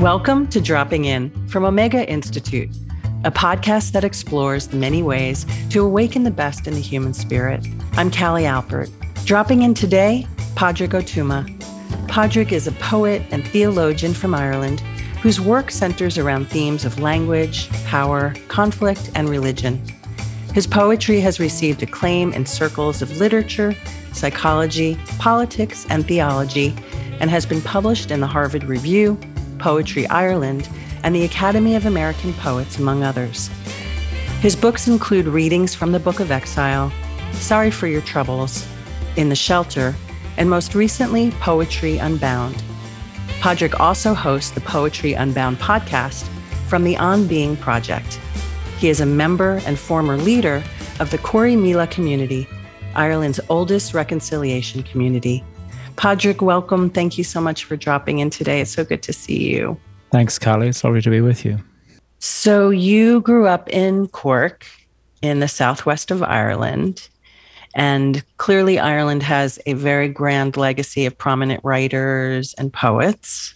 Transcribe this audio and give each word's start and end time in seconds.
Welcome 0.00 0.46
to 0.46 0.62
Dropping 0.62 1.04
In 1.04 1.46
from 1.46 1.66
Omega 1.66 2.08
Institute, 2.08 2.70
a 3.24 3.30
podcast 3.30 3.92
that 3.92 4.02
explores 4.02 4.66
the 4.66 4.78
many 4.78 5.02
ways 5.02 5.44
to 5.68 5.84
awaken 5.84 6.22
the 6.22 6.30
best 6.30 6.66
in 6.66 6.72
the 6.72 6.80
human 6.80 7.12
spirit. 7.12 7.66
I'm 7.92 8.10
Callie 8.10 8.44
Alpert. 8.44 8.90
Dropping 9.26 9.60
in 9.60 9.74
today, 9.74 10.26
Padraig 10.54 10.92
Ó 10.92 11.02
Tuama. 11.02 11.44
Padraig 12.08 12.50
is 12.50 12.66
a 12.66 12.72
poet 12.72 13.20
and 13.30 13.46
theologian 13.48 14.14
from 14.14 14.34
Ireland 14.34 14.80
whose 15.20 15.38
work 15.38 15.70
centers 15.70 16.16
around 16.16 16.48
themes 16.48 16.86
of 16.86 16.98
language, 16.98 17.68
power, 17.84 18.32
conflict, 18.48 19.10
and 19.14 19.28
religion. 19.28 19.84
His 20.54 20.66
poetry 20.66 21.20
has 21.20 21.38
received 21.38 21.82
acclaim 21.82 22.32
in 22.32 22.46
circles 22.46 23.02
of 23.02 23.18
literature, 23.18 23.76
psychology, 24.14 24.96
politics, 25.18 25.86
and 25.90 26.08
theology, 26.08 26.74
and 27.20 27.28
has 27.28 27.44
been 27.44 27.60
published 27.60 28.10
in 28.10 28.20
the 28.20 28.26
Harvard 28.26 28.64
Review, 28.64 29.18
Poetry 29.60 30.06
Ireland, 30.08 30.68
and 31.04 31.14
the 31.14 31.24
Academy 31.24 31.76
of 31.76 31.86
American 31.86 32.32
Poets, 32.34 32.78
among 32.78 33.04
others. 33.04 33.48
His 34.40 34.56
books 34.56 34.88
include 34.88 35.26
readings 35.26 35.74
from 35.74 35.92
the 35.92 36.00
Book 36.00 36.18
of 36.18 36.30
Exile, 36.30 36.90
Sorry 37.32 37.70
for 37.70 37.86
Your 37.86 38.00
Troubles, 38.00 38.66
In 39.16 39.28
the 39.28 39.36
Shelter, 39.36 39.94
and 40.36 40.48
most 40.48 40.74
recently, 40.74 41.30
Poetry 41.32 41.98
Unbound. 41.98 42.62
Padraig 43.40 43.74
also 43.80 44.14
hosts 44.14 44.50
the 44.50 44.60
Poetry 44.60 45.12
Unbound 45.12 45.58
podcast 45.58 46.26
from 46.68 46.84
the 46.84 46.96
On 46.96 47.26
Being 47.26 47.56
Project. 47.56 48.18
He 48.78 48.88
is 48.88 49.00
a 49.00 49.06
member 49.06 49.60
and 49.66 49.78
former 49.78 50.16
leader 50.16 50.62
of 51.00 51.10
the 51.10 51.18
Corrymeela 51.18 51.90
community, 51.90 52.48
Ireland's 52.94 53.40
oldest 53.48 53.94
reconciliation 53.94 54.82
community. 54.82 55.44
Padraig, 55.96 56.42
welcome. 56.42 56.90
Thank 56.90 57.18
you 57.18 57.24
so 57.24 57.40
much 57.40 57.64
for 57.64 57.76
dropping 57.76 58.18
in 58.18 58.30
today. 58.30 58.60
It's 58.60 58.70
so 58.70 58.84
good 58.84 59.02
to 59.02 59.12
see 59.12 59.50
you. 59.50 59.78
Thanks, 60.10 60.38
Callie. 60.38 60.68
It's 60.68 60.82
lovely 60.82 61.02
to 61.02 61.10
be 61.10 61.20
with 61.20 61.44
you. 61.44 61.58
So, 62.18 62.70
you 62.70 63.20
grew 63.22 63.46
up 63.46 63.68
in 63.70 64.08
Cork 64.08 64.66
in 65.22 65.40
the 65.40 65.48
southwest 65.48 66.10
of 66.10 66.22
Ireland. 66.22 67.08
And 67.74 68.24
clearly, 68.38 68.78
Ireland 68.78 69.22
has 69.22 69.58
a 69.66 69.74
very 69.74 70.08
grand 70.08 70.56
legacy 70.56 71.06
of 71.06 71.16
prominent 71.16 71.62
writers 71.64 72.54
and 72.58 72.72
poets. 72.72 73.54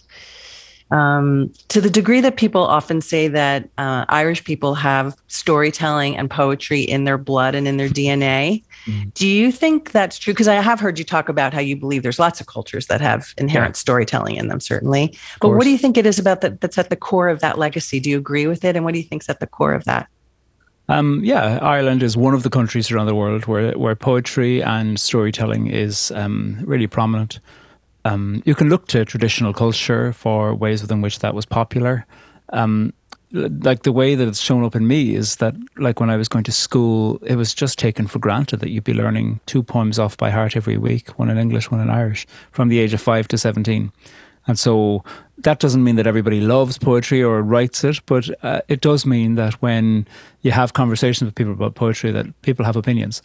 Um, 0.91 1.51
to 1.69 1.81
the 1.81 1.89
degree 1.89 2.21
that 2.21 2.37
people 2.37 2.61
often 2.61 3.01
say 3.01 3.27
that 3.27 3.67
uh, 3.79 4.05
Irish 4.09 4.43
people 4.43 4.75
have 4.75 5.15
storytelling 5.27 6.15
and 6.15 6.29
poetry 6.29 6.81
in 6.81 7.05
their 7.05 7.17
blood 7.17 7.55
and 7.55 7.67
in 7.67 7.77
their 7.77 7.89
DNA, 7.89 8.63
mm-hmm. 8.85 9.09
do 9.15 9.27
you 9.27 9.51
think 9.51 9.91
that's 9.91 10.19
true? 10.19 10.31
Because 10.33 10.47
I 10.47 10.55
have 10.55 10.79
heard 10.79 10.99
you 10.99 11.05
talk 11.05 11.27
about 11.27 11.53
how 11.53 11.59
you 11.59 11.75
believe 11.75 12.03
there's 12.03 12.19
lots 12.19 12.39
of 12.39 12.45
cultures 12.45 12.85
that 12.87 13.01
have 13.01 13.33
inherent 13.37 13.75
yeah. 13.75 13.79
storytelling 13.79 14.35
in 14.35 14.47
them, 14.47 14.59
certainly. 14.59 15.17
But 15.41 15.49
what 15.49 15.63
do 15.63 15.71
you 15.71 15.77
think 15.77 15.97
it 15.97 16.05
is 16.05 16.19
about 16.19 16.41
that 16.41 16.61
that's 16.61 16.77
at 16.77 16.91
the 16.91 16.95
core 16.95 17.29
of 17.29 17.39
that 17.39 17.57
legacy? 17.57 17.99
Do 17.99 18.11
you 18.11 18.17
agree 18.17 18.45
with 18.45 18.63
it? 18.63 18.75
And 18.75 18.85
what 18.85 18.93
do 18.93 18.99
you 18.99 19.05
think's 19.05 19.27
at 19.27 19.39
the 19.39 19.47
core 19.47 19.73
of 19.73 19.85
that? 19.85 20.07
Um, 20.87 21.21
yeah, 21.23 21.57
Ireland 21.63 22.03
is 22.03 22.15
one 22.15 22.35
of 22.35 22.43
the 22.43 22.49
countries 22.49 22.91
around 22.91 23.07
the 23.07 23.15
world 23.15 23.47
where 23.47 23.71
where 23.71 23.95
poetry 23.95 24.61
and 24.61 24.99
storytelling 24.99 25.65
is 25.67 26.11
um, 26.11 26.59
really 26.63 26.85
prominent. 26.85 27.39
Um, 28.05 28.41
you 28.45 28.55
can 28.55 28.69
look 28.69 28.87
to 28.89 29.03
traditional 29.03 29.51
culture 29.51 30.13
for 30.13 30.55
ways 30.55 30.81
within 30.81 31.01
which 31.01 31.19
that 31.19 31.33
was 31.33 31.45
popular. 31.45 32.05
Um, 32.53 32.93
like 33.31 33.83
the 33.83 33.91
way 33.91 34.15
that 34.15 34.27
it's 34.27 34.39
shown 34.39 34.63
up 34.63 34.75
in 34.75 34.87
me 34.87 35.15
is 35.15 35.37
that, 35.37 35.55
like 35.77 35.99
when 35.99 36.09
I 36.09 36.15
was 36.15 36.29
going 36.29 36.45
to 36.45 36.51
school, 36.51 37.19
it 37.23 37.35
was 37.35 37.53
just 37.53 37.77
taken 37.77 38.07
for 38.07 38.19
granted 38.19 38.61
that 38.61 38.69
you'd 38.69 38.83
be 38.83 38.93
learning 38.93 39.41
two 39.45 39.63
poems 39.63 39.99
off 39.99 40.15
by 40.15 40.29
heart 40.29 40.55
every 40.55 40.77
week, 40.77 41.09
one 41.19 41.29
in 41.29 41.37
English, 41.37 41.71
one 41.71 41.81
in 41.81 41.89
Irish, 41.89 42.27
from 42.51 42.69
the 42.69 42.79
age 42.79 42.93
of 42.93 43.01
five 43.01 43.27
to 43.29 43.37
seventeen. 43.37 43.91
And 44.47 44.59
so 44.59 45.03
that 45.39 45.59
doesn't 45.59 45.83
mean 45.83 45.95
that 45.95 46.07
everybody 46.07 46.39
loves 46.39 46.77
poetry 46.77 47.21
or 47.23 47.41
writes 47.41 47.83
it, 47.83 47.99
but 48.05 48.29
uh, 48.43 48.61
it 48.67 48.81
does 48.81 49.05
mean 49.05 49.35
that 49.35 49.53
when 49.55 50.07
you 50.41 50.51
have 50.51 50.73
conversations 50.73 51.25
with 51.25 51.35
people 51.35 51.53
about 51.53 51.75
poetry, 51.75 52.11
that 52.11 52.41
people 52.41 52.63
have 52.63 52.75
opinions. 52.75 53.21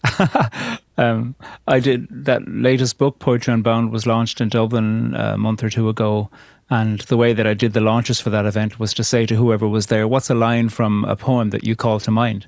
um, 0.99 1.35
I 1.69 1.79
did 1.81 2.09
that 2.11 2.43
latest 2.47 2.99
book, 2.99 3.19
Poetry 3.19 3.55
Unbound, 3.55 3.93
was 3.93 4.07
launched 4.07 4.41
in 4.41 4.49
Dublin 4.49 5.15
a 5.15 5.37
month 5.37 5.63
or 5.63 5.71
two 5.71 5.89
ago. 5.89 6.31
And 6.69 7.01
the 7.01 7.17
way 7.17 7.33
that 7.33 7.47
I 7.47 7.55
did 7.55 7.73
the 7.73 7.81
launches 7.81 8.21
for 8.21 8.31
that 8.31 8.47
event 8.47 8.79
was 8.79 8.95
to 8.95 9.05
say 9.05 9.27
to 9.27 9.35
whoever 9.35 9.67
was 9.67 9.87
there, 9.87 10.07
what's 10.07 10.31
a 10.31 10.35
line 10.35 10.69
from 10.69 11.05
a 11.05 11.17
poem 11.17 11.51
that 11.51 11.65
you 11.65 11.75
call 11.75 11.99
to 12.01 12.11
mind? 12.11 12.47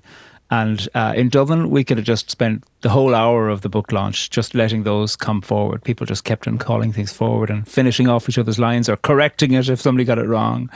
And 0.53 0.87
uh, 0.95 1.15
in 1.17 1.31
Dublin, 1.31 1.71
we 1.71 1.83
could 1.83 1.97
have 1.97 2.05
just 2.05 2.31
spent 2.31 2.65
the 2.83 2.91
whole 2.91 3.15
hour 3.15 3.49
of 3.49 3.63
the 3.63 3.71
book 3.71 3.91
launch 3.91 4.29
just 4.29 4.55
letting 4.55 4.83
those 4.83 5.17
come 5.17 5.41
forward. 5.41 5.83
People 5.83 6.05
just 6.05 6.25
kept 6.25 6.47
on 6.47 6.59
calling 6.59 6.93
things 6.93 7.11
forward 7.11 7.49
and 7.49 7.67
finishing 7.67 8.07
off 8.07 8.29
each 8.29 8.37
other's 8.37 8.59
lines 8.59 8.87
or 8.87 8.99
correcting 8.99 9.53
it 9.53 9.71
if 9.71 9.81
somebody 9.81 10.05
got 10.05 10.19
it 10.19 10.27
wrong. 10.27 10.69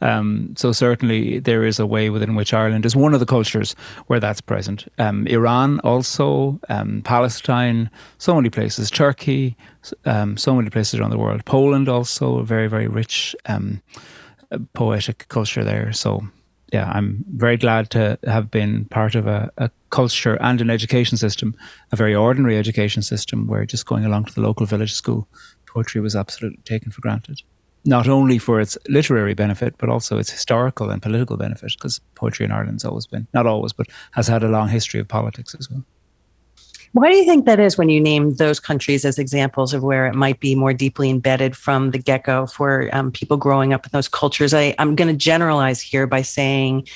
Um, 0.00 0.54
so 0.56 0.72
certainly 0.72 1.40
there 1.40 1.62
is 1.66 1.78
a 1.78 1.84
way 1.84 2.08
within 2.08 2.36
which 2.36 2.54
Ireland 2.54 2.86
is 2.86 2.96
one 2.96 3.12
of 3.12 3.20
the 3.20 3.26
cultures 3.26 3.76
where 4.06 4.18
that's 4.18 4.40
present. 4.40 4.90
Um, 4.96 5.26
Iran 5.26 5.80
also, 5.80 6.58
um, 6.70 7.02
Palestine, 7.02 7.90
so 8.16 8.34
many 8.34 8.48
places, 8.48 8.90
Turkey, 8.90 9.58
um, 10.06 10.38
so 10.38 10.54
many 10.54 10.70
places 10.70 10.98
around 10.98 11.10
the 11.10 11.18
world. 11.18 11.44
Poland 11.44 11.86
also, 11.86 12.38
a 12.38 12.44
very 12.44 12.66
very 12.66 12.88
rich 12.88 13.36
um, 13.44 13.82
poetic 14.72 15.28
culture 15.28 15.64
there. 15.64 15.92
So 15.92 16.22
yeah, 16.72 16.90
I'm 16.92 17.24
very 17.34 17.56
glad 17.56 17.90
to 17.90 18.18
have 18.26 18.50
been 18.50 18.84
part 18.86 19.14
of 19.14 19.26
a, 19.26 19.50
a, 19.56 19.70
culture 19.90 20.36
and 20.42 20.60
an 20.60 20.68
education 20.68 21.16
system, 21.16 21.56
a 21.92 21.96
very 21.96 22.14
ordinary 22.14 22.58
education 22.58 23.02
system 23.02 23.46
where 23.46 23.64
just 23.64 23.86
going 23.86 24.04
along 24.04 24.26
to 24.26 24.34
the 24.34 24.42
local 24.42 24.66
village 24.66 24.92
school, 24.92 25.26
poetry 25.66 26.00
was 26.00 26.14
absolutely 26.14 26.60
taken 26.64 26.92
for 26.92 27.00
granted. 27.00 27.40
Not 27.86 28.06
only 28.06 28.36
for 28.36 28.60
its 28.60 28.76
literary 28.86 29.32
benefit, 29.32 29.76
but 29.78 29.88
also 29.88 30.18
its 30.18 30.30
historical 30.30 30.90
and 30.90 31.00
political 31.00 31.38
benefit, 31.38 31.72
because 31.72 32.00
poetry 32.16 32.44
in 32.44 32.52
Ireland's 32.52 32.84
always 32.84 33.06
been, 33.06 33.26
not 33.32 33.46
always, 33.46 33.72
but 33.72 33.86
has 34.12 34.28
had 34.28 34.42
a 34.42 34.48
long 34.48 34.68
history 34.68 35.00
of 35.00 35.08
politics 35.08 35.54
as 35.58 35.70
well. 35.70 35.84
Why 36.92 37.10
do 37.10 37.16
you 37.16 37.24
think 37.24 37.44
that 37.44 37.60
is 37.60 37.76
when 37.76 37.88
you 37.88 38.00
name 38.00 38.34
those 38.34 38.60
countries 38.60 39.04
as 39.04 39.18
examples 39.18 39.74
of 39.74 39.82
where 39.82 40.06
it 40.06 40.14
might 40.14 40.40
be 40.40 40.54
more 40.54 40.72
deeply 40.72 41.10
embedded 41.10 41.56
from 41.56 41.90
the 41.90 41.98
get 41.98 42.24
go 42.24 42.46
for 42.46 42.88
um, 42.92 43.12
people 43.12 43.36
growing 43.36 43.72
up 43.72 43.84
in 43.84 43.90
those 43.92 44.08
cultures? 44.08 44.54
I, 44.54 44.74
I'm 44.78 44.96
going 44.96 45.08
to 45.08 45.16
generalize 45.16 45.80
here 45.80 46.06
by 46.06 46.22
saying, 46.22 46.88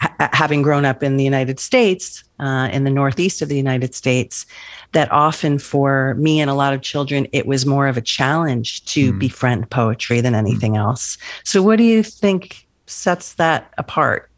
ha- 0.00 0.30
having 0.32 0.62
grown 0.62 0.84
up 0.84 1.02
in 1.02 1.16
the 1.16 1.24
United 1.24 1.58
States, 1.58 2.22
uh, 2.38 2.68
in 2.72 2.84
the 2.84 2.90
Northeast 2.90 3.42
of 3.42 3.48
the 3.48 3.56
United 3.56 3.94
States, 3.94 4.46
that 4.92 5.10
often 5.10 5.58
for 5.58 6.14
me 6.14 6.40
and 6.40 6.50
a 6.50 6.54
lot 6.54 6.72
of 6.72 6.82
children, 6.82 7.26
it 7.32 7.46
was 7.46 7.66
more 7.66 7.88
of 7.88 7.96
a 7.96 8.02
challenge 8.02 8.84
to 8.86 9.12
mm. 9.12 9.18
befriend 9.18 9.70
poetry 9.70 10.20
than 10.20 10.34
anything 10.34 10.72
mm. 10.72 10.78
else. 10.78 11.18
So, 11.44 11.62
what 11.62 11.76
do 11.76 11.84
you 11.84 12.02
think 12.02 12.66
sets 12.86 13.34
that 13.34 13.72
apart? 13.78 14.30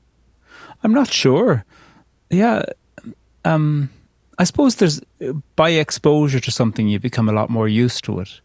I'm 0.83 0.93
not 0.93 1.11
sure. 1.11 1.65
Yeah. 2.31 2.63
Um, 3.45 3.91
I 4.39 4.45
suppose 4.45 4.77
there's 4.77 5.00
by 5.56 5.71
exposure 5.71 6.41
to 6.41 6.50
something, 6.50 6.89
you 6.89 6.99
become 6.99 7.28
a 7.28 7.33
lot 7.33 7.50
more 7.50 7.69
used 7.69 8.05
to 8.05 8.21
it. 8.21 8.41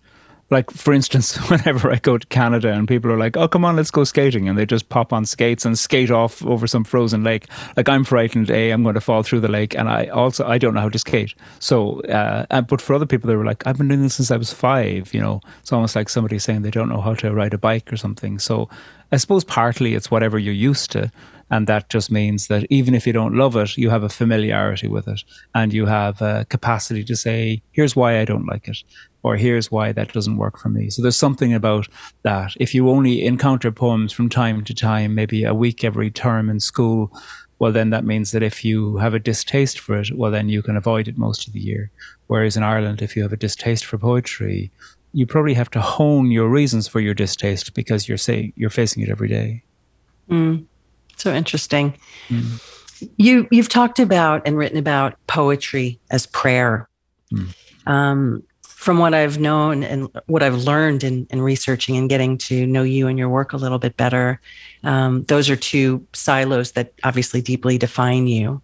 Like, 0.51 0.71
for 0.71 0.93
instance, 0.93 1.37
whenever 1.49 1.91
I 1.91 1.97
go 1.97 2.17
to 2.17 2.25
Canada 2.27 2.73
and 2.73 2.87
people 2.87 3.11
are 3.11 3.17
like, 3.19 3.37
oh, 3.37 3.47
come 3.47 3.63
on, 3.63 3.75
let's 3.75 3.91
go 3.91 4.03
skating. 4.03 4.49
And 4.49 4.57
they 4.57 4.65
just 4.65 4.89
pop 4.89 5.13
on 5.13 5.25
skates 5.25 5.63
and 5.63 5.77
skate 5.77 6.09
off 6.09 6.43
over 6.43 6.65
some 6.65 6.83
frozen 6.83 7.23
lake. 7.23 7.45
Like, 7.77 7.87
I'm 7.87 8.03
frightened, 8.03 8.49
A, 8.49 8.71
I'm 8.71 8.81
going 8.81 8.95
to 8.95 9.01
fall 9.01 9.21
through 9.21 9.41
the 9.41 9.47
lake. 9.47 9.75
And 9.75 9.87
I 9.87 10.07
also, 10.07 10.47
I 10.47 10.57
don't 10.57 10.73
know 10.73 10.81
how 10.81 10.89
to 10.89 10.99
skate. 10.99 11.35
So, 11.59 12.01
uh, 12.01 12.61
but 12.61 12.81
for 12.81 12.95
other 12.95 13.05
people, 13.05 13.27
they 13.27 13.35
were 13.35 13.45
like, 13.45 13.65
I've 13.67 13.77
been 13.77 13.89
doing 13.89 14.01
this 14.01 14.15
since 14.15 14.31
I 14.31 14.37
was 14.37 14.51
five. 14.51 15.13
You 15.13 15.21
know, 15.21 15.41
it's 15.59 15.71
almost 15.71 15.95
like 15.95 16.09
somebody 16.09 16.39
saying 16.39 16.63
they 16.63 16.71
don't 16.71 16.89
know 16.89 17.01
how 17.01 17.13
to 17.15 17.31
ride 17.31 17.53
a 17.53 17.59
bike 17.59 17.93
or 17.93 17.97
something. 17.97 18.39
So, 18.39 18.69
I 19.11 19.17
suppose 19.17 19.43
partly 19.43 19.95
it's 19.95 20.11
whatever 20.11 20.37
you're 20.37 20.53
used 20.53 20.91
to. 20.91 21.11
And 21.51 21.67
that 21.67 21.89
just 21.89 22.11
means 22.11 22.47
that 22.47 22.65
even 22.69 22.93
if 22.93 23.07
you 23.07 23.13
don't 23.13 23.35
love 23.35 23.55
it, 23.55 23.77
you 23.77 23.89
have 23.89 24.03
a 24.03 24.09
familiarity 24.09 24.87
with 24.87 25.07
it 25.07 25.23
and 25.55 25.73
you 25.73 25.85
have 25.85 26.21
a 26.21 26.45
capacity 26.49 27.03
to 27.03 27.15
say, 27.15 27.61
here's 27.71 27.95
why 27.95 28.19
I 28.19 28.25
don't 28.25 28.45
like 28.45 28.67
it, 28.67 28.77
or 29.23 29.35
here's 29.35 29.71
why 29.71 29.91
that 29.91 30.13
doesn't 30.13 30.37
work 30.37 30.59
for 30.59 30.69
me. 30.69 30.89
So 30.89 31.01
there's 31.01 31.17
something 31.17 31.53
about 31.53 31.87
that. 32.21 32.53
If 32.59 32.75
you 32.75 32.89
only 32.89 33.25
encounter 33.25 33.71
poems 33.71 34.13
from 34.13 34.29
time 34.29 34.63
to 34.65 34.73
time, 34.73 35.15
maybe 35.15 35.43
a 35.43 35.53
week 35.53 35.83
every 35.83 36.11
term 36.11 36.49
in 36.49 36.59
school, 36.59 37.11
well, 37.57 37.73
then 37.73 37.89
that 37.89 38.05
means 38.05 38.31
that 38.31 38.43
if 38.43 38.63
you 38.63 38.97
have 38.97 39.13
a 39.13 39.19
distaste 39.19 39.79
for 39.79 39.99
it, 39.99 40.15
well, 40.15 40.31
then 40.31 40.47
you 40.47 40.61
can 40.61 40.77
avoid 40.77 41.07
it 41.07 41.17
most 41.17 41.45
of 41.47 41.53
the 41.53 41.59
year. 41.59 41.91
Whereas 42.27 42.55
in 42.55 42.63
Ireland, 42.63 43.01
if 43.01 43.15
you 43.15 43.23
have 43.23 43.33
a 43.33 43.37
distaste 43.37 43.85
for 43.85 43.97
poetry, 43.97 44.71
you 45.11 45.25
probably 45.25 45.55
have 45.55 45.69
to 45.71 45.81
hone 45.81 46.31
your 46.31 46.47
reasons 46.47 46.87
for 46.87 46.99
your 46.99 47.13
distaste 47.13 47.73
because 47.73 48.07
you're 48.07 48.17
say 48.17 48.53
you're 48.55 48.69
facing 48.69 49.03
it 49.03 49.09
every 49.09 49.27
day. 49.27 49.63
Mm. 50.29 50.65
So 51.19 51.33
interesting. 51.33 51.97
Mm. 52.29 53.09
You 53.17 53.47
you've 53.51 53.69
talked 53.69 53.99
about 53.99 54.41
and 54.45 54.57
written 54.57 54.77
about 54.77 55.15
poetry 55.27 55.99
as 56.11 56.25
prayer. 56.25 56.89
Mm. 57.31 57.55
Um, 57.85 58.43
from 58.63 58.97
what 58.97 59.13
I've 59.13 59.39
known 59.39 59.83
and 59.83 60.07
what 60.27 60.41
I've 60.41 60.55
learned 60.55 61.03
in, 61.03 61.27
in, 61.31 61.41
researching 61.41 61.97
and 61.97 62.09
getting 62.09 62.37
to 62.37 62.65
know 62.65 62.81
you 62.81 63.07
and 63.07 63.19
your 63.19 63.27
work 63.27 63.51
a 63.51 63.57
little 63.57 63.77
bit 63.77 63.97
better, 63.97 64.39
um, 64.85 65.23
those 65.23 65.49
are 65.49 65.57
two 65.57 66.05
silos 66.13 66.71
that 66.71 66.93
obviously 67.03 67.41
deeply 67.41 67.77
define 67.77 68.27
you. 68.27 68.61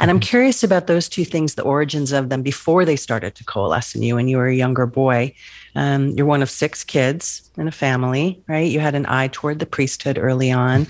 And 0.00 0.10
I'm 0.10 0.20
curious 0.20 0.62
about 0.62 0.86
those 0.86 1.08
two 1.08 1.24
things, 1.24 1.54
the 1.54 1.62
origins 1.62 2.12
of 2.12 2.28
them 2.28 2.42
before 2.42 2.84
they 2.84 2.96
started 2.96 3.34
to 3.36 3.44
coalesce 3.44 3.94
in 3.94 4.02
you 4.02 4.16
when 4.16 4.28
you 4.28 4.36
were 4.36 4.48
a 4.48 4.54
younger 4.54 4.86
boy. 4.86 5.34
Um, 5.74 6.10
you're 6.10 6.26
one 6.26 6.42
of 6.42 6.50
six 6.50 6.84
kids 6.84 7.50
in 7.56 7.66
a 7.66 7.72
family, 7.72 8.42
right? 8.46 8.70
You 8.70 8.80
had 8.80 8.94
an 8.94 9.06
eye 9.06 9.28
toward 9.28 9.58
the 9.58 9.66
priesthood 9.66 10.18
early 10.18 10.52
on. 10.52 10.86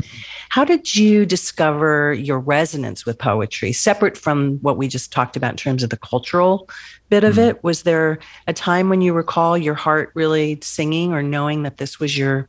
How 0.51 0.65
did 0.65 0.95
you 0.95 1.25
discover 1.25 2.13
your 2.13 2.39
resonance 2.39 3.07
with 3.07 3.19
poetry, 3.19 3.73
separate 3.73 4.19
from 4.19 4.59
what 4.59 4.77
we 4.77 4.89
just 4.89 5.11
talked 5.11 5.37
about 5.37 5.53
in 5.53 5.57
terms 5.57 5.83
of 5.83 5.91
the 5.91 5.97
cultural 5.97 6.69
bit 7.09 7.25
of 7.25 7.37
mm. 7.37 7.49
it? 7.49 7.65
Was 7.65 7.85
there 7.85 8.19
a 8.47 8.53
time 8.53 8.89
when 8.89 9.01
you 9.01 9.15
recall 9.15 9.57
your 9.57 9.75
heart 9.75 10.11
really 10.15 10.59
singing 10.61 11.13
or 11.13 11.23
knowing 11.23 11.63
that 11.63 11.79
this 11.79 11.99
was 11.99 12.17
your 12.17 12.49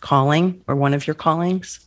calling 0.00 0.62
or 0.66 0.76
one 0.76 0.94
of 0.94 1.06
your 1.06 1.14
callings? 1.14 1.80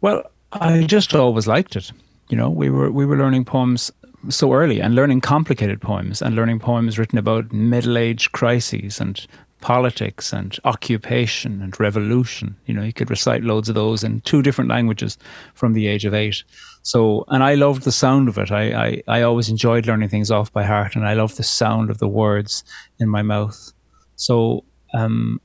Well, 0.00 0.24
I 0.52 0.82
just 0.82 1.14
always 1.14 1.46
liked 1.46 1.76
it. 1.76 1.92
You 2.28 2.36
know, 2.36 2.50
we 2.50 2.70
were 2.70 2.90
we 2.90 3.06
were 3.06 3.16
learning 3.16 3.44
poems 3.44 3.92
so 4.28 4.52
early 4.52 4.80
and 4.80 4.94
learning 4.94 5.20
complicated 5.20 5.80
poems 5.80 6.22
and 6.22 6.34
learning 6.34 6.58
poems 6.58 6.98
written 6.98 7.18
about 7.18 7.52
middle 7.52 7.98
age 7.98 8.32
crises 8.32 9.00
and 9.00 9.26
politics 9.60 10.32
and 10.32 10.56
occupation 10.64 11.62
and 11.62 11.78
revolution. 11.80 12.56
You 12.66 12.74
know, 12.74 12.82
you 12.82 12.92
could 12.92 13.10
recite 13.10 13.42
loads 13.42 13.68
of 13.68 13.74
those 13.74 14.04
in 14.04 14.20
two 14.20 14.42
different 14.42 14.70
languages 14.70 15.18
from 15.54 15.72
the 15.72 15.86
age 15.86 16.04
of 16.04 16.14
eight. 16.14 16.44
So, 16.82 17.24
and 17.28 17.42
I 17.42 17.54
loved 17.54 17.82
the 17.82 17.92
sound 17.92 18.28
of 18.28 18.38
it. 18.38 18.52
I, 18.52 18.86
I, 18.86 19.02
I 19.08 19.22
always 19.22 19.48
enjoyed 19.48 19.86
learning 19.86 20.08
things 20.08 20.30
off 20.30 20.52
by 20.52 20.64
heart 20.64 20.94
and 20.94 21.06
I 21.06 21.14
loved 21.14 21.36
the 21.36 21.42
sound 21.42 21.90
of 21.90 21.98
the 21.98 22.08
words 22.08 22.64
in 22.98 23.08
my 23.08 23.22
mouth. 23.22 23.72
So, 24.16 24.64
um, 24.94 25.40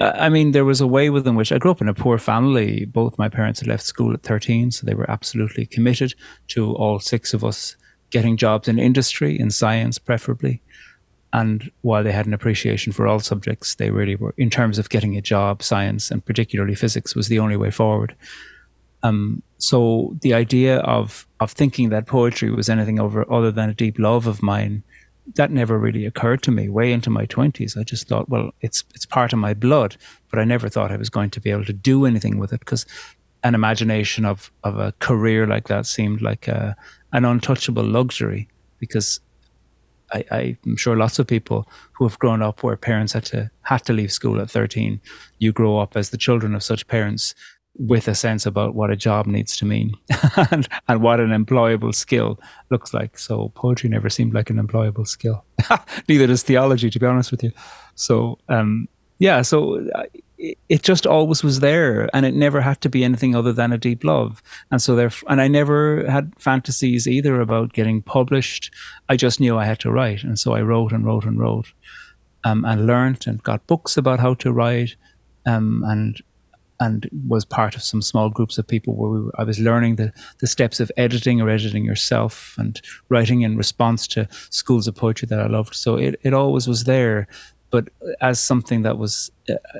I 0.00 0.28
mean, 0.28 0.52
there 0.52 0.64
was 0.64 0.80
a 0.80 0.86
way 0.86 1.10
within 1.10 1.34
which 1.34 1.50
I 1.50 1.58
grew 1.58 1.72
up 1.72 1.80
in 1.80 1.88
a 1.88 1.94
poor 1.94 2.18
family. 2.18 2.84
Both 2.84 3.18
my 3.18 3.28
parents 3.28 3.60
had 3.60 3.68
left 3.68 3.82
school 3.82 4.14
at 4.14 4.22
13, 4.22 4.70
so 4.70 4.86
they 4.86 4.94
were 4.94 5.10
absolutely 5.10 5.66
committed 5.66 6.14
to 6.48 6.72
all 6.74 7.00
six 7.00 7.34
of 7.34 7.44
us 7.44 7.76
getting 8.10 8.36
jobs 8.36 8.68
in 8.68 8.78
industry, 8.78 9.38
in 9.38 9.50
science 9.50 9.98
preferably. 9.98 10.60
And 11.32 11.70
while 11.82 12.02
they 12.02 12.12
had 12.12 12.26
an 12.26 12.32
appreciation 12.32 12.92
for 12.92 13.06
all 13.06 13.20
subjects, 13.20 13.74
they 13.74 13.90
really 13.90 14.16
were, 14.16 14.34
in 14.38 14.48
terms 14.48 14.78
of 14.78 14.88
getting 14.88 15.16
a 15.16 15.20
job, 15.20 15.62
science 15.62 16.10
and 16.10 16.24
particularly 16.24 16.74
physics 16.74 17.14
was 17.14 17.28
the 17.28 17.38
only 17.38 17.56
way 17.56 17.70
forward. 17.70 18.16
Um, 19.02 19.42
so 19.58 20.16
the 20.22 20.34
idea 20.34 20.78
of 20.78 21.26
of 21.40 21.52
thinking 21.52 21.90
that 21.90 22.06
poetry 22.06 22.50
was 22.50 22.68
anything 22.68 22.98
over 22.98 23.30
other 23.30 23.52
than 23.52 23.70
a 23.70 23.74
deep 23.74 23.98
love 23.98 24.26
of 24.26 24.42
mine 24.42 24.82
that 25.34 25.50
never 25.50 25.78
really 25.78 26.06
occurred 26.06 26.42
to 26.42 26.50
me 26.50 26.68
way 26.68 26.92
into 26.92 27.10
my 27.10 27.26
20s 27.26 27.76
i 27.76 27.82
just 27.82 28.08
thought 28.08 28.28
well 28.28 28.50
it's 28.60 28.84
it's 28.94 29.04
part 29.04 29.32
of 29.32 29.38
my 29.38 29.52
blood 29.52 29.96
but 30.30 30.38
i 30.38 30.44
never 30.44 30.68
thought 30.68 30.90
i 30.90 30.96
was 30.96 31.10
going 31.10 31.30
to 31.30 31.40
be 31.40 31.50
able 31.50 31.64
to 31.64 31.72
do 31.72 32.06
anything 32.06 32.38
with 32.38 32.52
it 32.52 32.60
because 32.60 32.86
an 33.44 33.54
imagination 33.54 34.24
of 34.24 34.50
of 34.64 34.78
a 34.78 34.92
career 35.00 35.46
like 35.46 35.68
that 35.68 35.86
seemed 35.86 36.22
like 36.22 36.48
a, 36.48 36.76
an 37.12 37.24
untouchable 37.24 37.84
luxury 37.84 38.48
because 38.78 39.20
I, 40.12 40.24
I'm 40.64 40.76
sure 40.76 40.96
lots 40.96 41.18
of 41.18 41.26
people 41.26 41.68
who 41.92 42.06
have 42.06 42.18
grown 42.18 42.42
up 42.42 42.62
where 42.62 42.76
parents 42.76 43.12
had 43.12 43.24
to 43.26 43.50
had 43.62 43.84
to 43.86 43.92
leave 43.92 44.12
school 44.12 44.40
at 44.40 44.50
13. 44.50 45.00
You 45.38 45.52
grow 45.52 45.78
up 45.78 45.96
as 45.96 46.10
the 46.10 46.16
children 46.16 46.54
of 46.54 46.62
such 46.62 46.86
parents 46.86 47.34
with 47.78 48.08
a 48.08 48.14
sense 48.14 48.44
about 48.44 48.74
what 48.74 48.90
a 48.90 48.96
job 48.96 49.26
needs 49.26 49.56
to 49.56 49.64
mean 49.64 49.94
and, 50.50 50.68
and 50.88 51.00
what 51.00 51.20
an 51.20 51.30
employable 51.30 51.94
skill 51.94 52.40
looks 52.70 52.92
like. 52.92 53.18
So 53.18 53.52
poetry 53.54 53.88
never 53.88 54.10
seemed 54.10 54.34
like 54.34 54.50
an 54.50 54.56
employable 54.56 55.06
skill. 55.06 55.44
Neither 56.08 56.26
does 56.26 56.42
theology, 56.42 56.90
to 56.90 56.98
be 56.98 57.06
honest 57.06 57.30
with 57.30 57.44
you. 57.44 57.52
So 57.94 58.38
um, 58.48 58.88
yeah, 59.18 59.42
so 59.42 59.86
uh, 59.90 60.04
it, 60.38 60.82
just 60.82 61.06
always 61.06 61.42
was 61.42 61.60
there, 61.60 62.08
and 62.14 62.24
it 62.24 62.34
never 62.34 62.60
had 62.60 62.80
to 62.80 62.88
be 62.88 63.04
anything 63.04 63.34
other 63.34 63.52
than 63.52 63.72
a 63.72 63.78
deep 63.78 64.04
love. 64.04 64.42
And 64.70 64.80
so 64.80 64.94
there, 64.94 65.10
and 65.28 65.40
I 65.40 65.48
never 65.48 66.08
had 66.08 66.32
fantasies 66.38 67.06
either 67.06 67.40
about 67.40 67.72
getting 67.72 68.02
published. 68.02 68.72
I 69.08 69.16
just 69.16 69.40
knew 69.40 69.58
I 69.58 69.64
had 69.64 69.80
to 69.80 69.90
write, 69.90 70.22
and 70.22 70.38
so 70.38 70.54
I 70.54 70.62
wrote 70.62 70.92
and 70.92 71.04
wrote 71.04 71.24
and 71.24 71.38
wrote, 71.38 71.72
um, 72.44 72.64
and 72.64 72.86
learned 72.86 73.26
and 73.26 73.42
got 73.42 73.66
books 73.66 73.96
about 73.96 74.20
how 74.20 74.34
to 74.34 74.52
write, 74.52 74.96
um, 75.46 75.82
and 75.86 76.22
and 76.80 77.08
was 77.26 77.44
part 77.44 77.74
of 77.74 77.82
some 77.82 78.00
small 78.00 78.30
groups 78.30 78.56
of 78.56 78.66
people 78.66 78.94
where 78.94 79.10
we 79.10 79.20
were, 79.22 79.32
I 79.36 79.42
was 79.42 79.58
learning 79.58 79.96
the, 79.96 80.12
the 80.38 80.46
steps 80.46 80.78
of 80.78 80.92
editing 80.96 81.40
or 81.40 81.48
editing 81.48 81.84
yourself 81.84 82.54
and 82.56 82.80
writing 83.08 83.40
in 83.40 83.56
response 83.56 84.06
to 84.08 84.28
schools 84.50 84.86
of 84.86 84.94
poetry 84.94 85.26
that 85.26 85.40
I 85.40 85.48
loved. 85.48 85.74
So 85.74 85.96
it, 85.96 86.20
it 86.22 86.32
always 86.32 86.68
was 86.68 86.84
there, 86.84 87.26
but 87.70 87.88
as 88.20 88.40
something 88.40 88.82
that 88.82 88.98
was 88.98 89.30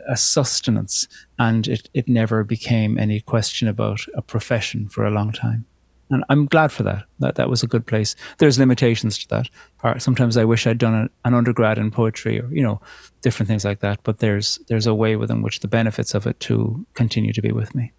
a, 0.08 0.17
sustenance 0.17 1.08
and 1.38 1.69
it, 1.69 1.88
it 1.94 2.08
never 2.08 2.44
became 2.44 2.99
any 2.99 3.20
question 3.20 3.69
about 3.69 4.00
a 4.14 4.23
profession 4.23 4.88
for 4.88 5.05
a 5.05 5.11
long 5.11 5.32
time 5.32 5.64
and 6.11 6.25
I'm 6.29 6.46
glad 6.46 6.73
for 6.73 6.82
that. 6.85 7.05
That 7.19 7.35
that 7.35 7.50
was 7.50 7.62
a 7.62 7.67
good 7.67 7.87
place. 7.87 8.17
There's 8.38 8.58
limitations 8.58 9.19
to 9.19 9.29
that. 9.29 10.00
Sometimes 10.00 10.37
I 10.37 10.44
wish 10.44 10.67
I'd 10.67 10.79
done 10.79 10.94
a, 10.94 11.29
an 11.29 11.35
undergrad 11.35 11.79
in 11.79 11.90
poetry 11.90 12.40
or 12.40 12.49
you 12.50 12.62
know 12.62 12.81
different 13.20 13.49
things 13.49 13.64
like 13.64 13.81
that. 13.81 14.00
But 14.05 14.19
there's 14.19 14.58
there's 14.69 14.87
a 14.87 14.94
way 14.94 15.17
within 15.17 15.43
which 15.43 15.61
the 15.61 15.69
benefits 15.69 16.14
of 16.14 16.26
it 16.26 16.41
to 16.41 16.87
continue 16.94 17.32
to 17.32 17.43
be 17.43 17.52
with 17.52 17.75
me. 17.75 17.93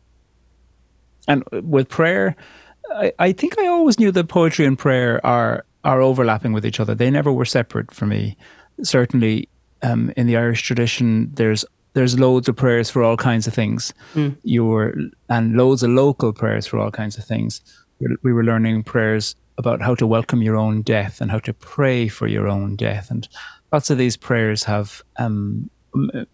And 1.27 1.44
with 1.51 1.89
prayer, 1.89 2.35
I, 2.92 3.13
I 3.19 3.31
think 3.31 3.59
I 3.59 3.68
always 3.68 4.00
knew 4.00 4.12
that 4.12 4.27
poetry 4.27 4.65
and 4.65 4.77
prayer 4.77 5.24
are 5.25 5.65
are 5.83 6.01
overlapping 6.01 6.53
with 6.53 6.65
each 6.65 6.80
other. 6.80 6.95
They 6.95 7.12
never 7.12 7.31
were 7.31 7.45
separate 7.45 7.94
for 7.94 8.06
me. 8.06 8.38
Certainly, 8.81 9.50
um, 9.81 10.12
in 10.18 10.28
the 10.28 10.38
Irish 10.38 10.62
tradition, 10.62 11.31
there's 11.34 11.66
there's 11.94 12.20
loads 12.20 12.48
of 12.48 12.56
prayers 12.56 12.90
for 12.90 13.04
all 13.04 13.18
kinds 13.18 13.48
of 13.48 13.54
things. 13.54 13.94
Mm. 14.14 14.38
You 14.44 14.66
were 14.66 14.96
and 15.28 15.56
loads 15.56 15.84
of 15.84 15.90
local 15.90 16.34
prayers 16.34 16.68
for 16.68 16.78
all 16.80 16.92
kinds 16.92 17.18
of 17.18 17.26
things 17.26 17.62
we 18.24 18.34
were 18.34 18.44
learning 18.44 18.84
prayers 18.84 19.36
about 19.58 19.81
how 19.81 19.96
to 19.96 20.08
welcome 20.08 20.42
your 20.42 20.56
own 20.56 20.81
death 20.81 21.20
and 21.20 21.31
how 21.31 21.40
to 21.40 21.54
pray 21.54 22.08
for 22.08 22.28
your 22.28 22.48
own 22.48 22.76
death. 22.76 23.12
And 23.12 23.28
lots 23.72 23.90
of 23.90 23.98
these 23.98 24.16
prayers 24.16 24.64
have 24.64 25.02
um, 25.18 25.70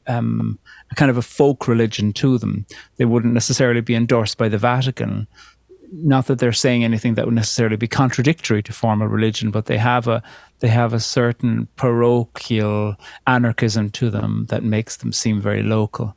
um, 0.06 0.60
a 0.92 0.96
kind 0.96 1.10
of 1.10 1.18
a 1.18 1.24
folk 1.24 1.68
religion 1.68 2.14
to 2.14 2.38
them. 2.38 2.66
They 2.98 3.06
wouldn't 3.06 3.34
necessarily 3.34 3.82
be 3.82 3.96
endorsed 3.96 4.38
by 4.38 4.50
the 4.50 4.60
Vatican. 4.60 5.28
Not 5.92 6.28
that 6.28 6.40
they're 6.40 6.52
saying 6.52 6.84
anything 6.84 7.16
that 7.16 7.26
would 7.26 7.36
necessarily 7.36 7.78
be 7.78 7.88
contradictory 7.88 8.64
to 8.64 8.74
formal 8.74 9.08
religion, 9.08 9.52
but 9.52 9.66
they 9.66 9.78
have 9.78 10.08
a 10.08 10.22
they 10.60 10.68
have 10.70 10.94
a 10.94 11.00
certain 11.00 11.68
parochial 11.76 12.96
anarchism 13.28 13.90
to 13.92 14.10
them 14.10 14.46
that 14.50 14.64
makes 14.64 14.98
them 14.98 15.12
seem 15.12 15.42
very 15.42 15.64
local. 15.64 16.16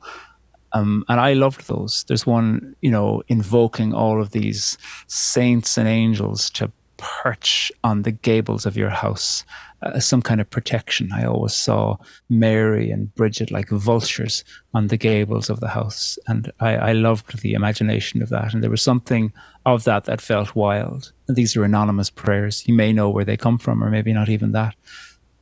Um, 0.72 1.04
and 1.08 1.18
I 1.18 1.32
loved 1.32 1.66
those. 1.66 2.04
There's 2.08 2.26
one, 2.26 2.76
you 2.82 2.90
know, 2.90 3.22
invoking 3.28 3.94
all 3.94 4.20
of 4.20 4.30
these 4.30 4.76
saints 5.06 5.78
and 5.78 5.88
angels 5.88 6.50
to 6.50 6.70
perch 6.98 7.72
on 7.82 8.02
the 8.02 8.10
gables 8.10 8.66
of 8.66 8.76
your 8.76 8.90
house, 8.90 9.44
uh, 9.82 9.98
some 10.00 10.20
kind 10.20 10.40
of 10.40 10.50
protection. 10.50 11.10
I 11.12 11.24
always 11.24 11.54
saw 11.54 11.96
Mary 12.28 12.90
and 12.90 13.14
Bridget 13.14 13.50
like 13.50 13.70
vultures 13.70 14.44
on 14.74 14.88
the 14.88 14.96
gables 14.96 15.48
of 15.48 15.60
the 15.60 15.68
house. 15.68 16.18
And 16.26 16.52
I, 16.60 16.76
I 16.76 16.92
loved 16.92 17.40
the 17.40 17.54
imagination 17.54 18.22
of 18.22 18.28
that. 18.28 18.52
And 18.52 18.62
there 18.62 18.70
was 18.70 18.82
something 18.82 19.32
of 19.64 19.84
that 19.84 20.04
that 20.04 20.20
felt 20.20 20.54
wild. 20.54 21.12
And 21.26 21.36
these 21.36 21.56
are 21.56 21.64
anonymous 21.64 22.10
prayers. 22.10 22.66
You 22.66 22.74
may 22.74 22.92
know 22.92 23.08
where 23.08 23.24
they 23.24 23.36
come 23.36 23.58
from, 23.58 23.82
or 23.82 23.90
maybe 23.90 24.12
not 24.12 24.28
even 24.28 24.52
that. 24.52 24.74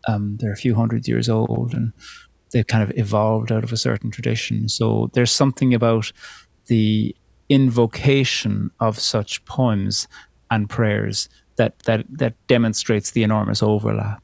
Um, 0.07 0.37
they're 0.39 0.53
a 0.53 0.57
few 0.57 0.75
hundred 0.75 1.09
years 1.09 1.29
old. 1.29 1.75
And 1.75 1.93
they've 2.53 2.67
kind 2.67 2.83
of 2.83 2.97
evolved 2.97 3.51
out 3.51 3.65
of 3.65 3.73
a 3.73 3.77
certain 3.77 4.11
tradition. 4.11 4.69
So 4.69 5.11
there's 5.15 5.33
something 5.33 5.75
about 5.75 6.13
the 6.67 7.17
invocation 7.49 8.71
of 8.81 8.99
such 8.99 9.45
poems 9.45 10.09
and 10.51 10.69
prayers 10.69 11.29
that 11.57 11.79
that 11.81 12.05
that 12.09 12.35
demonstrates 12.47 13.11
the 13.11 13.23
enormous 13.23 13.63
overlap. 13.63 14.23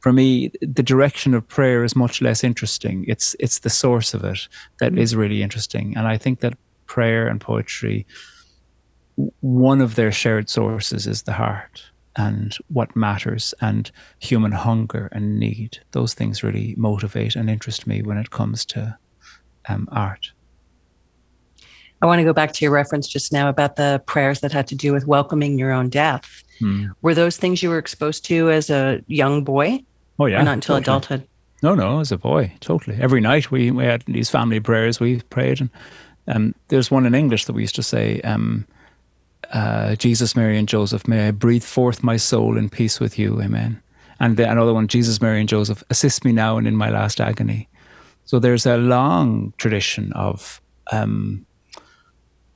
For 0.00 0.12
me, 0.12 0.50
the 0.60 0.82
direction 0.82 1.32
of 1.32 1.46
prayer 1.46 1.84
is 1.84 1.94
much 1.94 2.20
less 2.20 2.42
interesting. 2.42 3.04
It's 3.08 3.36
it's 3.38 3.60
the 3.60 3.70
source 3.70 4.14
of 4.14 4.24
it 4.24 4.48
that 4.80 4.92
mm. 4.92 4.98
is 4.98 5.16
really 5.16 5.42
interesting, 5.42 5.96
and 5.96 6.06
I 6.06 6.18
think 6.18 6.40
that 6.40 6.54
prayer 6.86 7.28
and 7.28 7.40
poetry, 7.40 8.06
one 9.40 9.80
of 9.80 9.94
their 9.94 10.12
shared 10.12 10.48
sources 10.50 11.06
is 11.06 11.22
the 11.22 11.32
heart 11.32 11.84
and 12.16 12.56
what 12.68 12.94
matters 12.94 13.54
and 13.60 13.90
human 14.18 14.52
hunger 14.52 15.08
and 15.12 15.38
need. 15.38 15.78
Those 15.92 16.14
things 16.14 16.42
really 16.42 16.74
motivate 16.76 17.36
and 17.36 17.48
interest 17.48 17.86
me 17.86 18.02
when 18.02 18.18
it 18.18 18.30
comes 18.30 18.66
to 18.66 18.98
um, 19.68 19.88
art. 19.90 20.32
I 22.02 22.06
want 22.06 22.18
to 22.18 22.24
go 22.24 22.32
back 22.32 22.52
to 22.52 22.64
your 22.64 22.72
reference 22.72 23.06
just 23.06 23.32
now 23.32 23.48
about 23.48 23.76
the 23.76 24.02
prayers 24.06 24.40
that 24.40 24.52
had 24.52 24.66
to 24.68 24.74
do 24.74 24.92
with 24.92 25.06
welcoming 25.06 25.56
your 25.56 25.70
own 25.70 25.88
death. 25.88 26.42
Hmm. 26.62 26.86
Were 27.02 27.14
those 27.14 27.36
things 27.36 27.62
you 27.62 27.70
were 27.70 27.78
exposed 27.78 28.24
to 28.26 28.50
as 28.50 28.70
a 28.70 29.02
young 29.08 29.44
boy? 29.44 29.82
Oh, 30.18 30.26
yeah. 30.26 30.40
Or 30.40 30.44
not 30.44 30.54
until 30.54 30.76
totally. 30.76 30.82
adulthood? 30.82 31.28
No, 31.62 31.74
no, 31.74 32.00
as 32.00 32.12
a 32.12 32.18
boy, 32.18 32.52
totally. 32.60 32.96
Every 33.00 33.20
night 33.20 33.50
we, 33.50 33.70
we 33.70 33.84
had 33.84 34.02
these 34.06 34.30
family 34.30 34.60
prayers, 34.60 35.00
we 35.00 35.20
prayed. 35.22 35.60
And 35.60 35.70
um, 36.28 36.54
there's 36.68 36.90
one 36.90 37.06
in 37.06 37.14
English 37.14 37.44
that 37.46 37.52
we 37.52 37.62
used 37.62 37.74
to 37.76 37.82
say, 37.82 38.20
um, 38.22 38.66
uh, 39.52 39.96
Jesus, 39.96 40.34
Mary, 40.36 40.58
and 40.58 40.68
Joseph, 40.68 41.06
may 41.06 41.28
I 41.28 41.30
breathe 41.30 41.64
forth 41.64 42.02
my 42.02 42.16
soul 42.16 42.56
in 42.56 42.70
peace 42.70 43.00
with 43.00 43.18
you. 43.18 43.40
Amen. 43.42 43.80
And 44.18 44.36
the, 44.36 44.50
another 44.50 44.72
one, 44.72 44.86
Jesus, 44.88 45.20
Mary, 45.20 45.40
and 45.40 45.48
Joseph, 45.48 45.82
assist 45.90 46.24
me 46.24 46.32
now 46.32 46.58
and 46.58 46.66
in 46.66 46.76
my 46.76 46.90
last 46.90 47.20
agony. 47.20 47.68
So 48.24 48.38
there's 48.38 48.66
a 48.66 48.76
long 48.76 49.52
tradition 49.58 50.12
of 50.12 50.60
um, 50.90 51.44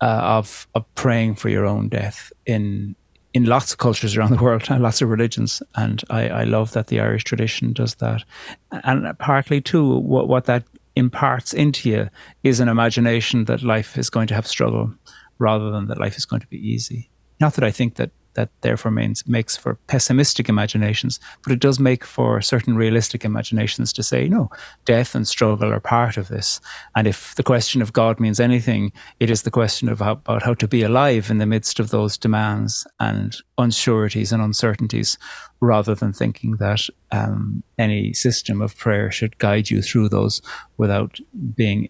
uh, 0.00 0.20
of 0.22 0.66
of 0.74 0.84
praying 0.94 1.34
for 1.36 1.48
your 1.48 1.66
own 1.66 1.88
death 1.88 2.32
in 2.44 2.94
in 3.36 3.44
lots 3.44 3.70
of 3.70 3.76
cultures 3.76 4.16
around 4.16 4.30
the 4.30 4.42
world 4.42 4.66
lots 4.80 5.02
of 5.02 5.10
religions. 5.10 5.62
And 5.74 6.02
I, 6.08 6.28
I 6.30 6.44
love 6.44 6.72
that 6.72 6.86
the 6.86 7.00
Irish 7.00 7.22
tradition 7.22 7.74
does 7.74 7.96
that. 7.96 8.24
And 8.70 9.16
partly 9.18 9.60
too, 9.60 9.98
what, 9.98 10.26
what 10.26 10.46
that 10.46 10.64
imparts 10.96 11.52
into 11.52 11.90
you 11.90 12.08
is 12.42 12.60
an 12.60 12.68
imagination 12.68 13.44
that 13.44 13.62
life 13.62 13.98
is 13.98 14.08
going 14.08 14.26
to 14.28 14.34
have 14.34 14.46
struggle 14.46 14.90
rather 15.38 15.70
than 15.70 15.86
that 15.88 16.00
life 16.00 16.16
is 16.16 16.24
going 16.24 16.40
to 16.40 16.46
be 16.46 16.56
easy. 16.56 17.10
Not 17.38 17.52
that 17.56 17.64
I 17.64 17.70
think 17.70 17.96
that 17.96 18.10
that 18.36 18.50
therefore 18.60 18.92
means, 18.92 19.26
makes 19.26 19.56
for 19.56 19.74
pessimistic 19.88 20.48
imaginations, 20.48 21.18
but 21.42 21.52
it 21.52 21.58
does 21.58 21.80
make 21.80 22.04
for 22.04 22.40
certain 22.40 22.76
realistic 22.76 23.24
imaginations 23.24 23.92
to 23.94 24.02
say, 24.02 24.28
no, 24.28 24.48
death 24.84 25.14
and 25.14 25.26
struggle 25.26 25.72
are 25.72 25.80
part 25.80 26.16
of 26.16 26.28
this. 26.28 26.60
And 26.94 27.06
if 27.06 27.34
the 27.34 27.42
question 27.42 27.82
of 27.82 27.92
God 27.92 28.20
means 28.20 28.38
anything, 28.38 28.92
it 29.18 29.30
is 29.30 29.42
the 29.42 29.50
question 29.50 29.88
of 29.88 29.98
how, 29.98 30.12
about 30.12 30.42
how 30.42 30.54
to 30.54 30.68
be 30.68 30.82
alive 30.82 31.30
in 31.30 31.38
the 31.38 31.46
midst 31.46 31.80
of 31.80 31.90
those 31.90 32.16
demands 32.16 32.86
and 33.00 33.36
unsureties 33.58 34.32
and 34.32 34.42
uncertainties, 34.42 35.18
rather 35.60 35.94
than 35.94 36.12
thinking 36.12 36.56
that 36.56 36.82
um, 37.10 37.62
any 37.78 38.12
system 38.12 38.62
of 38.62 38.76
prayer 38.76 39.10
should 39.10 39.38
guide 39.38 39.70
you 39.70 39.82
through 39.82 40.08
those 40.08 40.42
without 40.76 41.18
being 41.54 41.88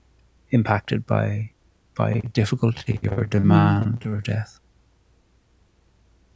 impacted 0.51 1.05
by 1.07 1.51
by 1.97 2.21
difficulty 2.35 3.01
or 3.11 3.25
demand 3.25 4.05
or 4.07 4.21
death. 4.21 4.61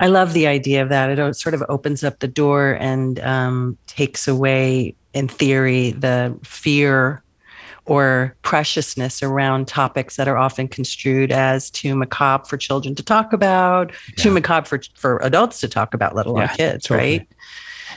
I 0.00 0.06
love 0.06 0.32
the 0.32 0.46
idea 0.46 0.82
of 0.82 0.88
that. 0.88 1.16
It 1.16 1.36
sort 1.36 1.54
of 1.54 1.62
opens 1.68 2.02
up 2.02 2.18
the 2.18 2.28
door 2.28 2.72
and 2.80 3.20
um, 3.20 3.76
takes 3.86 4.26
away, 4.26 4.94
in 5.12 5.28
theory, 5.28 5.92
the 5.92 6.36
fear 6.42 7.22
or 7.84 8.34
preciousness 8.42 9.22
around 9.22 9.68
topics 9.68 10.16
that 10.16 10.26
are 10.26 10.38
often 10.38 10.68
construed 10.68 11.32
as 11.32 11.70
too 11.70 11.94
macabre 11.94 12.44
for 12.44 12.56
children 12.56 12.94
to 12.94 13.02
talk 13.02 13.32
about, 13.32 13.90
yeah. 13.90 14.22
too 14.22 14.30
macabre 14.30 14.66
for, 14.66 14.80
for 14.94 15.18
adults 15.18 15.60
to 15.60 15.68
talk 15.68 15.92
about, 15.92 16.14
let 16.14 16.26
alone 16.26 16.42
yeah, 16.42 16.56
kids, 16.56 16.86
totally. 16.86 17.18
right? 17.18 17.28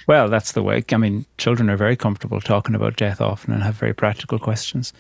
Well, 0.08 0.28
that's 0.28 0.52
the 0.54 0.64
way. 0.64 0.84
I 0.92 0.98
mean, 0.98 1.26
children 1.38 1.70
are 1.70 1.78
very 1.78 1.96
comfortable 1.96 2.42
talking 2.42 2.76
about 2.76 2.98
death 2.98 3.22
often 3.22 3.54
and 3.54 3.64
have 3.64 3.76
very 3.76 3.94
practical 3.94 4.40
questions. 4.40 4.92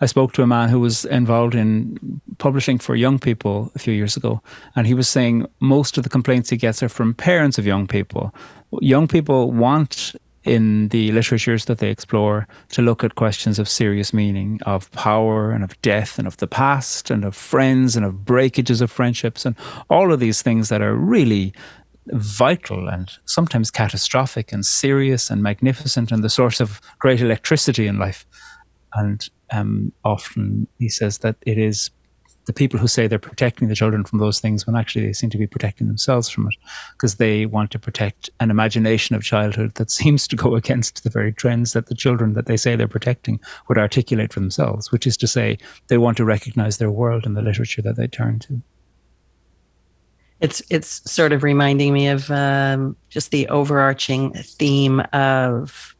I 0.00 0.06
spoke 0.06 0.32
to 0.32 0.42
a 0.42 0.46
man 0.46 0.70
who 0.70 0.80
was 0.80 1.04
involved 1.04 1.54
in 1.54 2.20
publishing 2.38 2.78
for 2.78 2.96
young 2.96 3.18
people 3.18 3.70
a 3.74 3.78
few 3.78 3.92
years 3.92 4.16
ago, 4.16 4.40
and 4.74 4.86
he 4.86 4.94
was 4.94 5.08
saying 5.08 5.46
most 5.60 5.98
of 5.98 6.04
the 6.04 6.10
complaints 6.10 6.50
he 6.50 6.56
gets 6.56 6.82
are 6.82 6.88
from 6.88 7.14
parents 7.14 7.58
of 7.58 7.66
young 7.66 7.86
people. 7.86 8.34
Young 8.80 9.06
people 9.06 9.52
want 9.52 10.14
in 10.44 10.88
the 10.88 11.12
literatures 11.12 11.66
that 11.66 11.78
they 11.78 11.90
explore 11.90 12.48
to 12.70 12.80
look 12.80 13.04
at 13.04 13.14
questions 13.14 13.58
of 13.58 13.68
serious 13.68 14.14
meaning, 14.14 14.58
of 14.64 14.90
power 14.92 15.50
and 15.50 15.62
of 15.62 15.80
death 15.82 16.18
and 16.18 16.26
of 16.26 16.38
the 16.38 16.46
past 16.46 17.10
and 17.10 17.24
of 17.24 17.36
friends 17.36 17.94
and 17.94 18.06
of 18.06 18.24
breakages 18.24 18.80
of 18.80 18.90
friendships 18.90 19.44
and 19.44 19.54
all 19.90 20.12
of 20.12 20.20
these 20.20 20.40
things 20.40 20.70
that 20.70 20.80
are 20.80 20.94
really 20.94 21.52
vital 22.06 22.88
and 22.88 23.10
sometimes 23.26 23.70
catastrophic 23.70 24.50
and 24.50 24.64
serious 24.64 25.30
and 25.30 25.42
magnificent 25.42 26.10
and 26.10 26.24
the 26.24 26.30
source 26.30 26.58
of 26.58 26.80
great 26.98 27.20
electricity 27.20 27.86
in 27.86 27.98
life. 27.98 28.26
And 28.94 29.28
um, 29.52 29.92
often 30.04 30.66
he 30.78 30.88
says 30.88 31.18
that 31.18 31.36
it 31.42 31.58
is 31.58 31.90
the 32.46 32.52
people 32.52 32.80
who 32.80 32.88
say 32.88 33.06
they're 33.06 33.18
protecting 33.18 33.68
the 33.68 33.74
children 33.74 34.02
from 34.04 34.18
those 34.18 34.40
things 34.40 34.66
when 34.66 34.74
actually 34.74 35.06
they 35.06 35.12
seem 35.12 35.30
to 35.30 35.38
be 35.38 35.46
protecting 35.46 35.86
themselves 35.86 36.28
from 36.28 36.48
it 36.48 36.54
because 36.92 37.16
they 37.16 37.46
want 37.46 37.70
to 37.70 37.78
protect 37.78 38.30
an 38.40 38.50
imagination 38.50 39.14
of 39.14 39.22
childhood 39.22 39.74
that 39.76 39.90
seems 40.00 40.26
to 40.26 40.36
go 40.36 40.56
against 40.56 41.04
the 41.04 41.10
very 41.10 41.32
trends 41.32 41.74
that 41.74 41.86
the 41.86 41.94
children 41.94 42.32
that 42.34 42.46
they 42.46 42.56
say 42.56 42.76
they're 42.76 42.88
protecting 42.88 43.38
would 43.68 43.78
articulate 43.78 44.32
for 44.32 44.40
themselves, 44.40 44.90
which 44.90 45.06
is 45.06 45.16
to 45.16 45.26
say 45.26 45.58
they 45.88 45.98
want 45.98 46.16
to 46.16 46.24
recognize 46.24 46.78
their 46.78 46.90
world 46.90 47.26
in 47.26 47.34
the 47.34 47.42
literature 47.42 47.82
that 47.82 47.96
they 47.96 48.06
turn 48.06 48.38
to. 48.40 48.60
It's 50.40 50.62
it's 50.70 51.08
sort 51.10 51.32
of 51.32 51.42
reminding 51.42 51.92
me 51.92 52.08
of 52.08 52.30
um, 52.30 52.96
just 53.10 53.30
the 53.30 53.46
overarching 53.48 54.32
theme 54.32 55.00
of 55.12 55.94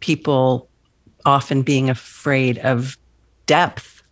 people 0.00 0.68
often 1.28 1.62
being 1.62 1.90
afraid 1.90 2.58
of 2.58 2.96
depth 3.46 4.02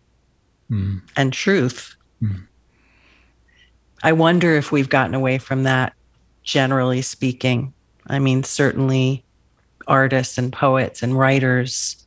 mm. 0.69 1.01
and 1.15 1.33
truth. 1.33 1.95
Mm. 2.21 2.47
I 4.03 4.11
wonder 4.11 4.55
if 4.55 4.71
we've 4.71 4.87
gotten 4.87 5.15
away 5.15 5.39
from 5.39 5.63
that, 5.63 5.93
generally 6.43 7.01
speaking. 7.01 7.73
I 8.05 8.19
mean, 8.19 8.43
certainly 8.43 9.25
artists 9.87 10.37
and 10.37 10.53
poets 10.53 11.01
and 11.01 11.17
writers, 11.17 12.05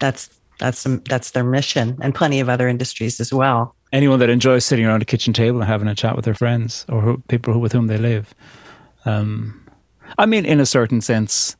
that's 0.00 0.28
that's 0.58 0.86
that's 1.08 1.30
their 1.30 1.44
mission, 1.44 1.96
and 2.02 2.14
plenty 2.14 2.38
of 2.40 2.48
other 2.48 2.68
industries 2.68 3.18
as 3.20 3.32
well. 3.32 3.74
Anyone 3.92 4.18
that 4.18 4.28
enjoys 4.28 4.66
sitting 4.66 4.84
around 4.84 5.00
a 5.00 5.06
kitchen 5.06 5.32
table 5.32 5.60
and 5.60 5.68
having 5.68 5.88
a 5.88 5.94
chat 5.94 6.14
with 6.14 6.26
their 6.26 6.34
friends 6.34 6.84
or 6.88 7.00
who, 7.00 7.22
people 7.28 7.54
who, 7.54 7.60
with 7.60 7.72
whom 7.72 7.86
they 7.86 7.98
live. 7.98 8.34
Um, 9.06 9.64
I 10.18 10.26
mean, 10.26 10.44
in 10.44 10.60
a 10.60 10.66
certain 10.66 11.00
sense, 11.00 11.56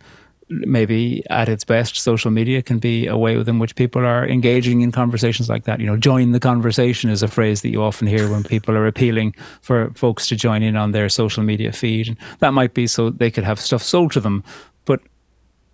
maybe 0.49 1.25
at 1.29 1.49
its 1.49 1.65
best, 1.65 1.97
social 1.97 2.31
media 2.31 2.63
can 2.63 2.79
be 2.79 3.07
a 3.07 3.17
way 3.17 3.37
within 3.37 3.59
which 3.59 3.75
people 3.75 4.05
are 4.05 4.27
engaging 4.27 4.81
in 4.81 4.93
conversations 4.93 5.49
like 5.49 5.65
that. 5.65 5.81
You 5.81 5.87
know, 5.87 5.97
join 5.97 6.33
the 6.33 6.41
conversation 6.41 7.11
is 7.11 7.23
a 7.23 7.29
phrase 7.29 7.63
that 7.63 7.71
you 7.71 7.83
often 7.83 8.07
hear 8.07 8.31
when 8.31 8.45
people 8.45 8.77
are 8.77 8.87
appealing 8.87 9.35
for 9.61 9.91
folks 9.95 10.29
to 10.29 10.37
join 10.37 10.63
in 10.63 10.77
on 10.77 10.93
their 10.93 11.09
social 11.09 11.43
media 11.43 11.73
feed. 11.73 12.09
And 12.09 12.17
that 12.39 12.55
might 12.55 12.75
be 12.75 12.87
so 12.87 13.11
they 13.11 13.31
could 13.31 13.45
have 13.45 13.59
stuff 13.59 13.83
sold 13.83 14.13
to 14.13 14.21
them. 14.21 14.45
But 14.85 15.01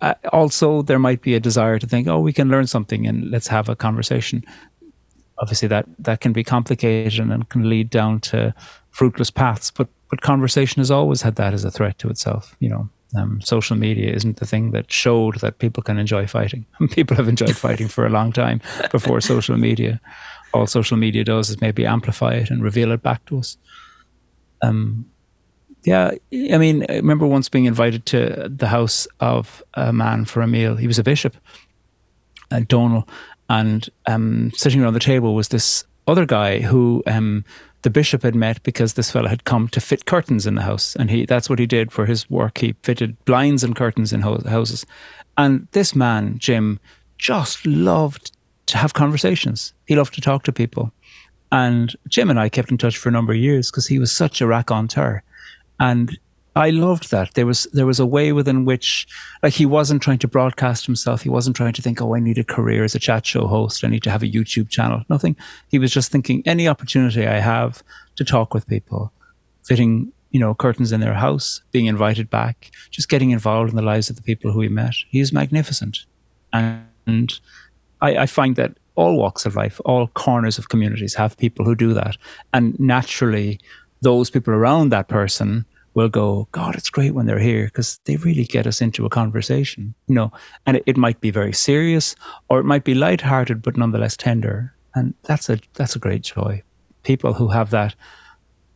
uh, 0.01 0.15
also, 0.31 0.81
there 0.81 0.99
might 0.99 1.21
be 1.21 1.35
a 1.35 1.39
desire 1.39 1.77
to 1.77 1.87
think, 1.87 2.07
oh, 2.07 2.19
we 2.19 2.33
can 2.33 2.49
learn 2.49 2.67
something 2.67 3.05
and 3.05 3.29
let's 3.29 3.47
have 3.47 3.69
a 3.69 3.75
conversation. 3.75 4.43
Obviously, 5.37 5.67
that, 5.67 5.85
that 5.99 6.19
can 6.19 6.33
be 6.33 6.43
complicated 6.43 7.19
and 7.19 7.49
can 7.49 7.69
lead 7.69 7.89
down 7.89 8.19
to 8.21 8.53
fruitless 8.89 9.29
paths. 9.29 9.71
But 9.71 9.87
but 10.13 10.21
conversation 10.21 10.79
has 10.79 10.91
always 10.91 11.23
had 11.23 11.37
that 11.37 11.55
as 11.55 11.65
a 11.65 11.71
threat 11.71 11.97
to 11.97 12.07
itself. 12.07 12.55
You 12.59 12.69
know, 12.69 12.89
um, 13.15 13.41
social 13.41 13.75
media 13.75 14.13
isn't 14.13 14.37
the 14.37 14.45
thing 14.45 14.71
that 14.71 14.91
showed 14.91 15.39
that 15.39 15.59
people 15.59 15.83
can 15.83 15.97
enjoy 15.97 16.27
fighting. 16.27 16.65
people 16.91 17.15
have 17.15 17.27
enjoyed 17.27 17.55
fighting 17.55 17.87
for 17.87 18.05
a 18.05 18.09
long 18.09 18.31
time 18.31 18.61
before 18.91 19.21
social 19.21 19.57
media. 19.57 20.01
All 20.53 20.67
social 20.67 20.97
media 20.97 21.23
does 21.23 21.49
is 21.49 21.61
maybe 21.61 21.85
amplify 21.85 22.33
it 22.33 22.49
and 22.49 22.63
reveal 22.63 22.91
it 22.91 23.01
back 23.01 23.25
to 23.25 23.39
us. 23.39 23.57
Um, 24.61 25.05
yeah, 25.83 26.11
I 26.31 26.57
mean, 26.57 26.85
I 26.89 26.95
remember 26.95 27.27
once 27.27 27.49
being 27.49 27.65
invited 27.65 28.05
to 28.07 28.49
the 28.49 28.67
house 28.67 29.07
of 29.19 29.61
a 29.73 29.91
man 29.91 30.25
for 30.25 30.41
a 30.41 30.47
meal. 30.47 30.77
He 30.77 30.87
was 30.87 30.97
a 30.97 31.03
bishop, 31.03 31.35
uh, 32.51 32.61
Donal, 32.65 33.07
and 33.49 33.89
um, 34.05 34.51
sitting 34.55 34.81
around 34.81 34.93
the 34.93 34.99
table 34.99 35.35
was 35.35 35.49
this 35.49 35.83
other 36.07 36.25
guy 36.25 36.59
who 36.59 37.03
um, 37.05 37.43
the 37.83 37.89
bishop 37.89 38.23
had 38.23 38.35
met 38.35 38.63
because 38.63 38.93
this 38.93 39.11
fellow 39.11 39.27
had 39.27 39.43
come 39.43 39.67
to 39.69 39.79
fit 39.79 40.05
curtains 40.05 40.47
in 40.47 40.55
the 40.55 40.63
house, 40.63 40.95
and 40.95 41.11
he 41.11 41.25
that's 41.25 41.49
what 41.49 41.59
he 41.59 41.65
did 41.65 41.91
for 41.91 42.05
his 42.05 42.29
work. 42.29 42.57
He 42.57 42.75
fitted 42.81 43.23
blinds 43.25 43.63
and 43.63 43.75
curtains 43.75 44.11
in 44.11 44.21
ho- 44.21 44.41
houses, 44.47 44.85
and 45.37 45.67
this 45.71 45.95
man 45.95 46.37
Jim 46.39 46.79
just 47.17 47.65
loved 47.65 48.31
to 48.65 48.77
have 48.77 48.93
conversations. 48.93 49.73
He 49.85 49.95
loved 49.95 50.13
to 50.15 50.21
talk 50.21 50.43
to 50.43 50.51
people, 50.51 50.91
and 51.51 51.95
Jim 52.07 52.29
and 52.29 52.39
I 52.39 52.49
kept 52.49 52.71
in 52.71 52.77
touch 52.77 52.97
for 52.97 53.09
a 53.09 53.11
number 53.11 53.33
of 53.33 53.39
years 53.39 53.69
because 53.69 53.87
he 53.87 53.99
was 53.99 54.11
such 54.11 54.41
a 54.41 54.47
raconteur, 54.47 55.21
and 55.79 56.17
I 56.55 56.69
loved 56.69 57.09
that. 57.09 57.33
There 57.33 57.47
was 57.47 57.63
there 57.73 57.85
was 57.85 57.99
a 57.99 58.05
way 58.05 58.31
within 58.31 58.63
which 58.63 59.07
like 59.41 59.53
he 59.53 59.65
wasn't 59.65 60.03
trying 60.03 60.19
to 60.19 60.27
broadcast 60.27 60.85
himself. 60.85 61.23
He 61.23 61.29
wasn't 61.29 61.55
trying 61.55 61.73
to 61.73 61.81
think, 61.81 62.01
oh, 62.01 62.15
I 62.15 62.19
need 62.19 62.37
a 62.37 62.43
career 62.43 62.83
as 62.83 62.93
a 62.93 62.99
chat 62.99 63.25
show 63.25 63.47
host. 63.47 63.83
I 63.83 63.87
need 63.87 64.03
to 64.03 64.11
have 64.11 64.21
a 64.21 64.29
YouTube 64.29 64.69
channel. 64.69 65.03
Nothing. 65.09 65.35
He 65.69 65.79
was 65.79 65.91
just 65.91 66.11
thinking 66.11 66.43
any 66.45 66.67
opportunity 66.67 67.25
I 67.25 67.39
have 67.39 67.81
to 68.17 68.23
talk 68.23 68.53
with 68.53 68.67
people, 68.67 69.11
fitting, 69.63 70.11
you 70.29 70.39
know, 70.39 70.53
curtains 70.53 70.91
in 70.91 70.99
their 70.99 71.15
house, 71.15 71.61
being 71.71 71.87
invited 71.87 72.29
back, 72.29 72.69
just 72.91 73.09
getting 73.09 73.31
involved 73.31 73.71
in 73.71 73.75
the 73.75 73.81
lives 73.81 74.11
of 74.11 74.15
the 74.15 74.21
people 74.21 74.51
who 74.51 74.61
he 74.61 74.69
met. 74.69 74.93
He 75.09 75.19
is 75.19 75.33
magnificent. 75.33 76.05
And 76.51 77.33
I, 77.99 78.17
I 78.17 78.25
find 78.27 78.55
that 78.57 78.77
all 78.95 79.17
walks 79.17 79.47
of 79.47 79.55
life, 79.55 79.81
all 79.85 80.05
corners 80.07 80.59
of 80.59 80.69
communities 80.69 81.15
have 81.15 81.35
people 81.37 81.65
who 81.65 81.73
do 81.73 81.95
that. 81.95 82.15
And 82.53 82.79
naturally, 82.79 83.59
those 84.01 84.29
people 84.29 84.53
around 84.53 84.89
that 84.89 85.07
person 85.07 85.65
will 85.93 86.09
go, 86.09 86.47
God, 86.51 86.75
it's 86.75 86.89
great 86.89 87.13
when 87.13 87.25
they're 87.25 87.39
here 87.39 87.65
because 87.65 87.99
they 88.05 88.15
really 88.17 88.45
get 88.45 88.67
us 88.67 88.81
into 88.81 89.05
a 89.05 89.09
conversation, 89.09 89.93
you 90.07 90.15
know, 90.15 90.31
and 90.65 90.77
it, 90.77 90.83
it, 90.85 90.97
might 90.97 91.21
be 91.21 91.31
very 91.31 91.53
serious 91.53 92.15
or 92.49 92.59
it 92.59 92.65
might 92.65 92.83
be 92.83 92.95
lighthearted, 92.95 93.61
but 93.61 93.77
nonetheless 93.77 94.17
tender. 94.17 94.73
And 94.95 95.13
that's 95.23 95.49
a, 95.49 95.59
that's 95.73 95.95
a 95.95 95.99
great 95.99 96.23
joy. 96.23 96.63
People 97.03 97.33
who 97.33 97.47
have 97.49 97.69
that 97.71 97.95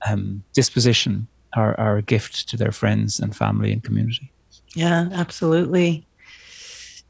um, 0.08 0.44
disposition 0.54 1.28
are, 1.54 1.80
are 1.80 1.98
a 1.98 2.02
gift 2.02 2.48
to 2.50 2.58
their 2.58 2.72
friends 2.72 3.20
and 3.20 3.36
family 3.36 3.72
and 3.72 3.84
community. 3.84 4.32
Yeah, 4.76 5.10
absolutely. 5.12 6.07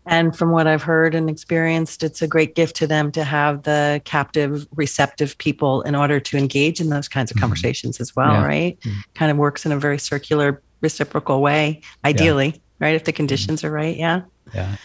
And 0.07 0.35
from 0.35 0.51
what 0.51 0.67
I've 0.67 0.83
heard 0.83 1.15
and 1.15 1.29
experienced, 1.29 2.03
it's 2.03 2.21
a 2.21 2.27
great 2.27 2.55
gift 2.55 2.75
to 2.77 2.87
them 2.87 3.11
to 3.11 3.23
have 3.23 3.63
the 3.63 4.01
captive, 4.05 4.67
receptive 4.75 5.37
people 5.37 5.81
in 5.83 5.95
order 5.95 6.19
to 6.19 6.37
engage 6.37 6.79
in 6.79 6.89
those 6.89 7.07
kinds 7.07 7.31
of 7.31 7.35
mm-hmm. 7.35 7.43
conversations 7.43 7.99
as 7.99 8.15
well, 8.15 8.33
yeah. 8.33 8.45
right? 8.45 8.79
Mm-hmm. 8.81 8.99
Kind 9.15 9.31
of 9.31 9.37
works 9.37 9.65
in 9.65 9.71
a 9.71 9.77
very 9.77 9.99
circular, 9.99 10.61
reciprocal 10.81 11.41
way, 11.41 11.81
ideally, 12.05 12.47
yeah. 12.47 12.59
right? 12.79 12.95
If 12.95 13.03
the 13.03 13.11
conditions 13.11 13.61
mm-hmm. 13.61 13.67
are 13.67 13.75
right. 13.75 13.97
Yeah. 13.97 14.21
Yeah. 14.53 14.75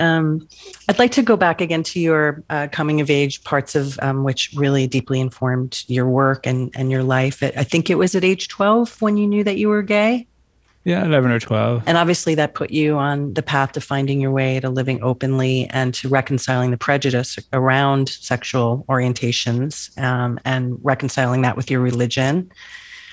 Um, 0.00 0.48
I'd 0.88 0.98
like 0.98 1.12
to 1.12 1.22
go 1.22 1.36
back 1.36 1.60
again 1.60 1.84
to 1.84 2.00
your 2.00 2.42
uh, 2.50 2.66
coming 2.72 3.00
of 3.00 3.08
age 3.08 3.44
parts 3.44 3.76
of 3.76 3.98
um, 4.02 4.24
which 4.24 4.52
really 4.56 4.86
deeply 4.88 5.20
informed 5.20 5.84
your 5.86 6.08
work 6.08 6.44
and, 6.44 6.72
and 6.74 6.90
your 6.90 7.04
life. 7.04 7.42
I 7.42 7.62
think 7.62 7.88
it 7.88 7.94
was 7.94 8.14
at 8.16 8.24
age 8.24 8.48
12 8.48 9.00
when 9.00 9.16
you 9.16 9.26
knew 9.26 9.44
that 9.44 9.58
you 9.58 9.68
were 9.68 9.82
gay. 9.82 10.26
Yeah, 10.84 11.04
11 11.04 11.30
or 11.30 11.38
12. 11.38 11.84
And 11.86 11.96
obviously, 11.96 12.34
that 12.34 12.54
put 12.54 12.70
you 12.70 12.96
on 12.96 13.34
the 13.34 13.42
path 13.42 13.72
to 13.72 13.80
finding 13.80 14.20
your 14.20 14.32
way 14.32 14.58
to 14.58 14.68
living 14.68 15.00
openly 15.02 15.68
and 15.70 15.94
to 15.94 16.08
reconciling 16.08 16.72
the 16.72 16.76
prejudice 16.76 17.38
around 17.52 18.08
sexual 18.08 18.84
orientations 18.88 19.96
um, 20.02 20.40
and 20.44 20.78
reconciling 20.82 21.42
that 21.42 21.56
with 21.56 21.70
your 21.70 21.80
religion. 21.80 22.50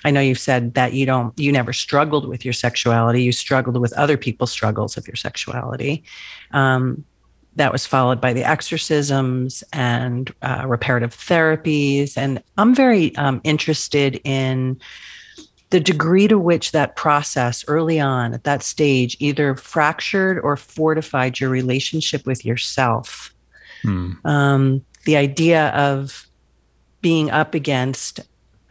I 0.03 0.11
know 0.11 0.21
you've 0.21 0.39
said 0.39 0.73
that 0.73 0.93
you 0.93 1.05
don't, 1.05 1.37
you 1.37 1.51
never 1.51 1.73
struggled 1.73 2.27
with 2.27 2.43
your 2.43 2.53
sexuality. 2.53 3.21
You 3.21 3.31
struggled 3.31 3.79
with 3.79 3.93
other 3.93 4.17
people's 4.17 4.51
struggles 4.51 4.97
of 4.97 5.07
your 5.07 5.15
sexuality. 5.15 6.03
Um, 6.51 7.03
that 7.55 7.71
was 7.71 7.85
followed 7.85 8.21
by 8.21 8.31
the 8.31 8.43
exorcisms 8.43 9.63
and 9.73 10.33
uh, 10.41 10.63
reparative 10.65 11.15
therapies. 11.15 12.15
And 12.15 12.41
I'm 12.57 12.73
very 12.73 13.15
um, 13.17 13.41
interested 13.43 14.21
in 14.23 14.79
the 15.69 15.79
degree 15.79 16.27
to 16.27 16.39
which 16.39 16.71
that 16.71 16.95
process 16.95 17.63
early 17.67 17.99
on 17.99 18.33
at 18.33 18.43
that 18.43 18.63
stage 18.63 19.15
either 19.19 19.55
fractured 19.55 20.39
or 20.39 20.57
fortified 20.57 21.39
your 21.39 21.49
relationship 21.49 22.25
with 22.25 22.43
yourself. 22.43 23.33
Hmm. 23.83 24.13
Um, 24.25 24.85
the 25.05 25.15
idea 25.15 25.69
of 25.69 26.25
being 27.01 27.29
up 27.29 27.53
against, 27.53 28.19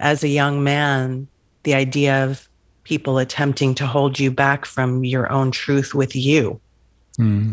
as 0.00 0.22
a 0.22 0.28
young 0.28 0.64
man, 0.64 1.28
the 1.62 1.74
idea 1.74 2.24
of 2.24 2.48
people 2.84 3.18
attempting 3.18 3.74
to 3.76 3.86
hold 3.86 4.18
you 4.18 4.30
back 4.30 4.64
from 4.64 5.04
your 5.04 5.30
own 5.30 5.50
truth 5.50 5.94
with 5.94 6.16
you. 6.16 6.60
Hmm. 7.16 7.52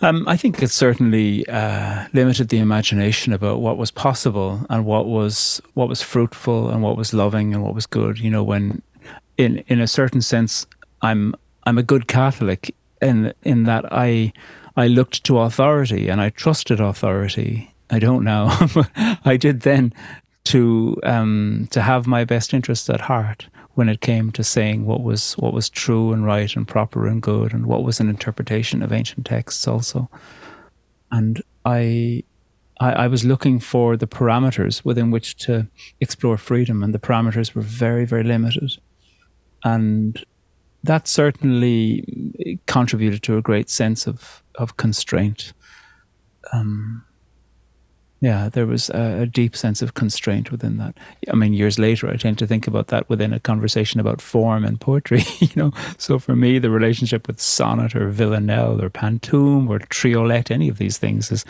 Um, 0.00 0.28
I 0.28 0.36
think 0.36 0.62
it 0.62 0.70
certainly 0.70 1.46
uh, 1.48 2.06
limited 2.12 2.48
the 2.48 2.58
imagination 2.58 3.32
about 3.32 3.60
what 3.60 3.76
was 3.76 3.90
possible 3.90 4.64
and 4.70 4.84
what 4.84 5.06
was 5.06 5.60
what 5.74 5.88
was 5.88 6.02
fruitful 6.02 6.70
and 6.70 6.82
what 6.82 6.96
was 6.96 7.12
loving 7.12 7.52
and 7.52 7.62
what 7.62 7.74
was 7.74 7.86
good. 7.86 8.18
You 8.18 8.30
know, 8.30 8.44
when 8.44 8.82
in 9.36 9.58
in 9.66 9.80
a 9.80 9.88
certain 9.88 10.20
sense, 10.20 10.66
I'm 11.02 11.34
I'm 11.64 11.78
a 11.78 11.82
good 11.82 12.06
Catholic 12.06 12.74
in 13.02 13.32
in 13.42 13.64
that 13.64 13.84
I 13.90 14.32
I 14.76 14.86
looked 14.86 15.24
to 15.24 15.38
authority 15.40 16.08
and 16.08 16.20
I 16.20 16.30
trusted 16.30 16.80
authority. 16.80 17.74
I 17.90 17.98
don't 17.98 18.22
now, 18.22 18.68
I 19.24 19.36
did 19.36 19.62
then 19.62 19.92
to 20.48 20.96
um, 21.02 21.68
to 21.70 21.82
have 21.82 22.06
my 22.06 22.24
best 22.24 22.54
interests 22.54 22.88
at 22.88 23.02
heart 23.02 23.48
when 23.74 23.88
it 23.88 24.00
came 24.00 24.32
to 24.32 24.42
saying 24.42 24.86
what 24.86 25.02
was 25.02 25.34
what 25.34 25.52
was 25.52 25.68
true 25.68 26.12
and 26.12 26.24
right 26.24 26.56
and 26.56 26.66
proper 26.66 27.06
and 27.06 27.22
good 27.22 27.52
and 27.52 27.66
what 27.66 27.84
was 27.84 28.00
an 28.00 28.08
interpretation 28.08 28.82
of 28.82 28.92
ancient 28.92 29.26
texts 29.26 29.68
also. 29.68 30.08
And 31.10 31.42
I, 31.64 32.24
I, 32.80 32.92
I 33.04 33.06
was 33.08 33.24
looking 33.24 33.60
for 33.60 33.96
the 33.96 34.06
parameters 34.06 34.84
within 34.84 35.10
which 35.10 35.36
to 35.44 35.68
explore 36.00 36.38
freedom, 36.38 36.82
and 36.82 36.94
the 36.94 36.98
parameters 36.98 37.54
were 37.54 37.62
very, 37.62 38.06
very 38.06 38.24
limited. 38.24 38.72
And 39.64 40.24
that 40.82 41.06
certainly 41.06 42.60
contributed 42.66 43.22
to 43.24 43.36
a 43.36 43.42
great 43.42 43.68
sense 43.68 44.06
of, 44.06 44.42
of 44.54 44.76
constraint. 44.76 45.52
Um, 46.52 47.04
yeah, 48.20 48.48
there 48.48 48.66
was 48.66 48.90
a, 48.90 49.20
a, 49.22 49.26
deep 49.26 49.54
sense 49.54 49.80
of 49.80 49.94
constraint 49.94 50.50
within 50.50 50.76
that. 50.78 50.96
I 51.30 51.36
mean, 51.36 51.52
years 51.52 51.78
later, 51.78 52.10
I 52.10 52.16
tend 52.16 52.36
to 52.38 52.48
think 52.48 52.66
about 52.66 52.88
that 52.88 53.08
within 53.08 53.32
a 53.32 53.38
conversation 53.38 54.00
about 54.00 54.20
form 54.20 54.64
and 54.64 54.80
poetry. 54.80 55.22
You 55.40 55.48
know, 55.54 55.72
so 55.98 56.18
for 56.18 56.34
me, 56.34 56.58
the 56.58 56.70
relationship 56.70 57.28
with 57.28 57.40
sonnet 57.40 57.94
or 57.94 58.08
villanelle 58.08 58.82
or 58.82 58.90
pantoum 58.90 59.68
or 59.68 59.78
triolet, 59.78 60.50
any 60.50 60.68
of 60.68 60.78
these 60.78 60.98
things, 60.98 61.30
is 61.30 61.44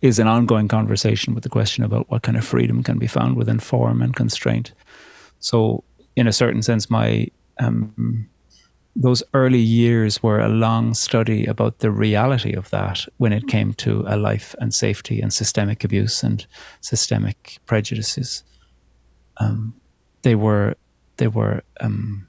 is 0.00 0.18
an 0.18 0.26
ongoing 0.26 0.66
conversation 0.66 1.34
with 1.34 1.42
the 1.42 1.50
question 1.50 1.84
about 1.84 2.10
what 2.10 2.22
kind 2.22 2.38
of 2.38 2.44
freedom 2.44 2.82
can 2.82 2.98
be 2.98 3.06
found 3.06 3.36
within 3.36 3.60
form 3.60 4.00
and 4.00 4.16
constraint. 4.16 4.72
So, 5.40 5.84
in 6.16 6.26
a 6.26 6.32
certain 6.32 6.62
sense, 6.62 6.88
my 6.88 7.28
um, 7.60 8.28
those 8.96 9.22
early 9.34 9.60
years 9.60 10.22
were 10.22 10.40
a 10.40 10.48
long 10.48 10.94
study 10.94 11.46
about 11.46 11.80
the 11.80 11.90
reality 11.90 12.52
of 12.52 12.70
that 12.70 13.06
when 13.16 13.32
it 13.32 13.48
came 13.48 13.74
to 13.74 14.04
a 14.06 14.16
life 14.16 14.54
and 14.60 14.72
safety 14.72 15.20
and 15.20 15.32
systemic 15.32 15.82
abuse 15.82 16.22
and 16.22 16.46
systemic 16.80 17.58
prejudices. 17.66 18.44
Um, 19.38 19.74
they 20.22 20.36
were 20.36 20.76
they 21.16 21.26
were 21.26 21.62
um, 21.80 22.28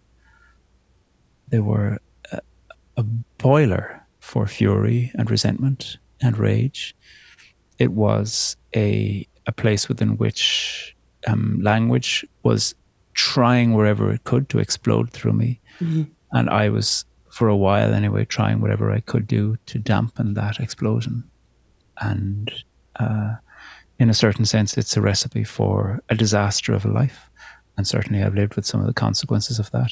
they 1.50 1.60
were 1.60 2.00
a, 2.32 2.40
a, 2.98 3.04
boiler 3.38 4.04
for 4.20 4.48
fury 4.48 5.12
and 5.14 5.30
resentment 5.30 5.98
and 6.22 6.38
rage. 6.38 6.96
It 7.78 7.92
was 7.92 8.58
a 8.76 9.28
a 9.46 9.52
place 9.52 9.88
within 9.88 10.18
which 10.18 10.96
um, 11.28 11.60
language 11.62 12.26
was 12.42 12.74
trying 13.14 13.74
wherever 13.74 14.12
it 14.12 14.24
could 14.24 14.50
to 14.50 14.58
explode 14.58 15.12
through 15.12 15.34
me. 15.34 15.62
Mm-hmm 15.80 16.12
and 16.36 16.50
I 16.50 16.68
was, 16.68 17.06
for 17.32 17.48
a 17.48 17.56
while 17.56 17.94
anyway, 17.94 18.26
trying 18.26 18.60
whatever 18.60 18.92
I 18.92 19.00
could 19.00 19.26
do 19.26 19.58
to 19.68 19.80
dampen 19.80 20.34
that 20.34 20.60
explosion. 20.60 21.24
And 22.02 22.52
uh, 22.98 23.36
in 24.00 24.10
a 24.10 24.14
certain 24.14 24.46
sense, 24.46 24.78
it's 24.78 24.98
a 24.98 25.02
recipe 25.02 25.46
for 25.46 26.02
a 26.10 26.16
disaster 26.16 26.74
of 26.74 26.84
a 26.84 26.92
life. 26.92 27.30
And 27.78 27.88
certainly 27.88 28.22
I've 28.22 28.36
lived 28.36 28.56
with 28.56 28.66
some 28.66 28.82
of 28.82 28.88
the 28.88 28.94
consequences 28.94 29.60
of 29.60 29.72
that. 29.72 29.92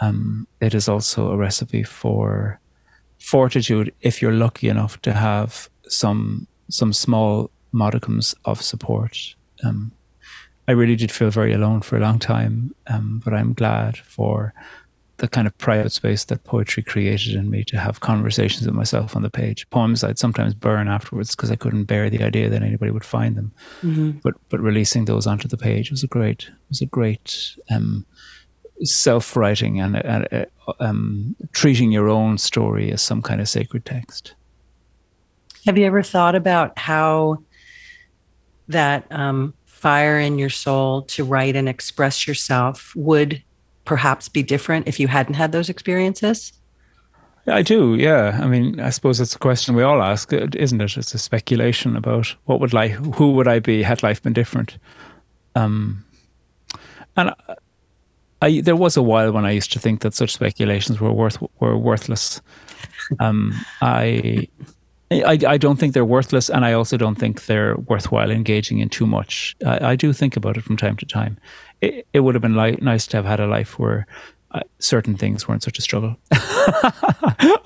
Um, 0.00 0.48
it 0.62 0.74
is 0.74 0.88
also 0.88 1.30
a 1.30 1.36
recipe 1.36 1.82
for 1.82 2.58
fortitude 3.18 3.92
if 4.00 4.22
you're 4.22 4.32
lucky 4.32 4.70
enough 4.70 5.00
to 5.02 5.12
have 5.12 5.68
some 5.88 6.46
some 6.70 6.94
small 6.94 7.50
modicums 7.74 8.34
of 8.46 8.62
support. 8.62 9.34
Um, 9.62 9.92
I 10.66 10.72
really 10.72 10.96
did 10.96 11.12
feel 11.12 11.30
very 11.30 11.52
alone 11.52 11.82
for 11.82 11.98
a 11.98 12.00
long 12.00 12.18
time, 12.18 12.74
um, 12.86 13.20
but 13.22 13.34
I'm 13.34 13.52
glad 13.52 13.98
for 13.98 14.54
the 15.18 15.28
kind 15.28 15.46
of 15.46 15.56
private 15.58 15.92
space 15.92 16.24
that 16.24 16.42
poetry 16.44 16.82
created 16.82 17.34
in 17.34 17.48
me 17.48 17.62
to 17.64 17.78
have 17.78 18.00
conversations 18.00 18.66
with 18.66 18.74
myself 18.74 19.14
on 19.14 19.22
the 19.22 19.30
page. 19.30 19.68
Poems 19.70 20.02
I'd 20.02 20.18
sometimes 20.18 20.54
burn 20.54 20.88
afterwards 20.88 21.36
because 21.36 21.50
I 21.50 21.56
couldn't 21.56 21.84
bear 21.84 22.10
the 22.10 22.22
idea 22.22 22.48
that 22.48 22.62
anybody 22.62 22.90
would 22.90 23.04
find 23.04 23.36
them. 23.36 23.52
Mm-hmm. 23.82 24.18
But 24.22 24.34
but 24.48 24.60
releasing 24.60 25.04
those 25.04 25.26
onto 25.26 25.46
the 25.46 25.56
page 25.56 25.90
was 25.90 26.02
a 26.02 26.08
great 26.08 26.50
was 26.68 26.80
a 26.80 26.86
great 26.86 27.56
um, 27.70 28.04
self 28.82 29.36
writing 29.36 29.80
and, 29.80 29.96
and 29.96 30.28
uh, 30.32 30.72
um, 30.80 31.36
treating 31.52 31.92
your 31.92 32.08
own 32.08 32.38
story 32.38 32.90
as 32.90 33.02
some 33.02 33.22
kind 33.22 33.40
of 33.40 33.48
sacred 33.48 33.84
text. 33.84 34.34
Have 35.66 35.78
you 35.78 35.86
ever 35.86 36.02
thought 36.02 36.34
about 36.34 36.78
how 36.78 37.38
that 38.68 39.06
um, 39.10 39.54
fire 39.64 40.18
in 40.18 40.38
your 40.38 40.50
soul 40.50 41.02
to 41.02 41.24
write 41.24 41.56
and 41.56 41.68
express 41.68 42.26
yourself 42.26 42.92
would 42.96 43.42
perhaps 43.84 44.28
be 44.28 44.42
different 44.42 44.88
if 44.88 44.98
you 44.98 45.08
hadn't 45.08 45.34
had 45.34 45.52
those 45.52 45.68
experiences? 45.68 46.52
I 47.46 47.62
do, 47.62 47.94
yeah. 47.94 48.38
I 48.42 48.46
mean, 48.46 48.80
I 48.80 48.88
suppose 48.90 49.20
it's 49.20 49.34
a 49.34 49.38
question 49.38 49.74
we 49.74 49.82
all 49.82 50.02
ask, 50.02 50.32
isn't 50.32 50.80
it? 50.80 50.96
It's 50.96 51.14
a 51.14 51.18
speculation 51.18 51.94
about 51.94 52.34
what 52.46 52.58
would 52.60 52.72
life, 52.72 52.92
who 52.92 53.32
would 53.32 53.48
I 53.48 53.58
be 53.58 53.82
had 53.82 54.02
life 54.02 54.22
been 54.22 54.32
different? 54.32 54.78
Um, 55.54 56.04
and 57.16 57.30
I, 57.30 57.54
I, 58.40 58.60
there 58.60 58.76
was 58.76 58.96
a 58.96 59.02
while 59.02 59.32
when 59.32 59.44
I 59.44 59.50
used 59.50 59.72
to 59.72 59.78
think 59.78 60.00
that 60.00 60.14
such 60.14 60.32
speculations 60.32 61.00
were 61.00 61.12
worth 61.12 61.38
were 61.60 61.76
worthless. 61.76 62.40
Um, 63.20 63.52
I, 63.82 64.48
I, 65.22 65.38
I 65.46 65.58
don't 65.58 65.78
think 65.78 65.94
they're 65.94 66.04
worthless, 66.04 66.48
and 66.48 66.64
I 66.64 66.72
also 66.72 66.96
don't 66.96 67.16
think 67.16 67.46
they're 67.46 67.76
worthwhile 67.76 68.30
engaging 68.30 68.78
in 68.78 68.88
too 68.88 69.06
much. 69.06 69.54
I, 69.64 69.92
I 69.92 69.96
do 69.96 70.12
think 70.12 70.36
about 70.36 70.56
it 70.56 70.64
from 70.64 70.76
time 70.76 70.96
to 70.96 71.06
time 71.06 71.38
it, 71.84 72.06
it 72.12 72.20
would 72.20 72.34
have 72.34 72.42
been 72.42 72.56
li- 72.56 72.78
nice 72.80 73.06
to 73.08 73.16
have 73.16 73.26
had 73.26 73.40
a 73.40 73.46
life 73.46 73.78
where 73.78 74.06
uh, 74.52 74.60
certain 74.78 75.16
things 75.16 75.48
weren't 75.48 75.62
such 75.62 75.78
a 75.78 75.82
struggle. 75.82 76.16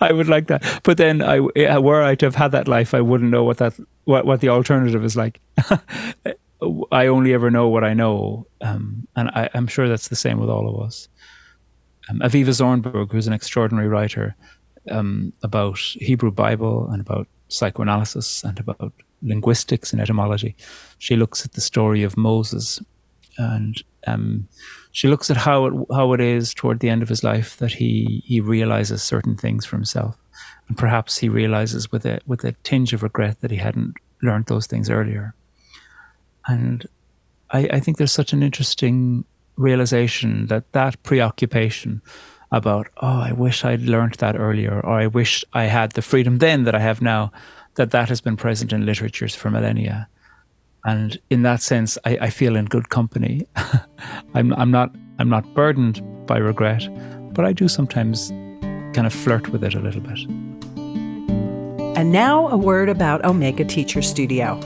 I 0.00 0.10
would 0.12 0.28
like 0.28 0.46
that, 0.48 0.80
but 0.84 0.96
then 0.96 1.22
I, 1.22 1.40
were 1.78 2.02
I 2.02 2.14
to 2.16 2.26
have 2.26 2.34
had 2.34 2.52
that 2.52 2.68
life, 2.68 2.94
I 2.94 3.00
wouldn't 3.00 3.30
know 3.30 3.44
what 3.44 3.58
that 3.58 3.74
what 4.04 4.24
what 4.24 4.40
the 4.40 4.48
alternative 4.48 5.04
is 5.04 5.16
like. 5.16 5.40
I 6.90 7.06
only 7.06 7.34
ever 7.34 7.50
know 7.50 7.68
what 7.68 7.84
I 7.84 7.94
know, 7.94 8.46
um, 8.60 9.06
and 9.14 9.28
I, 9.30 9.48
am 9.54 9.66
sure 9.66 9.88
that's 9.88 10.08
the 10.08 10.16
same 10.16 10.40
with 10.40 10.50
all 10.50 10.68
of 10.68 10.84
us. 10.84 11.08
Um, 12.08 12.20
Avivah 12.20 12.48
Zornberg, 12.48 13.12
who's 13.12 13.26
an 13.26 13.32
extraordinary 13.32 13.86
writer 13.86 14.34
um, 14.90 15.32
about 15.42 15.78
Hebrew 15.78 16.32
Bible 16.32 16.88
and 16.90 17.00
about 17.00 17.28
psychoanalysis 17.48 18.44
and 18.44 18.58
about 18.60 18.92
linguistics 19.22 19.92
and 19.92 20.00
etymology, 20.00 20.54
she 20.98 21.16
looks 21.16 21.44
at 21.44 21.52
the 21.52 21.60
story 21.60 22.02
of 22.02 22.16
Moses 22.16 22.80
and 23.38 23.82
um, 24.06 24.48
she 24.92 25.08
looks 25.08 25.30
at 25.30 25.36
how 25.36 25.66
it 25.66 25.74
how 25.92 26.12
it 26.12 26.20
is 26.20 26.52
toward 26.52 26.80
the 26.80 26.88
end 26.88 27.02
of 27.02 27.08
his 27.08 27.22
life 27.22 27.56
that 27.58 27.72
he 27.72 28.22
he 28.26 28.40
realizes 28.40 29.02
certain 29.02 29.36
things 29.36 29.64
for 29.64 29.76
himself, 29.76 30.16
and 30.68 30.76
perhaps 30.76 31.18
he 31.18 31.28
realizes 31.28 31.92
with 31.92 32.04
a 32.04 32.20
with 32.26 32.44
a 32.44 32.52
tinge 32.64 32.92
of 32.92 33.02
regret 33.02 33.40
that 33.40 33.50
he 33.50 33.56
hadn't 33.56 33.94
learned 34.22 34.46
those 34.46 34.66
things 34.66 34.90
earlier. 34.90 35.34
And 36.46 36.86
I, 37.50 37.68
I 37.74 37.80
think 37.80 37.96
there's 37.96 38.12
such 38.12 38.32
an 38.32 38.42
interesting 38.42 39.24
realization 39.56 40.46
that 40.46 40.72
that 40.72 41.02
preoccupation 41.02 42.02
about, 42.50 42.88
oh, 42.98 43.20
I 43.20 43.32
wish 43.32 43.64
I'd 43.64 43.82
learned 43.82 44.14
that 44.14 44.38
earlier, 44.38 44.80
or 44.80 45.00
I 45.00 45.06
wish 45.06 45.44
I 45.52 45.64
had 45.64 45.92
the 45.92 46.02
freedom 46.02 46.38
then 46.38 46.64
that 46.64 46.74
I 46.74 46.80
have 46.80 47.02
now, 47.02 47.30
that 47.74 47.90
that 47.90 48.08
has 48.08 48.20
been 48.20 48.36
present 48.36 48.72
in 48.72 48.86
literatures 48.86 49.34
for 49.34 49.50
millennia. 49.50 50.08
And 50.84 51.18
in 51.28 51.42
that 51.42 51.60
sense, 51.60 51.98
I, 52.04 52.18
I 52.22 52.30
feel 52.30 52.56
in 52.56 52.64
good 52.64 52.88
company. 52.88 53.46
I'm, 54.34 54.52
I'm 54.54 54.70
not 54.70 54.94
I'm 55.18 55.28
not 55.28 55.52
burdened 55.52 56.00
by 56.26 56.38
regret, 56.38 56.88
but 57.34 57.44
I 57.44 57.52
do 57.52 57.66
sometimes 57.66 58.30
kind 58.94 59.06
of 59.06 59.12
flirt 59.12 59.48
with 59.48 59.64
it 59.64 59.74
a 59.74 59.80
little 59.80 60.00
bit. 60.00 60.18
And 61.98 62.12
now 62.12 62.46
a 62.48 62.56
word 62.56 62.88
about 62.88 63.24
Omega 63.24 63.64
Teacher 63.64 64.00
Studio. 64.00 64.60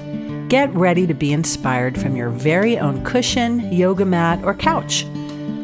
Get 0.48 0.72
ready 0.74 1.06
to 1.06 1.14
be 1.14 1.32
inspired 1.32 1.98
from 1.98 2.14
your 2.14 2.28
very 2.28 2.78
own 2.78 3.02
cushion, 3.04 3.72
yoga 3.72 4.04
mat, 4.04 4.44
or 4.44 4.52
couch. 4.52 5.06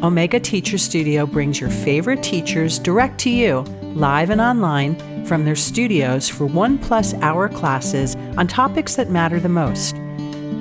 Omega 0.01 0.39
Teacher 0.39 0.77
Studio 0.77 1.25
brings 1.25 1.59
your 1.59 1.69
favorite 1.69 2.23
teachers 2.23 2.79
direct 2.79 3.19
to 3.19 3.29
you, 3.29 3.65
live 3.95 4.29
and 4.29 4.39
online, 4.39 4.95
from 5.25 5.43
their 5.43 5.57
studios 5.57 6.29
for 6.29 6.45
one 6.45 6.77
plus 6.77 7.13
hour 7.15 7.49
classes 7.49 8.15
on 8.37 8.47
topics 8.47 8.95
that 8.95 9.09
matter 9.09 9.37
the 9.39 9.49
most. 9.49 9.97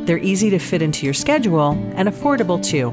They're 0.07 0.19
easy 0.19 0.51
to 0.51 0.59
fit 0.59 0.83
into 0.83 1.07
your 1.07 1.15
schedule 1.15 1.71
and 1.95 2.09
affordable 2.09 2.61
too. 2.65 2.91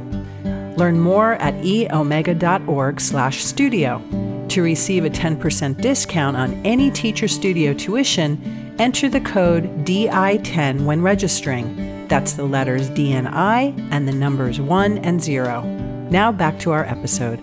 Learn 0.78 1.00
more 1.00 1.34
at 1.36 1.54
eomega.org/studio. 1.56 4.48
To 4.48 4.62
receive 4.62 5.04
a 5.04 5.10
10% 5.10 5.82
discount 5.82 6.38
on 6.38 6.54
any 6.64 6.92
Teacher 6.92 7.28
Studio 7.28 7.74
tuition, 7.74 8.40
Enter 8.78 9.08
the 9.08 9.22
code 9.22 9.86
DI10 9.86 10.84
when 10.84 11.02
registering. 11.02 12.06
That's 12.10 12.34
the 12.34 12.44
letters 12.44 12.90
DNI 12.90 13.74
and 13.90 14.06
the 14.06 14.12
numbers 14.12 14.60
1 14.60 14.98
and 14.98 15.24
0. 15.24 15.75
Now 16.12 16.32
back 16.32 16.60
to 16.60 16.72
our 16.72 16.86
episode. 16.86 17.42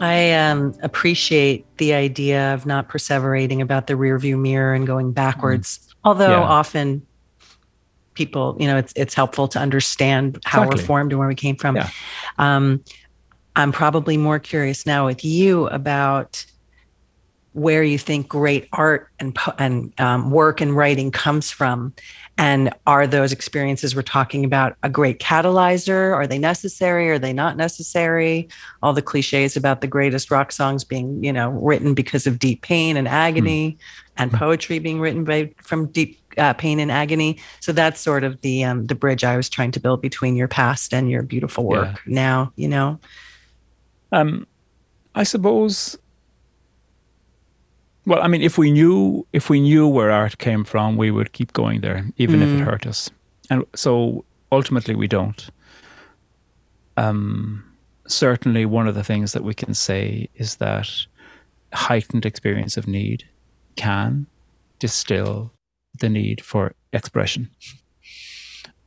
I 0.00 0.32
um, 0.32 0.74
appreciate 0.82 1.64
the 1.76 1.94
idea 1.94 2.52
of 2.52 2.66
not 2.66 2.88
perseverating 2.88 3.60
about 3.60 3.86
the 3.86 3.94
rearview 3.94 4.36
mirror 4.38 4.74
and 4.74 4.84
going 4.84 5.12
backwards. 5.12 5.78
Mm. 5.78 5.94
Although 6.04 6.40
yeah. 6.40 6.42
often 6.42 7.06
people, 8.14 8.56
you 8.58 8.66
know, 8.66 8.76
it's 8.76 8.92
it's 8.96 9.14
helpful 9.14 9.46
to 9.48 9.60
understand 9.60 10.40
how 10.44 10.62
exactly. 10.62 10.82
we're 10.82 10.86
formed 10.86 11.12
and 11.12 11.20
where 11.20 11.28
we 11.28 11.36
came 11.36 11.54
from. 11.54 11.76
Yeah. 11.76 11.88
Um, 12.38 12.82
I'm 13.54 13.70
probably 13.70 14.16
more 14.16 14.40
curious 14.40 14.84
now 14.84 15.06
with 15.06 15.24
you 15.24 15.68
about 15.68 16.44
where 17.52 17.82
you 17.84 17.98
think 17.98 18.28
great 18.28 18.68
art 18.72 19.08
and 19.20 19.36
and 19.58 19.92
um, 20.00 20.30
work 20.30 20.60
and 20.60 20.74
writing 20.76 21.10
comes 21.10 21.50
from 21.50 21.94
and 22.38 22.72
are 22.86 23.06
those 23.06 23.32
experiences 23.32 23.94
we're 23.94 24.02
talking 24.02 24.44
about 24.44 24.76
a 24.82 24.88
great 24.88 25.18
catalyzer 25.18 26.14
are 26.14 26.26
they 26.26 26.38
necessary 26.38 27.10
are 27.10 27.18
they 27.18 27.32
not 27.32 27.56
necessary 27.56 28.48
all 28.82 28.92
the 28.92 29.02
cliches 29.02 29.56
about 29.56 29.80
the 29.80 29.86
greatest 29.86 30.30
rock 30.30 30.52
songs 30.52 30.84
being 30.84 31.22
you 31.22 31.32
know 31.32 31.50
written 31.50 31.94
because 31.94 32.26
of 32.26 32.38
deep 32.38 32.62
pain 32.62 32.96
and 32.96 33.06
agony 33.06 33.72
mm. 33.72 33.78
and 34.16 34.30
hmm. 34.30 34.38
poetry 34.38 34.78
being 34.78 35.00
written 35.00 35.24
by 35.24 35.50
from 35.62 35.86
deep 35.86 36.18
uh, 36.38 36.54
pain 36.54 36.80
and 36.80 36.90
agony 36.90 37.38
so 37.60 37.72
that's 37.72 38.00
sort 38.00 38.24
of 38.24 38.40
the 38.40 38.64
um, 38.64 38.86
the 38.86 38.94
bridge 38.94 39.24
i 39.24 39.36
was 39.36 39.48
trying 39.48 39.70
to 39.70 39.80
build 39.80 40.00
between 40.00 40.34
your 40.34 40.48
past 40.48 40.94
and 40.94 41.10
your 41.10 41.22
beautiful 41.22 41.64
work 41.64 42.00
yeah. 42.06 42.14
now 42.14 42.52
you 42.56 42.68
know 42.68 42.98
um 44.12 44.46
i 45.14 45.22
suppose 45.22 45.98
well, 48.04 48.20
I 48.20 48.28
mean, 48.28 48.42
if 48.42 48.58
we 48.58 48.70
knew 48.70 49.26
if 49.32 49.48
we 49.48 49.60
knew 49.60 49.86
where 49.86 50.10
art 50.10 50.38
came 50.38 50.64
from, 50.64 50.96
we 50.96 51.10
would 51.10 51.32
keep 51.32 51.52
going 51.52 51.80
there, 51.80 52.04
even 52.16 52.40
mm. 52.40 52.42
if 52.42 52.48
it 52.48 52.62
mm. 52.62 52.64
hurt 52.64 52.86
us. 52.86 53.10
And 53.50 53.64
so 53.74 54.24
ultimately, 54.50 54.94
we 54.94 55.06
don't. 55.06 55.48
Um, 56.96 57.64
certainly, 58.06 58.66
one 58.66 58.88
of 58.88 58.94
the 58.94 59.04
things 59.04 59.32
that 59.32 59.44
we 59.44 59.54
can 59.54 59.74
say 59.74 60.28
is 60.34 60.56
that 60.56 60.88
heightened 61.72 62.26
experience 62.26 62.76
of 62.76 62.86
need 62.86 63.24
can 63.76 64.26
distill 64.78 65.52
the 66.00 66.08
need 66.08 66.44
for 66.44 66.74
expression 66.92 67.48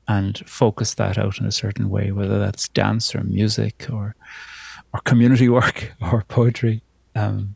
and 0.08 0.38
focus 0.46 0.94
that 0.96 1.18
out 1.18 1.40
in 1.40 1.46
a 1.46 1.52
certain 1.52 1.90
way, 1.90 2.12
whether 2.12 2.38
that's 2.38 2.68
dance 2.70 3.16
or 3.16 3.24
music 3.24 3.88
or 3.92 4.16
or 4.94 5.00
community 5.02 5.50
work 5.60 5.94
or 6.02 6.24
poetry. 6.28 6.82
Um, 7.16 7.56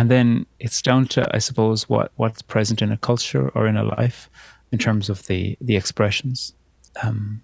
and 0.00 0.10
then 0.10 0.46
it's 0.58 0.80
down 0.80 1.04
to, 1.08 1.28
I 1.36 1.40
suppose, 1.40 1.86
what 1.86 2.10
what's 2.16 2.40
present 2.40 2.80
in 2.80 2.90
a 2.90 2.96
culture 2.96 3.50
or 3.50 3.66
in 3.66 3.76
a 3.76 3.84
life 3.84 4.30
in 4.72 4.78
terms 4.78 5.10
of 5.10 5.26
the 5.26 5.58
the 5.60 5.76
expressions. 5.76 6.54
Um, 7.02 7.42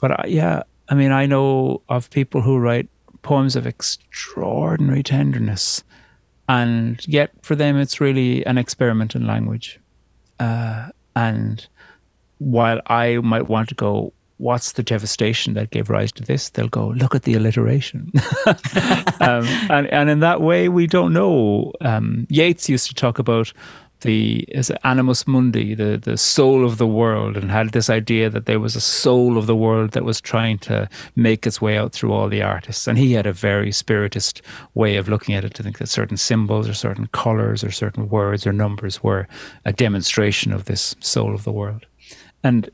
but 0.00 0.10
I, 0.10 0.24
yeah, 0.26 0.64
I 0.88 0.96
mean, 0.96 1.12
I 1.12 1.26
know 1.26 1.82
of 1.88 2.10
people 2.10 2.40
who 2.40 2.58
write 2.58 2.88
poems 3.22 3.54
of 3.54 3.68
extraordinary 3.68 5.04
tenderness, 5.04 5.84
and 6.48 7.06
yet 7.06 7.30
for 7.42 7.54
them 7.54 7.78
it's 7.78 8.00
really 8.00 8.44
an 8.44 8.58
experiment 8.58 9.14
in 9.14 9.28
language. 9.28 9.78
Uh, 10.40 10.88
and 11.14 11.68
while 12.38 12.80
I 12.88 13.18
might 13.18 13.46
want 13.46 13.68
to 13.68 13.76
go, 13.76 14.12
what's 14.38 14.72
the 14.72 14.82
devastation 14.82 15.54
that 15.54 15.70
gave 15.70 15.90
rise 15.90 16.12
to 16.12 16.22
this? 16.22 16.50
They'll 16.50 16.68
go, 16.68 16.88
look 16.88 17.14
at 17.14 17.22
the 17.22 17.34
alliteration. 17.34 18.12
um, 19.20 19.46
and, 19.70 19.86
and 19.88 20.10
in 20.10 20.20
that 20.20 20.40
way, 20.40 20.68
we 20.68 20.86
don't 20.86 21.12
know. 21.12 21.72
Um, 21.80 22.26
Yeats 22.28 22.68
used 22.68 22.88
to 22.88 22.94
talk 22.94 23.18
about 23.18 23.52
the 24.04 24.46
animus 24.84 25.26
mundi, 25.26 25.74
the, 25.74 25.96
the 25.96 26.16
soul 26.18 26.64
of 26.64 26.76
the 26.76 26.86
world, 26.86 27.36
and 27.36 27.50
had 27.50 27.70
this 27.70 27.88
idea 27.88 28.28
that 28.28 28.44
there 28.44 28.60
was 28.60 28.76
a 28.76 28.80
soul 28.80 29.38
of 29.38 29.46
the 29.46 29.56
world 29.56 29.92
that 29.92 30.04
was 30.04 30.20
trying 30.20 30.58
to 30.58 30.88
make 31.16 31.46
its 31.46 31.60
way 31.60 31.78
out 31.78 31.92
through 31.92 32.12
all 32.12 32.28
the 32.28 32.42
artists. 32.42 32.86
And 32.86 32.98
he 32.98 33.12
had 33.12 33.26
a 33.26 33.32
very 33.32 33.72
spiritist 33.72 34.42
way 34.74 34.96
of 34.96 35.08
looking 35.08 35.34
at 35.34 35.44
it 35.44 35.54
to 35.54 35.62
think 35.62 35.78
that 35.78 35.88
certain 35.88 36.18
symbols 36.18 36.68
or 36.68 36.74
certain 36.74 37.06
colors 37.08 37.64
or 37.64 37.70
certain 37.70 38.08
words 38.08 38.46
or 38.46 38.52
numbers 38.52 39.02
were 39.02 39.26
a 39.64 39.72
demonstration 39.72 40.52
of 40.52 40.66
this 40.66 40.94
soul 41.00 41.34
of 41.34 41.44
the 41.44 41.52
world. 41.52 41.86
And 42.42 42.70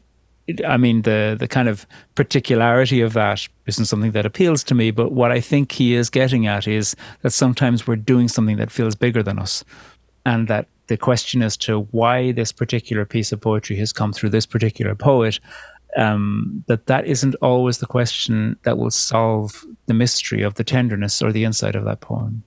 I 0.66 0.76
mean, 0.76 1.02
the 1.02 1.36
the 1.38 1.48
kind 1.48 1.68
of 1.68 1.86
particularity 2.14 3.00
of 3.00 3.12
that 3.12 3.48
isn't 3.66 3.86
something 3.86 4.12
that 4.12 4.26
appeals 4.26 4.64
to 4.64 4.74
me. 4.74 4.90
But 4.90 5.12
what 5.12 5.32
I 5.32 5.40
think 5.40 5.72
he 5.72 5.94
is 5.94 6.10
getting 6.10 6.46
at 6.46 6.66
is 6.66 6.96
that 7.22 7.30
sometimes 7.30 7.86
we're 7.86 7.96
doing 7.96 8.28
something 8.28 8.56
that 8.56 8.70
feels 8.70 8.94
bigger 8.94 9.22
than 9.22 9.38
us, 9.38 9.64
and 10.24 10.48
that 10.48 10.66
the 10.86 10.96
question 10.96 11.42
as 11.42 11.56
to 11.56 11.82
why 11.92 12.32
this 12.32 12.52
particular 12.52 13.04
piece 13.04 13.32
of 13.32 13.40
poetry 13.40 13.76
has 13.76 13.92
come 13.92 14.12
through 14.12 14.30
this 14.30 14.46
particular 14.46 14.94
poet, 14.94 15.38
um, 15.96 16.64
that 16.66 16.86
that 16.86 17.06
isn't 17.06 17.34
always 17.36 17.78
the 17.78 17.86
question 17.86 18.56
that 18.62 18.76
will 18.76 18.90
solve 18.90 19.64
the 19.86 19.94
mystery 19.94 20.42
of 20.42 20.54
the 20.54 20.64
tenderness 20.64 21.22
or 21.22 21.32
the 21.32 21.44
insight 21.44 21.76
of 21.76 21.84
that 21.84 22.00
poem. 22.00 22.42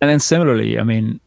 And 0.00 0.08
then 0.08 0.20
similarly, 0.20 0.78
I 0.78 0.84
mean, 0.84 1.20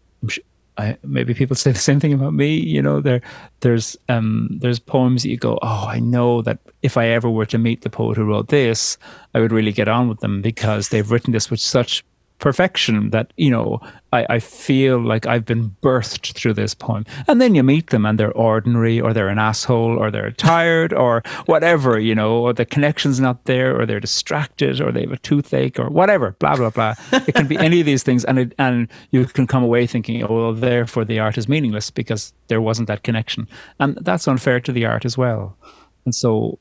I, 0.77 0.97
maybe 1.03 1.33
people 1.33 1.55
say 1.55 1.71
the 1.71 1.79
same 1.79 1.99
thing 1.99 2.13
about 2.13 2.33
me. 2.33 2.55
You 2.55 2.81
know, 2.81 3.01
there, 3.01 3.21
there's, 3.59 3.97
um, 4.09 4.49
there's 4.61 4.79
poems 4.79 5.23
that 5.23 5.29
you 5.29 5.37
go, 5.37 5.59
oh, 5.61 5.87
I 5.87 5.99
know 5.99 6.41
that 6.41 6.59
if 6.81 6.97
I 6.97 7.07
ever 7.07 7.29
were 7.29 7.45
to 7.47 7.57
meet 7.57 7.81
the 7.81 7.89
poet 7.89 8.17
who 8.17 8.25
wrote 8.25 8.47
this, 8.47 8.97
I 9.33 9.39
would 9.39 9.51
really 9.51 9.71
get 9.71 9.87
on 9.87 10.09
with 10.09 10.19
them 10.19 10.41
because 10.41 10.89
they've 10.89 11.09
written 11.09 11.33
this 11.33 11.51
with 11.51 11.59
such 11.59 12.03
perfection 12.39 13.11
that 13.11 13.31
you 13.37 13.49
know 13.49 13.79
I, 14.13 14.25
I 14.29 14.39
feel 14.39 14.99
like 14.99 15.25
I've 15.25 15.43
been 15.43 15.75
birthed 15.81 16.33
through 16.35 16.53
this 16.53 16.75
poem. 16.75 17.05
And 17.27 17.41
then 17.41 17.55
you 17.55 17.63
meet 17.63 17.89
them 17.89 18.05
and 18.05 18.19
they're 18.19 18.31
ordinary 18.31 19.01
or 19.01 19.11
they're 19.11 19.27
an 19.27 19.39
asshole 19.39 19.97
or 19.97 20.11
they're 20.11 20.31
tired 20.31 20.93
or 20.93 21.23
whatever, 21.47 21.99
you 21.99 22.13
know, 22.13 22.37
or 22.37 22.53
the 22.53 22.65
connection's 22.65 23.19
not 23.19 23.45
there 23.45 23.77
or 23.77 23.85
they're 23.85 23.99
distracted 23.99 24.79
or 24.79 24.91
they 24.91 25.01
have 25.01 25.11
a 25.11 25.17
toothache 25.17 25.79
or 25.79 25.89
whatever, 25.89 26.35
blah, 26.37 26.55
blah, 26.55 26.69
blah. 26.69 26.93
it 27.11 27.33
can 27.33 27.47
be 27.47 27.57
any 27.57 27.79
of 27.79 27.87
these 27.87 28.03
things. 28.03 28.23
And 28.23 28.37
it, 28.37 28.53
and 28.59 28.87
you 29.09 29.25
can 29.25 29.47
come 29.47 29.63
away 29.63 29.87
thinking, 29.87 30.23
oh, 30.23 30.35
well, 30.35 30.53
therefore 30.53 31.05
the 31.05 31.19
art 31.19 31.37
is 31.37 31.49
meaningless 31.49 31.89
because 31.89 32.33
there 32.47 32.61
wasn't 32.61 32.87
that 32.87 33.01
connection. 33.01 33.47
And 33.79 33.97
that's 34.01 34.27
unfair 34.27 34.59
to 34.59 34.71
the 34.71 34.85
art 34.85 35.05
as 35.05 35.17
well. 35.17 35.57
And 36.05 36.13
so 36.13 36.59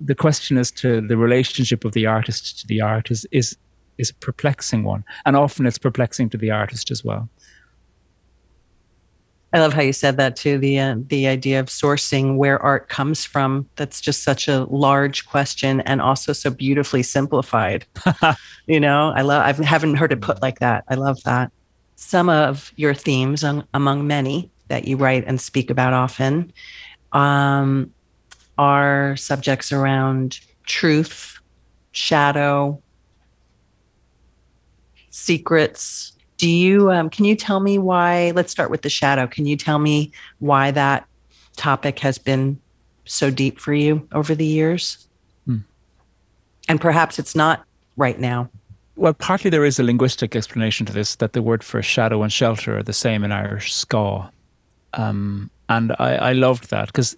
the 0.00 0.14
question 0.14 0.58
as 0.58 0.70
to 0.70 1.00
the 1.00 1.16
relationship 1.16 1.84
of 1.84 1.92
the 1.92 2.06
artist 2.06 2.60
to 2.60 2.66
the 2.68 2.80
art 2.80 3.10
is, 3.10 3.26
is 3.32 3.56
is 3.98 4.10
a 4.10 4.14
perplexing 4.14 4.84
one, 4.84 5.04
and 5.24 5.36
often 5.36 5.66
it's 5.66 5.78
perplexing 5.78 6.30
to 6.30 6.38
the 6.38 6.50
artist 6.50 6.90
as 6.90 7.04
well. 7.04 7.28
I 9.54 9.60
love 9.60 9.72
how 9.72 9.82
you 9.82 9.92
said 9.92 10.16
that 10.16 10.34
too. 10.34 10.58
The 10.58 10.80
uh, 10.80 10.96
the 11.06 11.28
idea 11.28 11.60
of 11.60 11.66
sourcing 11.66 12.36
where 12.36 12.60
art 12.60 12.88
comes 12.88 13.24
from. 13.24 13.68
That's 13.76 14.00
just 14.00 14.24
such 14.24 14.48
a 14.48 14.64
large 14.64 15.26
question, 15.28 15.80
and 15.82 16.02
also 16.02 16.32
so 16.32 16.50
beautifully 16.50 17.04
simplified. 17.04 17.86
you 18.66 18.80
know, 18.80 19.12
I 19.14 19.22
love. 19.22 19.60
I 19.60 19.64
haven't 19.64 19.94
heard 19.94 20.10
it 20.10 20.20
put 20.20 20.42
like 20.42 20.58
that. 20.58 20.82
I 20.88 20.96
love 20.96 21.22
that. 21.22 21.52
Some 21.94 22.28
of 22.28 22.72
your 22.74 22.94
themes, 22.94 23.44
um, 23.44 23.64
among 23.74 24.08
many 24.08 24.50
that 24.66 24.88
you 24.88 24.96
write 24.96 25.22
and 25.24 25.40
speak 25.40 25.70
about 25.70 25.92
often, 25.92 26.52
um, 27.12 27.92
are 28.58 29.14
subjects 29.16 29.70
around 29.70 30.40
truth, 30.66 31.38
shadow, 31.92 32.82
secrets. 35.14 36.12
Do 36.38 36.48
you 36.48 36.90
um, 36.90 37.08
can 37.08 37.24
you 37.24 37.36
tell 37.36 37.60
me 37.60 37.78
why? 37.78 38.32
Let's 38.34 38.50
start 38.50 38.70
with 38.70 38.82
the 38.82 38.90
shadow. 38.90 39.26
Can 39.26 39.46
you 39.46 39.56
tell 39.56 39.78
me 39.78 40.12
why 40.40 40.72
that 40.72 41.06
topic 41.56 42.00
has 42.00 42.18
been 42.18 42.60
so 43.04 43.30
deep 43.30 43.60
for 43.60 43.72
you 43.72 44.06
over 44.12 44.34
the 44.34 44.44
years? 44.44 45.06
Hmm. 45.46 45.58
And 46.68 46.80
perhaps 46.80 47.18
it's 47.20 47.36
not 47.36 47.64
right 47.96 48.18
now. 48.18 48.50
Well, 48.96 49.14
partly 49.14 49.50
there 49.50 49.64
is 49.64 49.78
a 49.78 49.84
linguistic 49.84 50.34
explanation 50.34 50.84
to 50.86 50.92
this 50.92 51.16
that 51.16 51.32
the 51.32 51.42
word 51.42 51.62
for 51.62 51.80
shadow 51.80 52.22
and 52.22 52.32
shelter 52.32 52.78
are 52.78 52.82
the 52.82 52.92
same 52.92 53.22
in 53.22 53.30
Irish 53.30 53.72
scáth. 53.72 54.30
Um, 54.94 55.50
and 55.68 55.92
I, 55.98 56.16
I 56.16 56.32
loved 56.32 56.70
that 56.70 56.86
because 56.86 57.16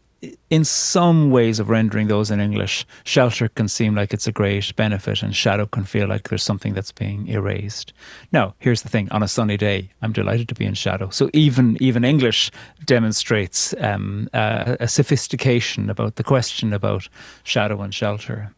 in 0.51 0.65
some 0.65 1.31
ways 1.31 1.61
of 1.61 1.69
rendering 1.69 2.09
those 2.09 2.31
in 2.31 2.41
English, 2.41 2.87
shelter 3.05 3.49
can 3.49 3.69
seem 3.69 3.95
like 3.95 4.15
it's 4.15 4.27
a 4.27 4.33
great 4.33 4.75
benefit 4.77 5.23
and 5.23 5.37
shadow 5.37 5.67
can 5.67 5.85
feel 5.85 6.09
like 6.09 6.29
there's 6.29 6.43
something 6.43 6.73
that's 6.75 6.93
being 6.93 7.29
erased. 7.29 7.93
Now, 8.33 8.55
here's 8.59 8.83
the 8.83 8.89
thing 8.89 9.09
on 9.11 9.23
a 9.23 9.29
sunny 9.29 9.57
day, 9.57 9.91
I'm 10.03 10.13
delighted 10.13 10.49
to 10.49 10.55
be 10.55 10.65
in 10.65 10.75
shadow. 10.75 11.11
So 11.11 11.29
even 11.33 11.77
even 11.81 12.05
English 12.05 12.51
demonstrates 12.85 13.75
um, 13.81 14.29
a 14.33 14.89
sophistication 14.89 15.91
about 15.91 16.17
the 16.17 16.25
question 16.25 16.73
about 16.73 17.09
shadow 17.45 17.83
and 17.83 17.95
shelter. 17.95 18.55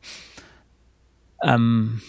Um, 1.43 2.03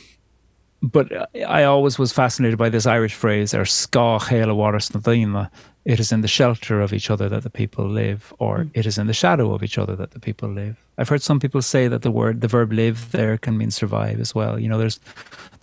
but 0.82 1.30
I 1.48 1.64
always 1.64 2.00
was 2.00 2.14
fascinated 2.14 2.58
by 2.58 2.70
this 2.70 2.86
Irish 2.86 3.14
phrase, 3.14 3.54
or 3.54 3.66
ska 3.66 4.20
waras 4.20 4.94
na 4.94 5.48
it 5.90 6.00
is 6.00 6.12
in 6.12 6.22
the 6.22 6.28
shelter 6.28 6.82
of 6.82 6.94
each 6.94 7.10
other 7.10 7.28
that 7.30 7.42
the 7.42 7.50
people 7.50 7.90
live, 7.90 8.32
or 8.38 8.60
mm. 8.60 8.70
it 8.76 8.86
is 8.86 9.00
in 9.00 9.08
the 9.08 9.14
shadow 9.14 9.56
of 9.56 9.64
each 9.64 9.80
other 9.80 9.96
that 9.96 10.12
the 10.12 10.20
people 10.20 10.48
live. 10.48 10.78
I've 11.00 11.10
heard 11.10 11.24
some 11.24 11.40
people 11.40 11.64
say 11.64 11.88
that 11.88 12.04
the 12.04 12.12
word, 12.12 12.42
the 12.42 12.48
verb 12.48 12.72
live 12.72 13.12
there 13.12 13.40
can 13.40 13.58
mean 13.58 13.72
survive 13.72 14.20
as 14.20 14.36
well. 14.36 14.60
You 14.60 14.70
know, 14.70 14.78
there's, 14.78 15.00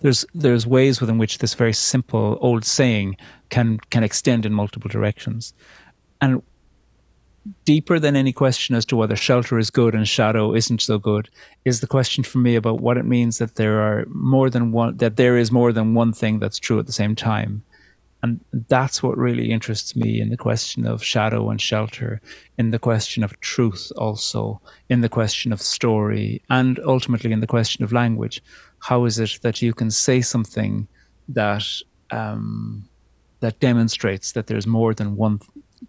there's, 0.01 0.25
there's 0.33 0.67
ways 0.67 0.99
within 0.99 1.17
which 1.17 1.37
this 1.37 1.53
very 1.53 1.71
simple 1.71 2.37
old 2.41 2.65
saying 2.65 3.15
can, 3.49 3.79
can 3.89 4.03
extend 4.03 4.45
in 4.45 4.51
multiple 4.51 4.89
directions. 4.89 5.53
And 6.19 6.43
deeper 7.63 7.97
than 7.97 8.17
any 8.17 8.33
question 8.33 8.75
as 8.75 8.83
to 8.87 8.97
whether 8.97 9.15
shelter 9.15 9.57
is 9.57 9.69
good 9.69 9.95
and 9.95 10.09
shadow 10.09 10.53
isn't 10.53 10.81
so 10.81 10.99
good 10.99 11.29
is 11.63 11.79
the 11.79 11.87
question 11.87 12.25
for 12.25 12.39
me 12.39 12.57
about 12.57 12.81
what 12.81 12.97
it 12.97 13.05
means 13.05 13.37
that 13.37 13.55
there 13.55 13.79
are 13.79 14.05
more 14.09 14.49
than 14.49 14.73
one 14.73 14.97
that 14.97 15.15
there 15.15 15.37
is 15.37 15.53
more 15.53 15.71
than 15.71 15.93
one 15.93 16.11
thing 16.11 16.39
that's 16.39 16.59
true 16.59 16.79
at 16.79 16.85
the 16.85 16.91
same 16.91 17.15
time 17.15 17.63
and 18.27 18.39
that's 18.67 19.01
what 19.01 19.17
really 19.17 19.51
interests 19.51 19.95
me 19.95 20.19
in 20.19 20.29
the 20.29 20.37
question 20.37 20.85
of 20.85 21.03
shadow 21.03 21.49
and 21.49 21.61
shelter 21.61 22.21
in 22.57 22.71
the 22.71 22.79
question 22.79 23.23
of 23.23 23.39
truth 23.39 23.91
also 23.97 24.61
in 24.89 25.01
the 25.01 25.09
question 25.09 25.53
of 25.53 25.61
story 25.61 26.41
and 26.49 26.79
ultimately 26.85 27.31
in 27.31 27.39
the 27.39 27.47
question 27.47 27.83
of 27.83 27.93
language 27.93 28.41
how 28.79 29.05
is 29.05 29.17
it 29.19 29.39
that 29.41 29.61
you 29.61 29.73
can 29.73 29.89
say 29.89 30.21
something 30.21 30.87
that 31.29 31.65
um, 32.11 32.87
that 33.39 33.59
demonstrates 33.59 34.33
that 34.33 34.47
there's 34.47 34.67
more 34.67 34.93
than 34.93 35.15
one 35.15 35.39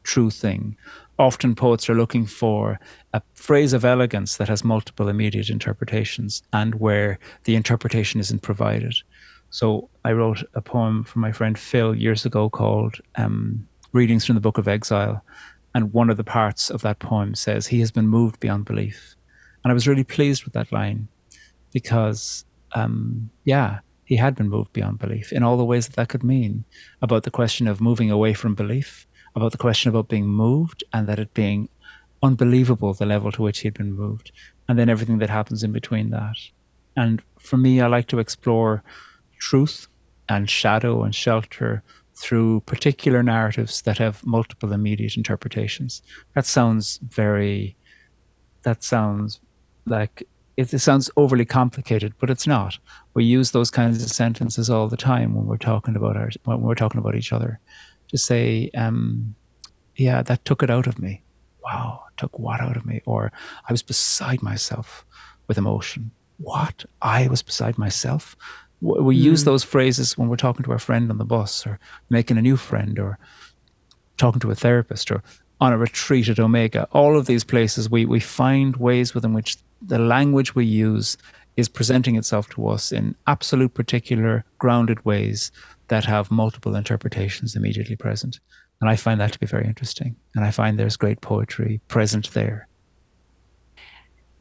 true 0.04 0.30
thing 0.30 0.76
often 1.18 1.54
poets 1.54 1.90
are 1.90 1.94
looking 1.94 2.26
for 2.26 2.78
a 3.12 3.20
phrase 3.34 3.72
of 3.72 3.84
elegance 3.84 4.36
that 4.36 4.48
has 4.48 4.62
multiple 4.62 5.08
immediate 5.08 5.50
interpretations 5.50 6.42
and 6.52 6.76
where 6.76 7.18
the 7.44 7.56
interpretation 7.56 8.20
isn't 8.20 8.42
provided. 8.42 8.94
So 9.50 9.88
I 10.04 10.12
wrote 10.12 10.42
a 10.54 10.60
poem 10.60 11.04
for 11.04 11.18
my 11.18 11.32
friend 11.32 11.58
Phil 11.58 11.94
years 11.94 12.26
ago 12.26 12.50
called 12.50 12.96
um, 13.16 13.66
Readings 13.92 14.24
from 14.24 14.34
the 14.34 14.40
Book 14.40 14.58
of 14.58 14.68
Exile. 14.68 15.24
And 15.74 15.92
one 15.92 16.10
of 16.10 16.16
the 16.16 16.24
parts 16.24 16.70
of 16.70 16.82
that 16.82 16.98
poem 16.98 17.34
says, 17.34 17.66
He 17.66 17.80
has 17.80 17.90
been 17.90 18.08
moved 18.08 18.40
beyond 18.40 18.64
belief. 18.64 19.16
And 19.64 19.70
I 19.70 19.74
was 19.74 19.88
really 19.88 20.04
pleased 20.04 20.44
with 20.44 20.54
that 20.54 20.72
line 20.72 21.08
because, 21.72 22.44
um, 22.72 23.30
yeah, 23.44 23.80
he 24.04 24.16
had 24.16 24.34
been 24.34 24.48
moved 24.48 24.72
beyond 24.72 24.98
belief 24.98 25.32
in 25.32 25.42
all 25.42 25.56
the 25.56 25.64
ways 25.64 25.86
that 25.86 25.96
that 25.96 26.08
could 26.08 26.22
mean 26.22 26.64
about 27.02 27.24
the 27.24 27.30
question 27.30 27.68
of 27.68 27.80
moving 27.80 28.10
away 28.10 28.32
from 28.32 28.54
belief 28.54 29.06
about 29.34 29.52
the 29.52 29.58
question 29.58 29.88
about 29.88 30.08
being 30.08 30.26
moved 30.26 30.84
and 30.92 31.06
that 31.06 31.18
it 31.18 31.32
being 31.34 31.68
unbelievable 32.22 32.92
the 32.94 33.06
level 33.06 33.30
to 33.32 33.42
which 33.42 33.60
he 33.60 33.68
had 33.68 33.74
been 33.74 33.92
moved, 33.92 34.32
and 34.68 34.78
then 34.78 34.88
everything 34.88 35.18
that 35.18 35.30
happens 35.30 35.62
in 35.62 35.72
between 35.72 36.10
that. 36.10 36.36
And 36.96 37.22
for 37.38 37.56
me, 37.56 37.80
I 37.80 37.86
like 37.86 38.08
to 38.08 38.18
explore 38.18 38.82
truth 39.38 39.88
and 40.28 40.48
shadow 40.50 41.02
and 41.02 41.14
shelter 41.14 41.82
through 42.14 42.60
particular 42.60 43.22
narratives 43.22 43.82
that 43.82 43.98
have 43.98 44.26
multiple 44.26 44.72
immediate 44.72 45.16
interpretations. 45.16 46.02
That 46.34 46.46
sounds 46.46 46.98
very, 47.02 47.76
that 48.62 48.82
sounds 48.82 49.40
like 49.86 50.26
it, 50.56 50.74
it, 50.74 50.80
sounds 50.80 51.10
overly 51.16 51.44
complicated, 51.44 52.14
but 52.18 52.30
it's 52.30 52.46
not. 52.46 52.78
We 53.14 53.24
use 53.24 53.52
those 53.52 53.70
kinds 53.70 54.02
of 54.02 54.10
sentences 54.10 54.68
all 54.68 54.88
the 54.88 54.96
time 54.96 55.34
when 55.34 55.46
we're 55.46 55.56
talking 55.56 55.94
about 55.94 56.16
our, 56.16 56.30
when 56.44 56.62
we're 56.62 56.74
talking 56.74 56.98
about 56.98 57.14
each 57.14 57.32
other 57.32 57.60
to 58.08 58.18
say, 58.18 58.70
um, 58.76 59.36
yeah, 59.94 60.22
that 60.22 60.44
took 60.44 60.62
it 60.62 60.70
out 60.70 60.88
of 60.88 60.98
me. 60.98 61.22
Wow, 61.62 62.02
took 62.16 62.36
what 62.38 62.60
out 62.60 62.76
of 62.76 62.84
me? 62.84 63.02
Or 63.06 63.30
I 63.68 63.72
was 63.72 63.82
beside 63.82 64.42
myself 64.42 65.04
with 65.46 65.58
emotion. 65.58 66.10
What? 66.38 66.84
I 67.02 67.28
was 67.28 67.42
beside 67.42 67.78
myself? 67.78 68.36
We 68.80 69.16
mm. 69.16 69.20
use 69.20 69.44
those 69.44 69.64
phrases 69.64 70.16
when 70.16 70.28
we're 70.28 70.36
talking 70.36 70.64
to 70.64 70.72
our 70.72 70.78
friend 70.78 71.10
on 71.10 71.18
the 71.18 71.24
bus 71.24 71.66
or 71.66 71.78
making 72.10 72.38
a 72.38 72.42
new 72.42 72.56
friend 72.56 72.98
or 72.98 73.18
talking 74.16 74.40
to 74.40 74.50
a 74.50 74.54
therapist 74.54 75.10
or 75.10 75.22
on 75.60 75.72
a 75.72 75.78
retreat 75.78 76.28
at 76.28 76.38
Omega. 76.38 76.86
All 76.92 77.18
of 77.18 77.26
these 77.26 77.44
places, 77.44 77.90
we, 77.90 78.04
we 78.04 78.20
find 78.20 78.76
ways 78.76 79.14
within 79.14 79.32
which 79.32 79.56
the 79.82 79.98
language 79.98 80.54
we 80.54 80.64
use 80.64 81.16
is 81.56 81.68
presenting 81.68 82.16
itself 82.16 82.48
to 82.50 82.68
us 82.68 82.92
in 82.92 83.16
absolute 83.26 83.74
particular 83.74 84.44
grounded 84.58 85.04
ways 85.04 85.50
that 85.88 86.04
have 86.04 86.30
multiple 86.30 86.76
interpretations 86.76 87.56
immediately 87.56 87.96
present. 87.96 88.38
And 88.80 88.88
I 88.88 88.94
find 88.94 89.20
that 89.20 89.32
to 89.32 89.40
be 89.40 89.46
very 89.46 89.66
interesting. 89.66 90.14
And 90.36 90.44
I 90.44 90.52
find 90.52 90.78
there's 90.78 90.96
great 90.96 91.20
poetry 91.20 91.80
present 91.88 92.30
there. 92.32 92.68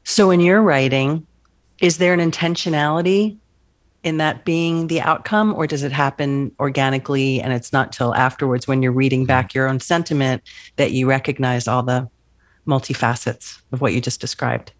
So, 0.04 0.30
in 0.30 0.40
your 0.40 0.62
writing, 0.62 1.26
is 1.82 1.98
there 1.98 2.14
an 2.14 2.20
intentionality 2.20 3.38
in 4.08 4.18
that 4.18 4.46
being 4.46 4.88
the 4.88 5.02
outcome, 5.02 5.54
or 5.54 5.68
does 5.68 5.84
it 5.84 5.92
happen 5.92 6.52
organically 6.62 7.42
and 7.42 7.52
it's 7.52 7.74
not 7.74 7.92
till 7.92 8.16
afterwards 8.16 8.68
when 8.68 8.82
you're 8.82 8.92
reading 8.92 9.22
mm-hmm. 9.22 9.28
back 9.28 9.54
your 9.54 9.68
own 9.68 9.82
sentiment 9.82 10.42
that 10.78 10.92
you 10.92 11.08
recognize 11.08 11.68
all 11.68 11.84
the 11.84 12.10
multifacets 12.66 13.62
of 13.74 13.82
what 13.82 13.94
you 13.94 14.00
just 14.00 14.22
described? 14.22 14.72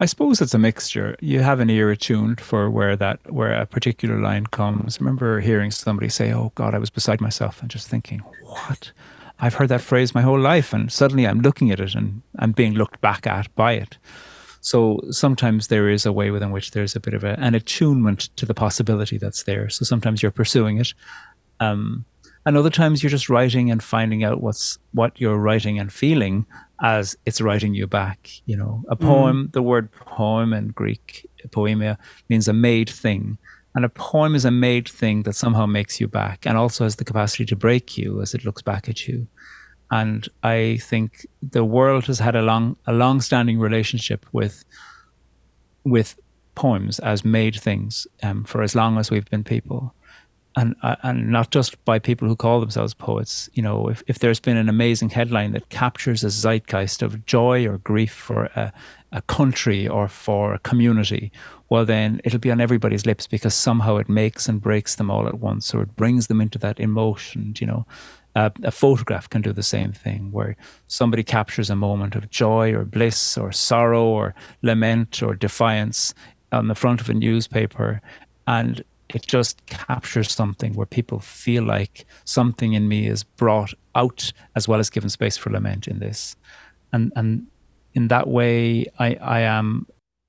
I 0.00 0.06
suppose 0.06 0.40
it's 0.40 0.54
a 0.54 0.58
mixture. 0.58 1.14
You 1.20 1.40
have 1.40 1.60
an 1.60 1.70
ear 1.70 1.90
attuned 1.90 2.40
for 2.40 2.68
where 2.70 2.96
that 2.96 3.20
where 3.30 3.52
a 3.52 3.66
particular 3.66 4.18
line 4.18 4.46
comes. 4.46 4.96
I 4.96 5.00
remember 5.00 5.40
hearing 5.40 5.70
somebody 5.70 6.08
say, 6.08 6.32
"Oh 6.32 6.52
God, 6.56 6.74
I 6.74 6.78
was 6.78 6.90
beside 6.90 7.20
myself," 7.20 7.60
and 7.60 7.70
just 7.70 7.88
thinking, 7.88 8.20
"What? 8.42 8.92
I've 9.38 9.54
heard 9.54 9.68
that 9.68 9.80
phrase 9.82 10.14
my 10.14 10.22
whole 10.22 10.40
life," 10.40 10.72
and 10.72 10.90
suddenly 10.90 11.26
I'm 11.26 11.40
looking 11.40 11.70
at 11.70 11.80
it 11.80 11.94
and 11.94 12.22
I'm 12.38 12.52
being 12.52 12.74
looked 12.74 13.00
back 13.00 13.26
at 13.26 13.54
by 13.54 13.72
it. 13.74 13.98
So 14.64 15.02
sometimes 15.10 15.66
there 15.66 15.90
is 15.90 16.06
a 16.06 16.12
way 16.12 16.30
within 16.30 16.50
which 16.50 16.70
there's 16.70 16.96
a 16.96 17.00
bit 17.00 17.12
of 17.12 17.22
a, 17.22 17.38
an 17.38 17.54
attunement 17.54 18.34
to 18.36 18.46
the 18.46 18.54
possibility 18.54 19.18
that's 19.18 19.42
there. 19.42 19.68
So 19.68 19.84
sometimes 19.84 20.22
you're 20.22 20.32
pursuing 20.32 20.80
it, 20.80 20.94
um, 21.60 22.06
and 22.46 22.56
other 22.56 22.70
times 22.70 23.02
you're 23.02 23.10
just 23.10 23.28
writing 23.28 23.70
and 23.70 23.82
finding 23.82 24.24
out 24.24 24.40
what's 24.40 24.78
what 24.92 25.20
you're 25.20 25.36
writing 25.36 25.78
and 25.78 25.92
feeling 25.92 26.46
as 26.80 27.14
it's 27.26 27.42
writing 27.42 27.74
you 27.74 27.86
back. 27.86 28.30
You 28.46 28.56
know, 28.56 28.82
a 28.88 28.96
poem, 28.96 29.48
mm. 29.48 29.52
the 29.52 29.60
word 29.62 29.92
poem 29.92 30.54
in 30.54 30.68
Greek, 30.68 31.28
poiema, 31.48 31.98
means 32.30 32.48
a 32.48 32.54
made 32.54 32.88
thing. 32.88 33.36
And 33.74 33.84
a 33.84 33.90
poem 33.90 34.34
is 34.34 34.46
a 34.46 34.50
made 34.50 34.88
thing 34.88 35.24
that 35.24 35.34
somehow 35.34 35.66
makes 35.66 36.00
you 36.00 36.08
back 36.08 36.46
and 36.46 36.56
also 36.56 36.84
has 36.84 36.96
the 36.96 37.04
capacity 37.04 37.44
to 37.46 37.56
break 37.56 37.98
you 37.98 38.22
as 38.22 38.32
it 38.32 38.46
looks 38.46 38.62
back 38.62 38.88
at 38.88 39.06
you. 39.06 39.26
And 39.90 40.28
I 40.42 40.78
think 40.82 41.26
the 41.42 41.64
world 41.64 42.06
has 42.06 42.18
had 42.18 42.34
a 42.34 42.42
long, 42.42 42.76
a 42.86 42.92
long-standing 42.92 43.58
relationship 43.58 44.26
with, 44.32 44.64
with 45.84 46.18
poems 46.54 46.98
as 47.00 47.24
made 47.24 47.56
things 47.56 48.06
um, 48.22 48.44
for 48.44 48.62
as 48.62 48.74
long 48.74 48.98
as 48.98 49.10
we've 49.10 49.28
been 49.30 49.44
people 49.44 49.94
and 50.56 50.74
uh, 50.82 50.96
and 51.02 51.30
not 51.30 51.50
just 51.50 51.82
by 51.84 51.98
people 51.98 52.28
who 52.28 52.36
call 52.36 52.60
themselves 52.60 52.94
poets. 52.94 53.48
You 53.54 53.62
know, 53.62 53.88
if, 53.88 54.02
if 54.06 54.18
there's 54.18 54.40
been 54.40 54.56
an 54.56 54.68
amazing 54.68 55.10
headline 55.10 55.52
that 55.52 55.68
captures 55.68 56.22
a 56.22 56.30
zeitgeist 56.30 57.02
of 57.02 57.26
joy 57.26 57.66
or 57.66 57.78
grief 57.78 58.12
for 58.12 58.44
a, 58.56 58.72
a 59.12 59.22
country 59.22 59.88
or 59.88 60.08
for 60.08 60.54
a 60.54 60.58
community, 60.60 61.32
well, 61.70 61.84
then 61.84 62.20
it'll 62.24 62.38
be 62.38 62.50
on 62.50 62.60
everybody's 62.60 63.06
lips 63.06 63.26
because 63.26 63.54
somehow 63.54 63.96
it 63.96 64.08
makes 64.08 64.48
and 64.48 64.60
breaks 64.60 64.94
them 64.94 65.10
all 65.10 65.26
at 65.26 65.40
once, 65.40 65.74
or 65.74 65.82
it 65.82 65.96
brings 65.96 66.28
them 66.28 66.40
into 66.40 66.58
that 66.58 66.78
emotion. 66.78 67.54
You 67.58 67.66
know, 67.66 67.86
a 68.34 68.70
photograph 68.70 69.28
can 69.28 69.42
do 69.42 69.52
the 69.52 69.62
same 69.62 69.92
thing, 69.92 70.32
where 70.32 70.56
somebody 70.88 71.22
captures 71.22 71.70
a 71.70 71.76
moment 71.76 72.16
of 72.16 72.30
joy 72.30 72.74
or 72.74 72.84
bliss 72.84 73.38
or 73.38 73.52
sorrow 73.52 74.04
or 74.04 74.34
lament 74.62 75.22
or 75.22 75.34
defiance 75.34 76.14
on 76.50 76.68
the 76.68 76.74
front 76.74 77.00
of 77.00 77.08
a 77.08 77.14
newspaper, 77.14 78.00
and 78.46 78.82
it 79.08 79.26
just 79.26 79.64
captures 79.66 80.32
something 80.32 80.74
where 80.74 80.86
people 80.86 81.20
feel 81.20 81.62
like 81.62 82.06
something 82.24 82.72
in 82.72 82.88
me 82.88 83.06
is 83.06 83.22
brought 83.22 83.72
out 83.94 84.32
as 84.56 84.66
well 84.66 84.80
as 84.80 84.90
given 84.90 85.10
space 85.10 85.36
for 85.36 85.50
lament 85.50 85.86
in 85.86 86.00
this. 86.00 86.34
And 86.92 87.12
and 87.14 87.46
in 87.94 88.08
that 88.08 88.28
way 88.28 88.86
i 88.98 89.14
i 89.14 89.40
am 89.40 89.86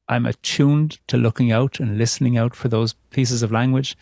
i'm 0.08 0.26
attuned 0.26 1.00
to 1.08 1.18
looking 1.18 1.52
out 1.52 1.80
and 1.80 1.98
listening 1.98 2.38
out 2.38 2.56
for 2.56 2.70
those 2.70 2.94
pieces 3.10 3.44
of 3.44 3.52
language 3.52 3.98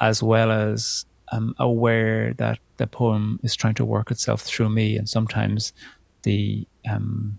as 0.00 0.22
well 0.22 0.50
as 0.50 1.04
i'm 1.32 1.54
aware 1.58 2.34
that 2.34 2.58
the 2.76 2.86
poem 2.86 3.40
is 3.42 3.56
trying 3.56 3.74
to 3.74 3.84
work 3.84 4.10
itself 4.10 4.42
through 4.42 4.68
me 4.68 4.96
and 4.96 5.08
sometimes 5.08 5.72
the 6.22 6.66
um 6.88 7.38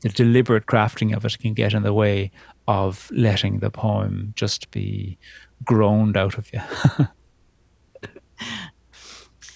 the 0.00 0.08
deliberate 0.10 0.66
crafting 0.66 1.16
of 1.16 1.24
it 1.24 1.38
can 1.38 1.54
get 1.54 1.72
in 1.72 1.82
the 1.82 1.94
way 1.94 2.30
of 2.68 3.10
letting 3.12 3.60
the 3.60 3.70
poem 3.70 4.32
just 4.36 4.70
be 4.70 5.18
groaned 5.64 6.16
out 6.16 6.36
of 6.38 6.50
you. 6.52 6.60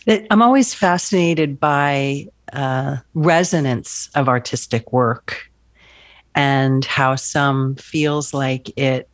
I'm 0.31 0.43
always 0.43 0.75
fascinated 0.75 1.61
by 1.61 2.27
uh, 2.53 2.97
resonance 3.15 4.09
of 4.15 4.29
artistic 4.29 4.93
work 4.93 5.51
and 6.35 6.85
how 6.85 7.17
some 7.17 7.77
feels 7.77 8.33
like 8.33 8.77
it 8.79 9.09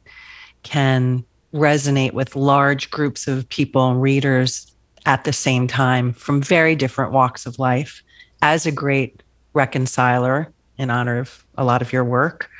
can 0.62 1.24
resonate 1.54 2.12
with 2.12 2.36
large 2.36 2.90
groups 2.90 3.26
of 3.26 3.48
people 3.48 3.90
and 3.90 4.02
readers 4.02 4.72
at 5.06 5.24
the 5.24 5.32
same 5.32 5.66
time 5.66 6.12
from 6.12 6.42
very 6.42 6.74
different 6.74 7.12
walks 7.12 7.46
of 7.46 7.58
life 7.58 8.02
as 8.42 8.66
a 8.66 8.72
great 8.72 9.22
reconciler 9.54 10.52
in 10.78 10.90
honor 10.90 11.18
of 11.18 11.44
a 11.56 11.64
lot 11.64 11.80
of 11.80 11.92
your 11.92 12.04
work. 12.04 12.50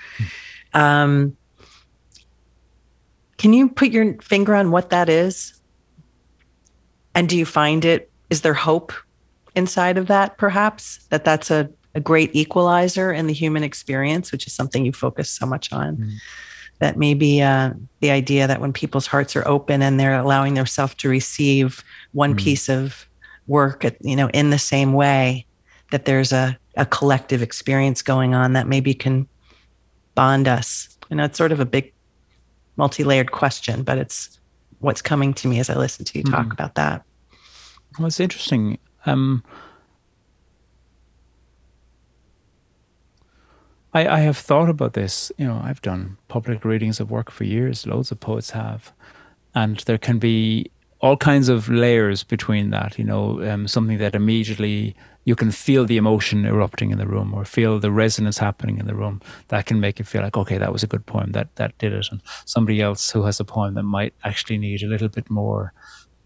Um, 0.72 1.36
can 3.38 3.52
you 3.52 3.68
put 3.68 3.90
your 3.90 4.14
finger 4.22 4.54
on 4.54 4.70
what 4.70 4.90
that 4.90 5.08
is? 5.08 5.52
And 7.14 7.28
do 7.28 7.36
you 7.36 7.44
find 7.44 7.84
it, 7.84 8.10
is 8.30 8.42
there 8.42 8.54
hope 8.54 8.92
inside 9.54 9.98
of 9.98 10.06
that, 10.06 10.38
perhaps? 10.38 11.04
That 11.10 11.24
that's 11.24 11.50
a, 11.50 11.68
a 11.94 12.00
great 12.00 12.34
equalizer 12.34 13.12
in 13.12 13.26
the 13.26 13.32
human 13.32 13.62
experience, 13.62 14.32
which 14.32 14.46
is 14.46 14.52
something 14.52 14.84
you 14.84 14.92
focus 14.92 15.30
so 15.30 15.46
much 15.46 15.72
on. 15.72 15.96
Mm. 15.96 16.12
That 16.78 16.98
maybe 16.98 17.40
uh, 17.40 17.72
the 18.00 18.10
idea 18.10 18.46
that 18.46 18.60
when 18.60 18.72
people's 18.72 19.06
hearts 19.06 19.34
are 19.34 19.48
open 19.48 19.80
and 19.80 19.98
they're 19.98 20.18
allowing 20.18 20.54
themselves 20.54 20.94
to 20.96 21.08
receive 21.08 21.82
one 22.12 22.34
mm. 22.34 22.38
piece 22.38 22.68
of 22.68 23.08
work, 23.46 23.84
at, 23.84 23.96
you 24.04 24.14
know, 24.14 24.28
in 24.34 24.50
the 24.50 24.58
same 24.58 24.92
way, 24.92 25.46
that 25.90 26.04
there's 26.04 26.32
a, 26.32 26.58
a 26.76 26.84
collective 26.84 27.40
experience 27.40 28.02
going 28.02 28.34
on 28.34 28.52
that 28.52 28.66
maybe 28.66 28.92
can 28.92 29.26
bond 30.14 30.48
us. 30.48 30.98
You 31.08 31.16
know, 31.16 31.24
it's 31.24 31.38
sort 31.38 31.52
of 31.52 31.60
a 31.60 31.64
big, 31.64 31.94
multi-layered 32.76 33.32
question, 33.32 33.82
but 33.82 33.96
it's 33.96 34.38
what's 34.80 35.00
coming 35.00 35.32
to 35.34 35.48
me 35.48 35.58
as 35.58 35.70
I 35.70 35.76
listen 35.76 36.04
to 36.04 36.18
you 36.18 36.24
talk 36.24 36.46
mm. 36.46 36.52
about 36.52 36.74
that. 36.74 37.04
Well, 37.98 38.08
it's 38.08 38.20
interesting. 38.20 38.78
Um, 39.06 39.42
I, 43.92 44.06
I 44.06 44.18
have 44.20 44.36
thought 44.36 44.68
about 44.68 44.92
this. 44.92 45.32
You 45.38 45.46
know, 45.46 45.60
I've 45.62 45.82
done 45.82 46.18
public 46.28 46.64
readings 46.64 47.00
of 47.00 47.10
work 47.10 47.30
for 47.30 47.44
years. 47.44 47.86
Loads 47.86 48.10
of 48.10 48.20
poets 48.20 48.50
have, 48.50 48.92
and 49.54 49.78
there 49.80 49.98
can 49.98 50.18
be 50.18 50.70
all 51.00 51.16
kinds 51.16 51.48
of 51.48 51.68
layers 51.68 52.24
between 52.24 52.70
that. 52.70 52.98
You 52.98 53.04
know, 53.04 53.42
um, 53.48 53.68
something 53.68 53.98
that 53.98 54.14
immediately 54.14 54.96
you 55.26 55.34
can 55.34 55.50
feel 55.50 55.84
the 55.84 55.96
emotion 55.96 56.46
erupting 56.46 56.92
in 56.92 56.98
the 56.98 57.06
room 57.06 57.34
or 57.34 57.44
feel 57.44 57.78
the 57.78 57.90
resonance 57.90 58.38
happening 58.38 58.78
in 58.78 58.86
the 58.86 58.94
room 58.94 59.20
that 59.48 59.66
can 59.66 59.80
make 59.80 59.98
you 59.98 60.04
feel 60.04 60.22
like 60.22 60.36
okay 60.36 60.56
that 60.56 60.72
was 60.72 60.82
a 60.82 60.86
good 60.86 61.04
poem 61.04 61.32
that 61.32 61.54
that 61.56 61.76
did 61.78 61.92
it 61.92 62.06
and 62.10 62.22
somebody 62.46 62.80
else 62.80 63.10
who 63.10 63.24
has 63.24 63.40
a 63.40 63.44
poem 63.44 63.74
that 63.74 63.82
might 63.82 64.14
actually 64.24 64.56
need 64.56 64.82
a 64.82 64.86
little 64.86 65.08
bit 65.08 65.28
more 65.28 65.74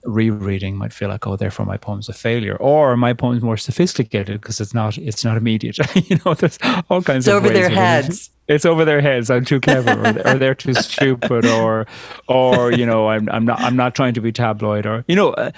rereading 0.05 0.77
might 0.77 0.93
feel 0.93 1.09
like 1.09 1.27
oh 1.27 1.37
therefore 1.37 1.67
my 1.67 1.77
poem's 1.77 2.09
a 2.09 2.13
failure 2.13 2.57
or 2.57 2.97
my 2.97 3.13
poem's 3.13 3.43
more 3.43 3.57
sophisticated 3.57 4.41
because 4.41 4.59
it's 4.61 4.73
not 4.73 4.97
it's 4.97 5.25
not 5.25 5.37
immediate 5.37 5.77
you 6.09 6.19
know 6.25 6.35
there's 6.35 6.59
all 6.89 7.03
kinds 7.03 7.27
it's 7.27 7.35
of 7.35 7.45
over 7.45 7.53
their 7.53 7.69
heads. 7.69 8.31
It's 8.49 8.65
over 8.65 8.85
their 8.85 9.01
heads. 9.01 9.31
I'm 9.31 9.45
too 9.45 9.61
clever 9.61 9.93
or, 9.93 10.27
or, 10.27 10.35
they're 10.37 10.57
too 10.57 10.75
stupid 10.91 11.47
or 11.47 11.87
or 12.27 12.73
you 12.73 12.85
know 12.85 13.09
I'm, 13.09 13.29
I'm 13.29 13.45
not 13.45 13.61
i'm 13.61 13.77
not 13.77 13.95
trying 13.95 14.15
to 14.15 14.21
be 14.21 14.33
tabloid 14.33 14.87
or 14.87 15.05
you 15.07 15.15
know 15.15 15.31
uh, 15.31 15.53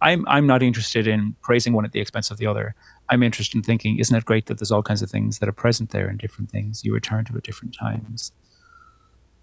i'm 0.00 0.24
i'm 0.28 0.46
not 0.46 0.62
interested 0.62 1.08
in 1.08 1.34
praising 1.42 1.72
one 1.72 1.84
at 1.84 1.92
the 1.92 2.00
expense 2.00 2.30
of 2.30 2.38
the 2.38 2.46
other. 2.46 2.74
I'm 3.08 3.22
interested 3.22 3.56
in 3.56 3.62
thinking 3.62 3.98
isn't 3.98 4.14
it 4.14 4.24
great 4.24 4.46
that 4.46 4.58
there's 4.58 4.72
all 4.72 4.82
kinds 4.82 5.02
of 5.02 5.10
things 5.10 5.38
that 5.38 5.48
are 5.48 5.52
present 5.52 5.90
there 5.90 6.08
in 6.08 6.16
different 6.16 6.50
things? 6.50 6.84
You 6.84 6.92
return 6.92 7.24
to 7.26 7.36
at 7.36 7.42
different 7.44 7.74
times. 7.78 8.32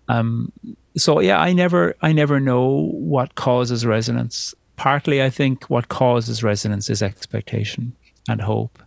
Um, 0.10 0.52
so 0.98 1.20
yeah, 1.20 1.40
I 1.40 1.54
never, 1.54 1.96
I 2.02 2.12
never 2.12 2.40
know 2.40 2.90
what 2.94 3.36
causes 3.36 3.86
resonance. 3.86 4.54
Partly, 4.76 5.22
I 5.22 5.30
think 5.30 5.66
what 5.70 5.90
causes 5.90 6.44
resonance 6.44 6.90
is 6.90 7.02
expectation 7.02 7.96
and 8.28 8.42
hope. 8.42 8.82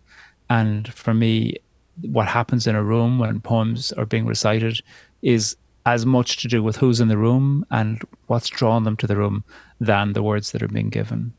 And 0.49 0.93
for 0.93 1.13
me, 1.13 1.57
what 2.01 2.27
happens 2.27 2.67
in 2.67 2.75
a 2.75 2.83
room 2.83 3.19
when 3.19 3.41
poems 3.41 3.91
are 3.93 4.05
being 4.05 4.25
recited 4.25 4.81
is 5.21 5.57
as 5.85 6.05
much 6.05 6.37
to 6.37 6.47
do 6.47 6.61
with 6.61 6.75
who's 6.75 6.99
in 6.99 7.07
the 7.07 7.17
room 7.17 7.65
and 7.71 8.01
what's 8.27 8.49
drawn 8.49 8.83
them 8.83 8.97
to 8.97 9.07
the 9.07 9.15
room 9.15 9.43
than 9.79 10.13
the 10.13 10.23
words 10.23 10.51
that 10.51 10.61
are 10.61 10.67
being 10.67 10.89
given. 10.89 11.33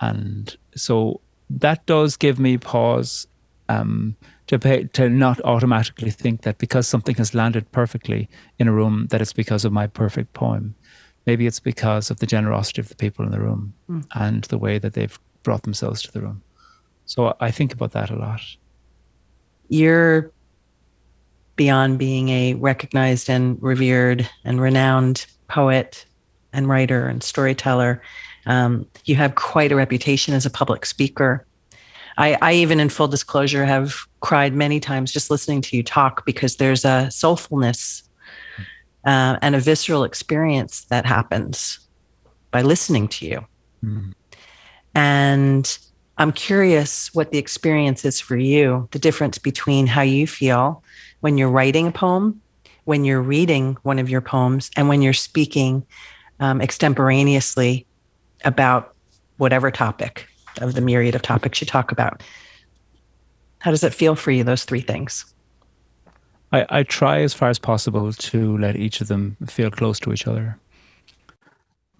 And 0.00 0.54
so 0.74 1.20
that 1.48 1.84
does 1.86 2.16
give 2.16 2.38
me 2.38 2.58
pause. 2.58 3.26
Um, 3.68 4.16
to 4.50 4.58
pay, 4.58 4.82
to 4.82 5.08
not 5.08 5.40
automatically 5.42 6.10
think 6.10 6.42
that 6.42 6.58
because 6.58 6.88
something 6.88 7.14
has 7.14 7.36
landed 7.36 7.70
perfectly 7.70 8.28
in 8.58 8.66
a 8.66 8.72
room 8.72 9.06
that 9.10 9.20
it's 9.20 9.32
because 9.32 9.64
of 9.64 9.72
my 9.72 9.86
perfect 9.86 10.32
poem. 10.32 10.74
Maybe 11.24 11.46
it's 11.46 11.60
because 11.60 12.10
of 12.10 12.18
the 12.18 12.26
generosity 12.26 12.80
of 12.80 12.88
the 12.88 12.96
people 12.96 13.24
in 13.24 13.30
the 13.30 13.38
room 13.38 13.74
mm. 13.88 14.04
and 14.16 14.42
the 14.44 14.58
way 14.58 14.80
that 14.80 14.94
they've 14.94 15.16
brought 15.44 15.62
themselves 15.62 16.02
to 16.02 16.10
the 16.10 16.20
room. 16.20 16.42
So 17.06 17.36
I 17.38 17.52
think 17.52 17.72
about 17.72 17.92
that 17.92 18.10
a 18.10 18.16
lot. 18.16 18.40
You're 19.68 20.32
beyond 21.54 22.00
being 22.00 22.30
a 22.30 22.54
recognized 22.54 23.30
and 23.30 23.56
revered 23.62 24.28
and 24.44 24.60
renowned 24.60 25.26
poet 25.46 26.04
and 26.52 26.68
writer 26.68 27.06
and 27.06 27.22
storyteller. 27.22 28.02
Um, 28.46 28.84
you 29.04 29.14
have 29.14 29.36
quite 29.36 29.70
a 29.70 29.76
reputation 29.76 30.34
as 30.34 30.44
a 30.44 30.50
public 30.50 30.86
speaker. 30.86 31.46
I, 32.18 32.36
I 32.42 32.52
even, 32.54 32.80
in 32.80 32.88
full 32.88 33.08
disclosure, 33.08 33.64
have 33.64 33.94
cried 34.20 34.54
many 34.54 34.80
times 34.80 35.12
just 35.12 35.30
listening 35.30 35.60
to 35.62 35.76
you 35.76 35.82
talk 35.82 36.24
because 36.26 36.56
there's 36.56 36.84
a 36.84 37.08
soulfulness 37.10 38.02
uh, 39.04 39.38
and 39.40 39.54
a 39.54 39.60
visceral 39.60 40.04
experience 40.04 40.84
that 40.86 41.06
happens 41.06 41.78
by 42.50 42.62
listening 42.62 43.08
to 43.08 43.26
you. 43.26 43.46
Mm. 43.84 44.12
And 44.94 45.78
I'm 46.18 46.32
curious 46.32 47.14
what 47.14 47.30
the 47.30 47.38
experience 47.38 48.04
is 48.04 48.20
for 48.20 48.36
you, 48.36 48.88
the 48.90 48.98
difference 48.98 49.38
between 49.38 49.86
how 49.86 50.02
you 50.02 50.26
feel 50.26 50.82
when 51.20 51.38
you're 51.38 51.50
writing 51.50 51.86
a 51.86 51.92
poem, 51.92 52.40
when 52.84 53.04
you're 53.04 53.22
reading 53.22 53.76
one 53.82 53.98
of 53.98 54.10
your 54.10 54.20
poems, 54.20 54.70
and 54.76 54.88
when 54.88 55.00
you're 55.00 55.12
speaking 55.12 55.86
um, 56.40 56.60
extemporaneously 56.60 57.86
about 58.44 58.94
whatever 59.36 59.70
topic 59.70 60.26
of 60.58 60.74
the 60.74 60.80
myriad 60.80 61.14
of 61.14 61.22
topics 61.22 61.60
you 61.60 61.66
talk 61.66 61.92
about. 61.92 62.22
How 63.60 63.70
does 63.70 63.84
it 63.84 63.94
feel 63.94 64.14
for 64.14 64.30
you, 64.30 64.44
those 64.44 64.64
three 64.64 64.80
things? 64.80 65.24
I, 66.52 66.66
I 66.68 66.82
try 66.82 67.20
as 67.20 67.34
far 67.34 67.48
as 67.48 67.58
possible 67.58 68.12
to 68.12 68.58
let 68.58 68.76
each 68.76 69.00
of 69.00 69.08
them 69.08 69.36
feel 69.46 69.70
close 69.70 70.00
to 70.00 70.12
each 70.12 70.26
other. 70.26 70.58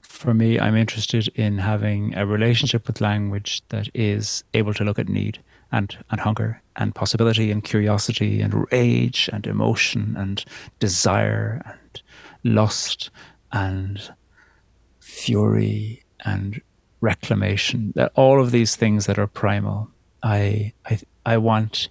For 0.01 0.35
me, 0.35 0.59
I'm 0.59 0.77
interested 0.77 1.29
in 1.29 1.59
having 1.59 2.15
a 2.15 2.27
relationship 2.27 2.87
with 2.87 3.01
language 3.01 3.63
that 3.69 3.89
is 3.95 4.45
able 4.53 4.75
to 4.75 4.85
look 4.85 4.99
at 4.99 5.09
need 5.09 5.39
and, 5.73 5.97
and 6.11 6.21
hunger 6.21 6.61
and 6.77 6.95
possibility 6.95 7.51
and 7.51 7.63
curiosity 7.63 8.41
and 8.41 8.71
rage 8.73 9.31
and 9.33 9.47
emotion 9.47 10.17
and 10.19 10.45
desire 10.79 11.63
and 11.65 12.03
lust 12.45 13.11
and 13.53 14.13
fury 14.99 16.03
and 16.25 16.61
reclamation, 17.01 17.93
that 17.97 18.13
all 18.15 18.41
of 18.41 18.51
these 18.51 18.77
things 18.77 19.07
that 19.07 19.19
are 19.19 19.27
primal, 19.27 19.91
I, 20.23 20.73
I, 20.87 21.01
I 21.25 21.37
want 21.39 21.89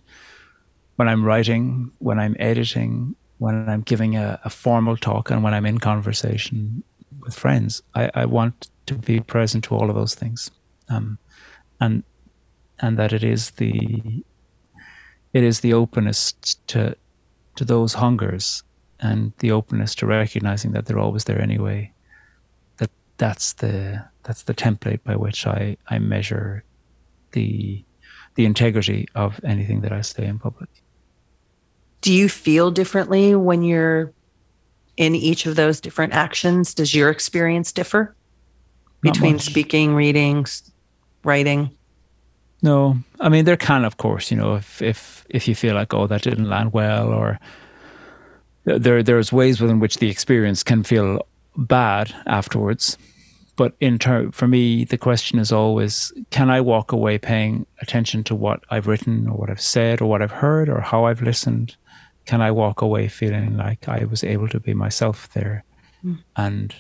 when 0.95 1.07
I'm 1.07 1.23
writing, 1.23 1.91
when 1.99 2.19
I'm 2.19 2.35
editing, 2.39 3.15
when 3.37 3.69
I'm 3.69 3.81
giving 3.81 4.17
a, 4.17 4.39
a 4.43 4.49
formal 4.49 4.97
talk, 4.97 5.31
and 5.31 5.43
when 5.43 5.53
I'm 5.53 5.65
in 5.65 5.77
conversation 5.77 6.83
with 7.21 7.33
friends, 7.33 7.81
I, 7.95 8.11
I 8.13 8.25
want 8.25 8.69
to 8.87 8.95
be 8.95 9.21
present 9.21 9.63
to 9.65 9.75
all 9.75 9.89
of 9.89 9.95
those 9.95 10.13
things, 10.13 10.51
um, 10.89 11.17
and 11.79 12.03
and 12.79 12.97
that 12.97 13.13
it 13.13 13.23
is 13.23 13.51
the 13.51 14.23
it 15.33 15.43
is 15.43 15.61
the 15.61 15.73
openness 15.73 16.33
to 16.67 16.95
to 17.55 17.65
those 17.65 17.93
hungers 17.93 18.63
and 18.99 19.31
the 19.39 19.51
openness 19.51 19.95
to 19.95 20.05
recognizing 20.05 20.73
that 20.73 20.85
they're 20.85 20.99
always 20.99 21.23
there 21.23 21.41
anyway. 21.41 21.91
That 23.19 23.29
that's 23.29 23.53
the 23.53 24.03
that's 24.23 24.43
the 24.43 24.53
template 24.53 25.03
by 25.03 25.15
which 25.15 25.45
I, 25.45 25.77
I 25.89 25.99
measure 25.99 26.63
the 27.34 27.84
the 28.36 28.45
integrity 28.45 29.08
of 29.13 29.39
anything 29.43 29.82
that 29.82 29.91
I 29.91 30.01
say 30.01 30.25
in 30.25 30.39
public. 30.39 30.69
Do 32.02 32.13
you 32.13 32.29
feel 32.29 32.71
differently 32.71 33.35
when 33.35 33.62
you're 33.62 34.13
in 34.96 35.15
each 35.15 35.46
of 35.46 35.56
those 35.56 35.81
different 35.81 36.13
actions? 36.13 36.73
Does 36.73 36.96
your 36.96 37.10
experience 37.10 37.73
differ 37.73 38.15
between 39.02 39.39
speaking, 39.39 39.96
reading, 39.96 40.46
writing? 41.23 41.71
No, 42.62 43.00
I 43.19 43.29
mean 43.29 43.46
there 43.46 43.58
can, 43.58 43.83
of 43.83 43.98
course, 43.98 44.31
you 44.31 44.37
know, 44.37 44.56
if 44.56 44.81
if 44.81 45.25
if 45.29 45.48
you 45.48 45.56
feel 45.56 45.75
like 45.75 45.93
oh 45.93 46.08
that 46.08 46.21
didn't 46.21 46.50
land 46.50 46.71
well, 46.71 47.10
or 47.10 47.39
there 48.63 49.04
there's 49.04 49.33
ways 49.33 49.60
within 49.60 49.79
which 49.79 49.98
the 49.98 50.10
experience 50.10 50.63
can 50.63 50.83
feel 50.83 51.25
bad 51.58 52.15
afterwards 52.25 52.98
but 53.60 53.73
in 53.79 53.99
term 53.99 54.31
for 54.31 54.47
me 54.47 54.85
the 54.85 54.97
question 54.97 55.37
is 55.37 55.51
always 55.51 56.13
can 56.29 56.49
i 56.49 56.60
walk 56.62 56.91
away 56.91 57.17
paying 57.17 57.65
attention 57.81 58.23
to 58.23 58.33
what 58.33 58.63
i've 58.69 58.87
written 58.87 59.27
or 59.27 59.35
what 59.35 59.49
i've 59.49 59.62
said 59.62 60.01
or 60.01 60.10
what 60.10 60.21
i've 60.21 60.31
heard 60.43 60.69
or 60.69 60.79
how 60.79 61.03
i've 61.05 61.21
listened 61.21 61.75
can 62.29 62.41
I 62.41 62.51
walk 62.51 62.83
away 62.83 63.07
feeling 63.07 63.57
like 63.57 63.89
I 63.89 64.05
was 64.05 64.23
able 64.23 64.47
to 64.49 64.60
be 64.60 64.75
myself 64.75 65.33
there? 65.33 65.63
Mm. 66.05 66.19
And 66.35 66.75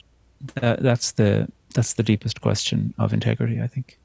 that, 0.53 0.83
that's 0.83 1.13
the 1.13 1.47
that's 1.73 1.93
the 1.93 2.03
deepest 2.03 2.41
question 2.41 2.93
of 2.99 3.13
integrity, 3.13 3.59
I 3.59 3.65
think. 3.65 3.97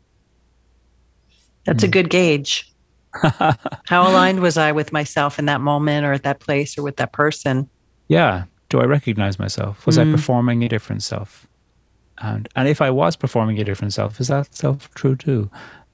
That's 1.64 1.84
mm. 1.84 1.88
a 1.88 1.90
good 1.90 2.08
gauge. 2.08 2.72
How 3.22 4.08
aligned 4.08 4.40
was 4.40 4.56
I 4.56 4.72
with 4.72 4.90
myself 4.90 5.38
in 5.38 5.44
that 5.44 5.60
moment 5.60 6.06
or 6.06 6.14
at 6.14 6.22
that 6.22 6.40
place 6.40 6.78
or 6.78 6.82
with 6.82 6.96
that 6.96 7.12
person? 7.12 7.68
Yeah. 8.08 8.44
Do 8.70 8.80
I 8.80 8.84
recognize 8.84 9.38
myself? 9.38 9.84
Was 9.84 9.98
mm. 9.98 10.08
I 10.08 10.16
performing 10.16 10.64
a 10.64 10.68
different 10.68 11.02
self? 11.02 11.46
And 12.18 12.48
and 12.54 12.68
if 12.68 12.80
I 12.80 12.90
was 12.90 13.16
performing 13.16 13.58
a 13.58 13.64
different 13.64 13.92
self, 13.92 14.20
is 14.20 14.28
that 14.28 14.54
self 14.54 14.92
true 14.94 15.16
too? 15.16 15.50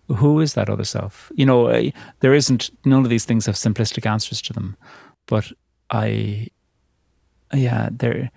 Who 0.09 0.41
is 0.41 0.55
that 0.55 0.69
other 0.69 0.85
self? 0.85 1.31
You 1.35 1.47
know, 1.47 1.91
there 2.21 2.35
isn't. 2.35 2.71
None 2.85 3.05
of 3.05 3.11
these 3.11 3.25
things 3.25 3.47
have 3.47 3.55
simplistic 3.55 4.07
answers 4.07 4.43
to 4.43 4.53
them, 4.53 4.77
but 5.27 5.51
I, 5.91 6.49
yeah, 7.55 7.89
there, 7.93 8.31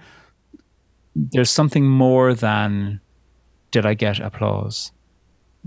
there's 1.16 1.52
something 1.52 1.88
more 1.88 2.34
than 2.34 3.02
did 3.72 3.86
I 3.86 3.96
get 3.96 4.20
applause? 4.20 4.92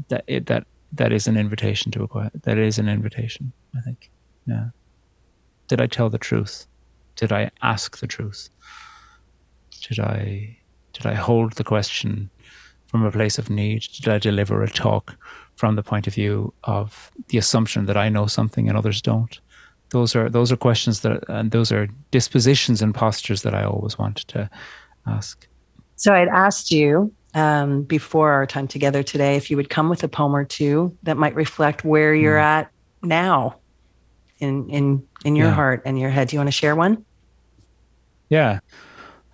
That 0.08 0.24
it, 0.26 0.46
that 0.46 0.66
that 0.92 1.12
is 1.12 1.26
an 1.26 1.36
invitation 1.36 1.90
to 1.92 2.04
a 2.04 2.30
that 2.44 2.56
is 2.56 2.78
an 2.78 2.88
invitation. 2.88 3.52
I 3.76 3.80
think, 3.80 4.10
yeah. 4.46 4.68
Did 5.68 5.80
I 5.80 5.86
tell 5.86 6.08
the 6.08 6.18
truth? 6.18 6.66
Did 7.16 7.32
I 7.32 7.50
ask 7.62 7.98
the 7.98 8.06
truth? 8.06 8.48
Did 9.82 9.98
I 9.98 10.58
did 10.96 11.06
I 11.06 11.14
hold 11.14 11.52
the 11.52 11.64
question 11.64 12.30
from 12.86 13.04
a 13.04 13.10
place 13.10 13.38
of 13.38 13.50
need? 13.50 13.82
Did 13.82 14.08
I 14.08 14.18
deliver 14.18 14.62
a 14.62 14.68
talk 14.68 15.16
from 15.54 15.76
the 15.76 15.82
point 15.82 16.06
of 16.06 16.14
view 16.14 16.52
of 16.64 17.10
the 17.28 17.38
assumption 17.38 17.86
that 17.86 17.96
I 17.96 18.08
know 18.08 18.26
something 18.26 18.68
and 18.68 18.78
others 18.78 19.02
don't? 19.02 19.38
Those 19.90 20.16
are 20.16 20.28
those 20.28 20.50
are 20.50 20.56
questions 20.56 21.00
that 21.00 21.22
and 21.28 21.50
those 21.50 21.70
are 21.70 21.88
dispositions 22.10 22.82
and 22.82 22.94
postures 22.94 23.42
that 23.42 23.54
I 23.54 23.64
always 23.64 23.98
wanted 23.98 24.28
to 24.28 24.50
ask. 25.06 25.46
So 25.96 26.14
I'd 26.14 26.28
asked 26.28 26.70
you 26.70 27.12
um, 27.34 27.82
before 27.82 28.32
our 28.32 28.46
time 28.46 28.66
together 28.66 29.02
today 29.02 29.36
if 29.36 29.50
you 29.50 29.56
would 29.56 29.70
come 29.70 29.88
with 29.88 30.02
a 30.02 30.08
poem 30.08 30.34
or 30.34 30.44
two 30.44 30.96
that 31.02 31.16
might 31.16 31.34
reflect 31.34 31.84
where 31.84 32.14
you're 32.14 32.38
mm. 32.38 32.42
at 32.42 32.70
now 33.02 33.56
in 34.38 34.68
in 34.70 35.06
in 35.24 35.36
your 35.36 35.48
yeah. 35.48 35.54
heart 35.54 35.82
and 35.84 35.98
your 35.98 36.10
head. 36.10 36.28
Do 36.28 36.36
you 36.36 36.40
want 36.40 36.48
to 36.48 36.52
share 36.52 36.74
one? 36.74 37.04
Yeah. 38.28 38.60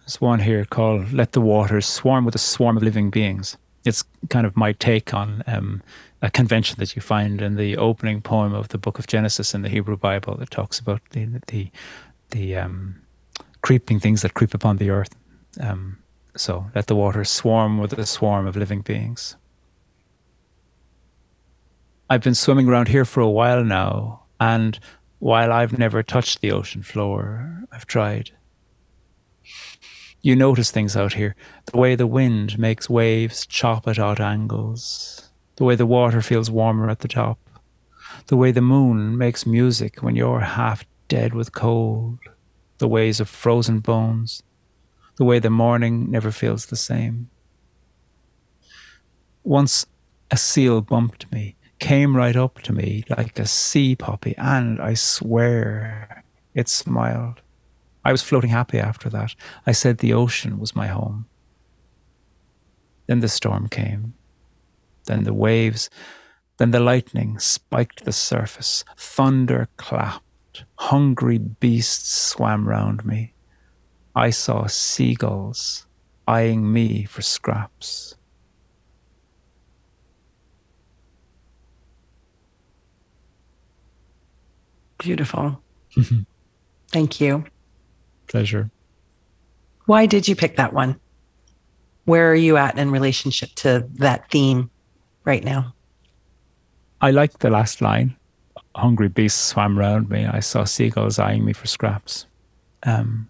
There's 0.04 0.20
one 0.20 0.40
here 0.40 0.64
called 0.64 1.12
Let 1.12 1.32
the 1.32 1.40
Waters 1.40 1.86
Swarm 1.86 2.24
with 2.24 2.34
a 2.34 2.38
Swarm 2.38 2.76
of 2.76 2.82
Living 2.82 3.08
Beings. 3.08 3.56
It's 3.84 4.04
kind 4.30 4.46
of 4.46 4.56
my 4.56 4.72
take 4.72 5.14
on 5.14 5.44
um, 5.46 5.82
a 6.20 6.30
convention 6.30 6.76
that 6.80 6.96
you 6.96 7.02
find 7.02 7.40
in 7.40 7.54
the 7.54 7.76
opening 7.76 8.20
poem 8.20 8.52
of 8.52 8.68
the 8.68 8.78
book 8.78 8.98
of 8.98 9.06
Genesis 9.06 9.54
in 9.54 9.62
the 9.62 9.68
Hebrew 9.68 9.96
Bible 9.96 10.36
that 10.36 10.50
talks 10.50 10.80
about 10.80 11.00
the, 11.10 11.40
the, 11.46 11.70
the 12.30 12.56
um, 12.56 13.00
creeping 13.62 14.00
things 14.00 14.22
that 14.22 14.34
creep 14.34 14.54
upon 14.54 14.78
the 14.78 14.90
earth. 14.90 15.14
Um, 15.60 15.98
so 16.36 16.66
let 16.74 16.88
the 16.88 16.96
waters 16.96 17.30
swarm 17.30 17.78
with 17.78 17.92
a 17.92 18.06
swarm 18.06 18.46
of 18.46 18.56
living 18.56 18.80
beings. 18.80 19.36
I've 22.10 22.22
been 22.22 22.34
swimming 22.34 22.68
around 22.68 22.88
here 22.88 23.04
for 23.04 23.20
a 23.20 23.30
while 23.30 23.64
now, 23.64 24.24
and 24.40 24.78
while 25.20 25.52
I've 25.52 25.78
never 25.78 26.02
touched 26.02 26.40
the 26.40 26.50
ocean 26.50 26.82
floor, 26.82 27.64
I've 27.70 27.86
tried. 27.86 28.32
You 30.24 30.36
notice 30.36 30.70
things 30.70 30.96
out 30.96 31.14
here. 31.14 31.34
The 31.72 31.78
way 31.78 31.96
the 31.96 32.06
wind 32.06 32.56
makes 32.56 32.88
waves 32.88 33.44
chop 33.44 33.88
at 33.88 33.98
odd 33.98 34.20
angles, 34.20 35.30
the 35.56 35.64
way 35.64 35.74
the 35.74 35.86
water 35.86 36.22
feels 36.22 36.48
warmer 36.48 36.88
at 36.88 37.00
the 37.00 37.08
top, 37.08 37.40
the 38.28 38.36
way 38.36 38.52
the 38.52 38.60
moon 38.60 39.18
makes 39.18 39.46
music 39.46 40.00
when 40.00 40.14
you're 40.14 40.40
half 40.40 40.84
dead 41.08 41.34
with 41.34 41.52
cold, 41.52 42.20
the 42.78 42.86
ways 42.86 43.18
of 43.18 43.28
frozen 43.28 43.80
bones, 43.80 44.44
the 45.16 45.24
way 45.24 45.40
the 45.40 45.50
morning 45.50 46.08
never 46.08 46.30
feels 46.30 46.66
the 46.66 46.76
same. 46.76 47.28
Once 49.42 49.86
a 50.30 50.36
seal 50.36 50.80
bumped 50.80 51.30
me, 51.32 51.56
came 51.80 52.16
right 52.16 52.36
up 52.36 52.60
to 52.60 52.72
me 52.72 53.02
like 53.10 53.36
a 53.40 53.46
sea 53.46 53.96
poppy, 53.96 54.36
and 54.38 54.80
I 54.80 54.94
swear 54.94 56.22
it 56.54 56.68
smiled. 56.68 57.40
I 58.04 58.12
was 58.12 58.22
floating 58.22 58.50
happy 58.50 58.78
after 58.78 59.08
that. 59.10 59.34
I 59.66 59.72
said 59.72 59.98
the 59.98 60.12
ocean 60.12 60.58
was 60.58 60.74
my 60.74 60.88
home. 60.88 61.26
Then 63.06 63.20
the 63.20 63.28
storm 63.28 63.68
came. 63.68 64.14
Then 65.06 65.24
the 65.24 65.34
waves. 65.34 65.88
Then 66.58 66.72
the 66.72 66.80
lightning 66.80 67.38
spiked 67.38 68.04
the 68.04 68.12
surface. 68.12 68.84
Thunder 68.96 69.68
clapped. 69.76 70.64
Hungry 70.78 71.38
beasts 71.38 72.12
swam 72.12 72.68
round 72.68 73.04
me. 73.04 73.34
I 74.14 74.30
saw 74.30 74.66
seagulls 74.66 75.86
eyeing 76.26 76.72
me 76.72 77.04
for 77.04 77.22
scraps. 77.22 78.16
Beautiful. 84.98 85.62
Thank 86.92 87.20
you 87.20 87.44
pleasure. 88.32 88.70
Why 89.86 90.06
did 90.06 90.26
you 90.26 90.34
pick 90.34 90.56
that 90.56 90.72
one? 90.72 90.98
Where 92.04 92.32
are 92.32 92.34
you 92.34 92.56
at 92.56 92.78
in 92.78 92.90
relationship 92.90 93.50
to 93.56 93.86
that 93.94 94.30
theme 94.30 94.70
right 95.24 95.44
now? 95.44 95.74
I 97.00 97.10
like 97.10 97.38
the 97.38 97.50
last 97.50 97.80
line. 97.80 98.16
Hungry 98.74 99.08
beasts 99.08 99.38
swam 99.38 99.78
round 99.78 100.08
me. 100.08 100.24
I 100.24 100.40
saw 100.40 100.64
seagulls 100.64 101.18
eyeing 101.18 101.44
me 101.44 101.52
for 101.52 101.66
scraps. 101.66 102.26
Um, 102.84 103.28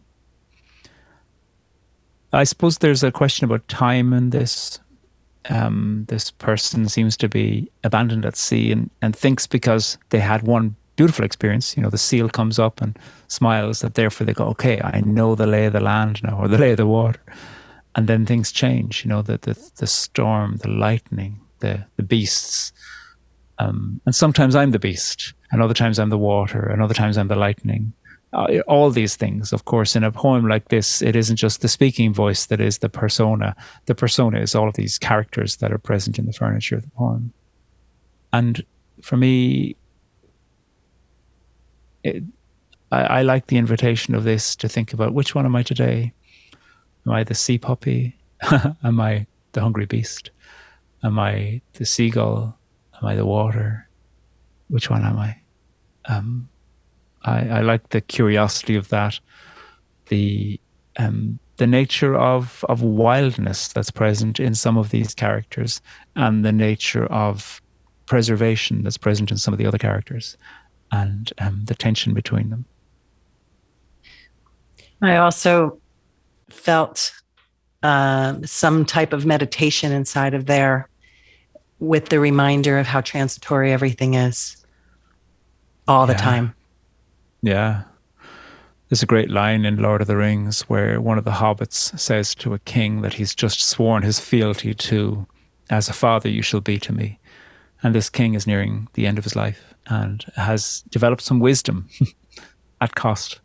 I 2.32 2.44
suppose 2.44 2.78
there's 2.78 3.02
a 3.02 3.10
question 3.10 3.44
about 3.44 3.66
time 3.68 4.12
in 4.12 4.30
this. 4.30 4.78
Um, 5.50 6.04
this 6.08 6.30
person 6.30 6.88
seems 6.88 7.16
to 7.16 7.28
be 7.28 7.68
abandoned 7.82 8.24
at 8.24 8.36
sea 8.36 8.70
and, 8.70 8.88
and 9.02 9.16
thinks 9.16 9.48
because 9.48 9.98
they 10.10 10.20
had 10.20 10.42
one 10.44 10.76
beautiful 10.96 11.24
experience. 11.24 11.76
You 11.76 11.82
know, 11.82 11.90
the 11.90 11.98
seal 11.98 12.28
comes 12.28 12.58
up 12.58 12.80
and 12.80 12.98
smiles 13.28 13.80
that 13.80 13.94
therefore 13.94 14.26
they 14.26 14.34
go, 14.34 14.46
okay, 14.48 14.80
I 14.82 15.00
know 15.00 15.34
the 15.34 15.46
lay 15.46 15.66
of 15.66 15.72
the 15.72 15.80
land 15.80 16.22
now 16.22 16.38
or 16.38 16.48
the 16.48 16.58
lay 16.58 16.72
of 16.72 16.76
the 16.76 16.86
water. 16.86 17.20
And 17.94 18.08
then 18.08 18.24
things 18.24 18.52
change, 18.52 19.04
you 19.04 19.10
know, 19.10 19.22
the, 19.22 19.38
the, 19.38 19.70
the 19.76 19.86
storm, 19.86 20.56
the 20.56 20.70
lightning, 20.70 21.40
the, 21.60 21.84
the 21.96 22.02
beasts. 22.02 22.72
Um, 23.58 24.00
and 24.06 24.14
sometimes 24.14 24.56
I'm 24.56 24.70
the 24.70 24.78
beast, 24.78 25.34
and 25.50 25.62
other 25.62 25.74
times 25.74 25.98
I'm 25.98 26.08
the 26.08 26.18
water, 26.18 26.66
and 26.66 26.82
other 26.82 26.94
times 26.94 27.18
I'm 27.18 27.28
the 27.28 27.36
lightning. 27.36 27.92
Uh, 28.32 28.60
all 28.66 28.90
these 28.90 29.14
things, 29.14 29.52
of 29.52 29.66
course, 29.66 29.94
in 29.94 30.02
a 30.02 30.10
poem 30.10 30.48
like 30.48 30.68
this, 30.68 31.02
it 31.02 31.14
isn't 31.14 31.36
just 31.36 31.60
the 31.60 31.68
speaking 31.68 32.14
voice 32.14 32.46
that 32.46 32.62
is 32.62 32.78
the 32.78 32.88
persona. 32.88 33.54
The 33.84 33.94
persona 33.94 34.40
is 34.40 34.54
all 34.54 34.68
of 34.68 34.74
these 34.74 34.98
characters 34.98 35.56
that 35.56 35.70
are 35.70 35.78
present 35.78 36.18
in 36.18 36.24
the 36.24 36.32
furniture 36.32 36.76
of 36.76 36.82
the 36.82 36.90
poem. 36.90 37.34
And 38.32 38.64
for 39.02 39.18
me, 39.18 39.76
it, 42.04 42.22
I, 42.90 43.00
I 43.00 43.22
like 43.22 43.46
the 43.46 43.56
invitation 43.56 44.14
of 44.14 44.24
this 44.24 44.54
to 44.56 44.68
think 44.68 44.92
about 44.92 45.14
which 45.14 45.34
one 45.34 45.46
am 45.46 45.56
I 45.56 45.62
today? 45.62 46.12
Am 47.06 47.12
I 47.12 47.24
the 47.24 47.34
sea 47.34 47.58
poppy? 47.58 48.16
am 48.84 49.00
I 49.00 49.26
the 49.52 49.60
hungry 49.60 49.86
beast? 49.86 50.30
Am 51.02 51.18
I 51.18 51.62
the 51.74 51.86
seagull? 51.86 52.56
Am 53.00 53.08
I 53.08 53.14
the 53.14 53.26
water? 53.26 53.88
Which 54.68 54.90
one 54.90 55.04
am 55.04 55.18
I? 55.18 55.36
Um, 56.04 56.48
I, 57.24 57.48
I 57.48 57.60
like 57.60 57.90
the 57.90 58.00
curiosity 58.00 58.74
of 58.74 58.88
that, 58.88 59.18
the 60.08 60.60
um, 60.96 61.38
the 61.56 61.66
nature 61.66 62.16
of 62.16 62.64
of 62.68 62.82
wildness 62.82 63.68
that's 63.68 63.90
present 63.90 64.40
in 64.40 64.54
some 64.54 64.76
of 64.76 64.90
these 64.90 65.14
characters, 65.14 65.80
and 66.16 66.44
the 66.44 66.52
nature 66.52 67.06
of 67.06 67.62
preservation 68.06 68.82
that's 68.82 68.98
present 68.98 69.30
in 69.30 69.36
some 69.36 69.54
of 69.54 69.58
the 69.58 69.66
other 69.66 69.78
characters 69.78 70.36
and 70.92 71.32
um, 71.38 71.64
the 71.64 71.74
tension 71.74 72.14
between 72.14 72.50
them. 72.50 72.66
I 75.00 75.16
also 75.16 75.80
felt 76.50 77.12
uh, 77.82 78.36
some 78.44 78.84
type 78.84 79.12
of 79.12 79.26
meditation 79.26 79.90
inside 79.90 80.34
of 80.34 80.46
there 80.46 80.88
with 81.80 82.10
the 82.10 82.20
reminder 82.20 82.78
of 82.78 82.86
how 82.86 83.00
transitory 83.00 83.72
everything 83.72 84.14
is 84.14 84.64
all 85.88 86.06
the 86.06 86.14
time. 86.14 86.54
Yeah. 87.42 87.82
There's 88.88 89.02
a 89.02 89.06
great 89.06 89.30
line 89.30 89.64
in 89.64 89.78
Lord 89.78 90.00
of 90.00 90.06
the 90.06 90.16
Rings 90.16 90.62
where 90.62 91.00
one 91.00 91.18
of 91.18 91.24
the 91.24 91.32
hobbits 91.32 91.98
says 91.98 92.34
to 92.36 92.54
a 92.54 92.60
king 92.60 93.00
that 93.00 93.14
he's 93.14 93.34
just 93.34 93.60
sworn 93.60 94.04
his 94.04 94.20
fealty 94.20 94.74
to, 94.74 95.26
as 95.70 95.88
a 95.88 95.92
father 95.92 96.28
you 96.28 96.42
shall 96.42 96.60
be 96.60 96.78
to 96.78 96.92
me. 96.92 97.18
And 97.82 97.94
this 97.94 98.10
king 98.10 98.34
is 98.34 98.46
nearing 98.46 98.86
the 98.92 99.06
end 99.06 99.18
of 99.18 99.24
his 99.24 99.34
life 99.34 99.71
and 99.86 100.24
has 100.36 100.82
developed 100.90 101.22
some 101.22 101.40
wisdom 101.40 101.88
at 102.80 102.94
cost. 102.94 103.40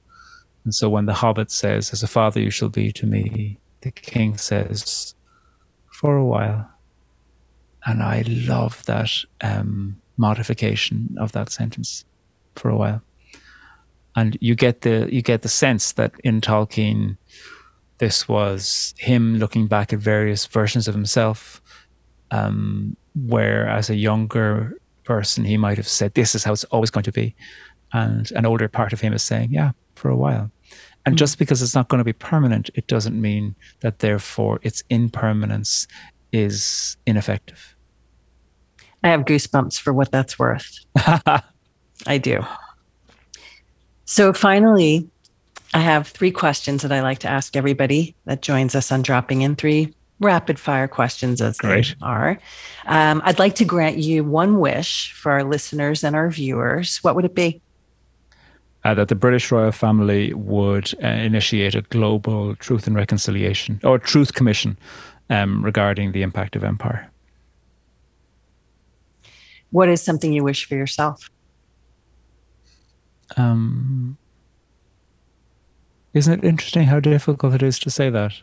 And 0.64 0.74
so 0.74 0.90
when 0.90 1.06
the 1.06 1.14
hobbit 1.14 1.52
says, 1.52 1.94
As 1.94 2.04
a 2.04 2.08
father 2.08 2.40
you 2.40 2.50
shall 2.50 2.70
be 2.70 2.92
to 2.94 3.06
me, 3.06 3.60
the 3.82 3.92
king 3.92 4.38
says, 4.38 5.16
For 5.92 6.18
a 6.18 6.26
while. 6.26 6.70
And 7.86 8.04
I 8.04 8.24
love 8.28 8.86
that 8.86 9.12
um, 9.42 10.02
modification 10.18 11.16
of 11.20 11.32
that 11.32 11.52
sentence, 11.52 12.04
for 12.56 12.70
a 12.70 12.76
while. 12.76 13.02
and 14.18 14.36
you 14.42 14.56
get 14.56 14.82
the 14.82 15.08
you 15.12 15.22
get 15.22 15.44
the 15.44 15.50
sense 15.50 15.94
that 15.94 16.12
in 16.24 16.42
Tolkien, 16.42 17.18
this 18.00 18.28
was 18.28 18.94
him 18.98 19.38
looking 19.38 19.68
back 19.68 19.94
at 19.94 20.00
various 20.00 20.48
versions 20.48 20.88
of 20.88 20.96
himself, 20.96 21.62
um, 22.32 22.98
where 23.14 23.68
as 23.70 23.90
a 23.90 23.96
younger 23.96 24.74
person 25.08 25.45
he 25.45 25.58
might 25.58 25.78
have 25.78 25.88
said, 25.88 26.14
"This 26.14 26.36
is 26.36 26.43
how 26.43 26.53
it's 26.53 26.66
always 26.66 26.91
going 26.91 27.05
to 27.05 27.12
be," 27.12 27.36
and 27.93 28.30
an 28.32 28.45
older 28.45 28.68
part 28.68 28.93
of 28.93 29.01
him 29.01 29.14
is 29.14 29.24
saying, 29.24 29.49
"Yeah, 29.51 29.72
for 29.95 30.10
a 30.10 30.16
while." 30.16 30.51
And 31.05 31.16
mm 31.16 31.20
just 31.20 31.39
because 31.39 31.62
it's 31.62 31.74
not 31.74 31.88
going 31.88 31.99
to 31.99 32.12
be 32.14 32.20
permanent, 32.32 32.70
it 32.76 32.88
doesn't 32.88 33.20
mean 33.20 33.55
that 33.80 33.99
therefore 33.99 34.60
its 34.62 34.84
impermanence 34.89 35.88
is 36.34 36.97
ineffective. 37.05 37.76
I 39.03 39.10
have 39.12 39.22
goosebumps 39.22 39.80
for 39.80 39.93
what 39.93 40.12
that's 40.12 40.38
worth. 40.38 40.70
I 42.08 42.18
do. 42.22 42.45
So 44.03 44.34
finally, 44.34 45.10
I 45.74 45.80
have 45.80 46.08
three 46.08 46.32
questions 46.32 46.82
that 46.82 46.91
I 46.91 47.01
like 47.01 47.20
to 47.20 47.30
ask 47.30 47.55
everybody 47.55 48.16
that 48.26 48.41
joins 48.41 48.76
us 48.76 48.91
on 48.91 49.01
dropping 49.01 49.43
in 49.43 49.55
three 49.55 49.93
rapid 50.20 50.59
fire 50.59 50.88
questions 50.88 51.41
as 51.41 51.57
Great. 51.57 51.95
they 51.99 52.05
are. 52.05 52.39
Um, 52.86 53.22
I'd 53.24 53.39
like 53.39 53.55
to 53.55 53.65
grant 53.65 53.97
you 53.97 54.24
one 54.24 54.59
wish 54.59 55.13
for 55.13 55.32
our 55.32 55.43
listeners 55.43 56.03
and 56.03 56.15
our 56.15 56.30
viewers. 56.30 56.97
What 57.03 57.15
would 57.15 57.26
it 57.26 57.36
be? 57.36 57.61
Uh, 58.84 58.93
that 58.93 59.09
the 59.09 59.15
British 59.15 59.51
royal 59.51 59.72
family 59.72 60.34
would 60.34 60.93
uh, 61.03 61.07
initiate 61.07 61.76
a 61.76 61.82
global 61.82 62.55
truth 62.55 62.88
and 62.88 62.95
reconciliation 62.95 63.80
or 63.84 63.99
truth 63.99 64.34
commission 64.34 64.78
um, 65.30 65.63
regarding 65.63 66.13
the 66.13 66.22
impact 66.22 66.55
of 66.55 66.63
empire. 66.63 67.09
What 69.72 69.89
is 69.89 70.01
something 70.01 70.32
you 70.32 70.43
wish 70.43 70.65
for 70.65 70.76
yourself? 70.76 71.30
Um, 73.36 74.18
isn't 76.13 76.43
it 76.43 76.47
interesting 76.47 76.86
how 76.86 77.01
difficult 77.01 77.53
it 77.55 77.63
is 77.63 77.78
to 77.80 77.89
say 77.89 78.09
that? 78.09 78.34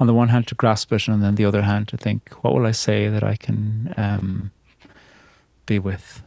On 0.00 0.06
the 0.06 0.14
one 0.14 0.28
hand, 0.28 0.46
to 0.46 0.54
grasp 0.54 0.92
it, 0.94 1.08
and 1.08 1.22
then 1.22 1.34
the 1.34 1.44
other 1.44 1.60
hand, 1.60 1.88
to 1.88 1.96
think, 1.98 2.30
what 2.40 2.54
will 2.54 2.66
I 2.66 2.70
say 2.70 3.08
that 3.08 3.22
I 3.22 3.36
can 3.36 3.92
um, 3.98 4.50
be 5.66 5.78
with 5.78 6.22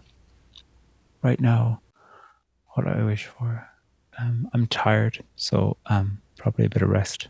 right 1.23 1.39
now? 1.39 1.81
What 2.73 2.85
do 2.85 2.91
I 2.91 3.03
wish 3.03 3.25
for? 3.25 3.67
Um, 4.19 4.47
I'm 4.53 4.67
tired, 4.67 5.23
so 5.35 5.77
um, 5.87 6.21
probably 6.37 6.65
a 6.65 6.69
bit 6.69 6.83
of 6.83 6.89
rest. 6.89 7.29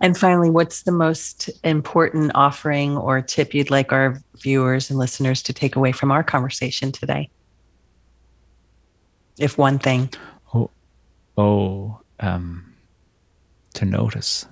And 0.00 0.18
finally, 0.18 0.50
what's 0.50 0.82
the 0.82 0.90
most 0.90 1.48
important 1.62 2.32
offering 2.34 2.96
or 2.96 3.22
tip 3.22 3.54
you'd 3.54 3.70
like 3.70 3.92
our 3.92 4.20
viewers 4.34 4.90
and 4.90 4.98
listeners 4.98 5.44
to 5.44 5.52
take 5.52 5.76
away 5.76 5.92
from 5.92 6.10
our 6.10 6.24
conversation 6.24 6.90
today? 6.90 7.30
If 9.38 9.56
one 9.58 9.78
thing. 9.78 10.10
Oh, 10.52 10.70
oh 11.38 12.00
um, 12.18 12.71
to 13.72 13.84
notice. 13.84 14.46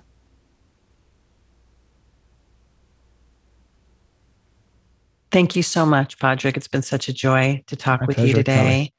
Thank 5.31 5.55
you 5.55 5.63
so 5.63 5.87
much, 5.87 6.19
Padraig. 6.19 6.57
It's 6.57 6.69
been 6.69 6.83
such 6.83 7.09
a 7.09 7.13
joy 7.13 7.63
to 7.69 7.77
talk 7.77 8.01
My 8.01 8.07
with 8.07 8.17
pleasure, 8.17 8.29
you 8.29 8.35
today. 8.35 8.55
Kelly. 8.57 8.95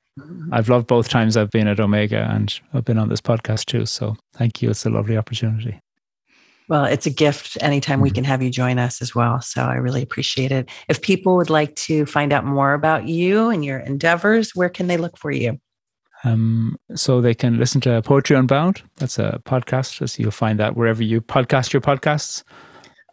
I've 0.51 0.69
loved 0.69 0.87
both 0.87 1.09
times 1.09 1.37
I've 1.37 1.49
been 1.49 1.67
at 1.67 1.79
Omega 1.79 2.27
and 2.29 2.57
I've 2.73 2.85
been 2.85 2.97
on 2.97 3.09
this 3.09 3.21
podcast 3.21 3.65
too. 3.65 3.85
So 3.85 4.15
thank 4.33 4.61
you. 4.61 4.69
It's 4.69 4.85
a 4.85 4.89
lovely 4.89 5.17
opportunity. 5.17 5.79
Well, 6.67 6.85
it's 6.85 7.05
a 7.05 7.09
gift 7.09 7.57
anytime 7.59 7.99
we 7.99 8.09
mm-hmm. 8.09 8.15
can 8.15 8.23
have 8.25 8.41
you 8.41 8.49
join 8.49 8.79
us 8.79 9.01
as 9.01 9.13
well. 9.13 9.41
So 9.41 9.63
I 9.63 9.75
really 9.75 10.01
appreciate 10.01 10.51
it. 10.51 10.69
If 10.87 11.01
people 11.01 11.35
would 11.35 11.49
like 11.49 11.75
to 11.75 12.05
find 12.05 12.31
out 12.31 12.45
more 12.45 12.73
about 12.73 13.07
you 13.07 13.49
and 13.49 13.65
your 13.65 13.79
endeavors, 13.79 14.55
where 14.55 14.69
can 14.69 14.87
they 14.87 14.97
look 14.97 15.17
for 15.17 15.31
you? 15.31 15.59
Um, 16.23 16.77
so 16.95 17.21
they 17.21 17.33
can 17.33 17.57
listen 17.57 17.81
to 17.81 18.01
Poetry 18.01 18.35
Unbound. 18.35 18.83
That's 18.97 19.17
a 19.17 19.41
podcast. 19.45 20.07
So 20.07 20.21
you'll 20.21 20.31
find 20.31 20.59
that 20.59 20.75
wherever 20.75 21.03
you 21.03 21.21
podcast 21.21 21.73
your 21.73 21.81
podcasts. 21.81 22.43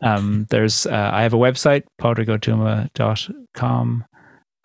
Um, 0.02 0.46
there's 0.50 0.86
uh, 0.86 1.10
I 1.12 1.22
have 1.22 1.34
a 1.34 1.38
website, 1.38 1.84
padraigotuama.com. 2.00 4.04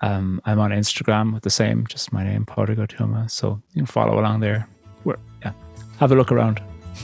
Um, 0.01 0.41
I'm 0.43 0.59
on 0.59 0.71
Instagram 0.71 1.33
with 1.33 1.43
the 1.43 1.49
same, 1.49 1.87
just 1.87 2.11
my 2.11 2.25
name, 2.25 2.45
Padraig 2.45 2.77
Ó 2.77 3.27
So 3.27 3.61
you 3.69 3.79
can 3.79 3.85
follow 3.85 4.19
along 4.19 4.41
there. 4.41 4.67
We're, 5.05 5.15
yeah, 5.41 5.53
have 5.97 6.11
a 6.11 6.15
look 6.15 6.31
around. 6.31 6.61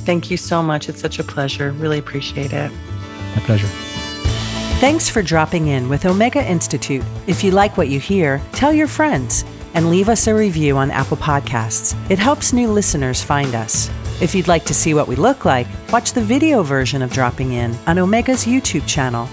Thank 0.00 0.30
you 0.30 0.36
so 0.36 0.62
much. 0.62 0.90
It's 0.90 1.00
such 1.00 1.18
a 1.18 1.24
pleasure. 1.24 1.72
Really 1.72 1.98
appreciate 1.98 2.52
it. 2.52 2.70
My 3.34 3.42
pleasure. 3.42 3.66
Thanks 4.78 5.08
for 5.08 5.22
dropping 5.22 5.68
in 5.68 5.88
with 5.88 6.06
Omega 6.06 6.46
Institute. 6.46 7.04
If 7.26 7.42
you 7.42 7.50
like 7.50 7.76
what 7.76 7.88
you 7.88 7.98
hear, 7.98 8.40
tell 8.52 8.72
your 8.72 8.86
friends 8.86 9.44
and 9.74 9.90
leave 9.90 10.08
us 10.08 10.26
a 10.26 10.34
review 10.34 10.76
on 10.76 10.90
Apple 10.90 11.16
Podcasts. 11.16 11.94
It 12.10 12.18
helps 12.18 12.52
new 12.52 12.68
listeners 12.70 13.22
find 13.22 13.54
us. 13.54 13.90
If 14.20 14.34
you'd 14.34 14.48
like 14.48 14.64
to 14.66 14.74
see 14.74 14.94
what 14.94 15.08
we 15.08 15.16
look 15.16 15.44
like, 15.44 15.66
watch 15.90 16.12
the 16.12 16.20
video 16.20 16.62
version 16.62 17.02
of 17.02 17.12
Dropping 17.12 17.52
In 17.52 17.74
on 17.86 17.98
Omega's 17.98 18.44
YouTube 18.44 18.86
channel. 18.86 19.28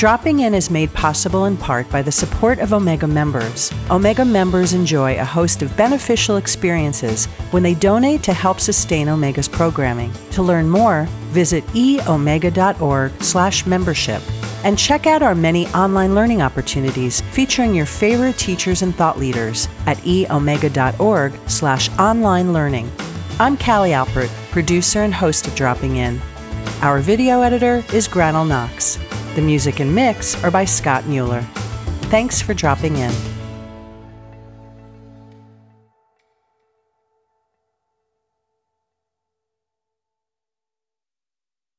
Dropping 0.00 0.40
In 0.40 0.54
is 0.54 0.70
made 0.70 0.94
possible 0.94 1.44
in 1.44 1.58
part 1.58 1.86
by 1.90 2.00
the 2.00 2.10
support 2.10 2.58
of 2.58 2.72
Omega 2.72 3.06
members. 3.06 3.70
Omega 3.90 4.24
members 4.24 4.72
enjoy 4.72 5.20
a 5.20 5.24
host 5.26 5.60
of 5.60 5.76
beneficial 5.76 6.38
experiences 6.38 7.26
when 7.50 7.62
they 7.62 7.74
donate 7.74 8.22
to 8.22 8.32
help 8.32 8.60
sustain 8.60 9.10
Omega's 9.10 9.46
programming. 9.46 10.10
To 10.30 10.42
learn 10.42 10.70
more, 10.70 11.06
visit 11.32 11.66
eomega.org/membership 11.74 14.22
and 14.64 14.78
check 14.78 15.06
out 15.06 15.22
our 15.22 15.34
many 15.34 15.66
online 15.68 16.14
learning 16.14 16.40
opportunities 16.40 17.20
featuring 17.32 17.74
your 17.74 17.84
favorite 17.84 18.38
teachers 18.38 18.80
and 18.80 18.96
thought 18.96 19.18
leaders 19.18 19.68
at 19.86 19.98
eomega.org/online 19.98 22.52
learning. 22.54 22.90
I'm 23.38 23.58
Callie 23.58 23.90
Alpert, 23.90 24.30
producer 24.50 25.02
and 25.02 25.12
host 25.12 25.46
of 25.46 25.54
Dropping 25.54 25.96
In. 25.96 26.22
Our 26.80 27.00
video 27.00 27.42
editor 27.42 27.84
is 27.92 28.08
Granell 28.08 28.48
Knox. 28.48 28.98
The 29.34 29.42
music 29.42 29.78
and 29.78 29.94
mix 29.94 30.42
are 30.42 30.50
by 30.50 30.64
Scott 30.64 31.06
Mueller. 31.06 31.42
Thanks 32.10 32.42
for 32.42 32.52
dropping 32.52 32.96
in. 32.96 33.39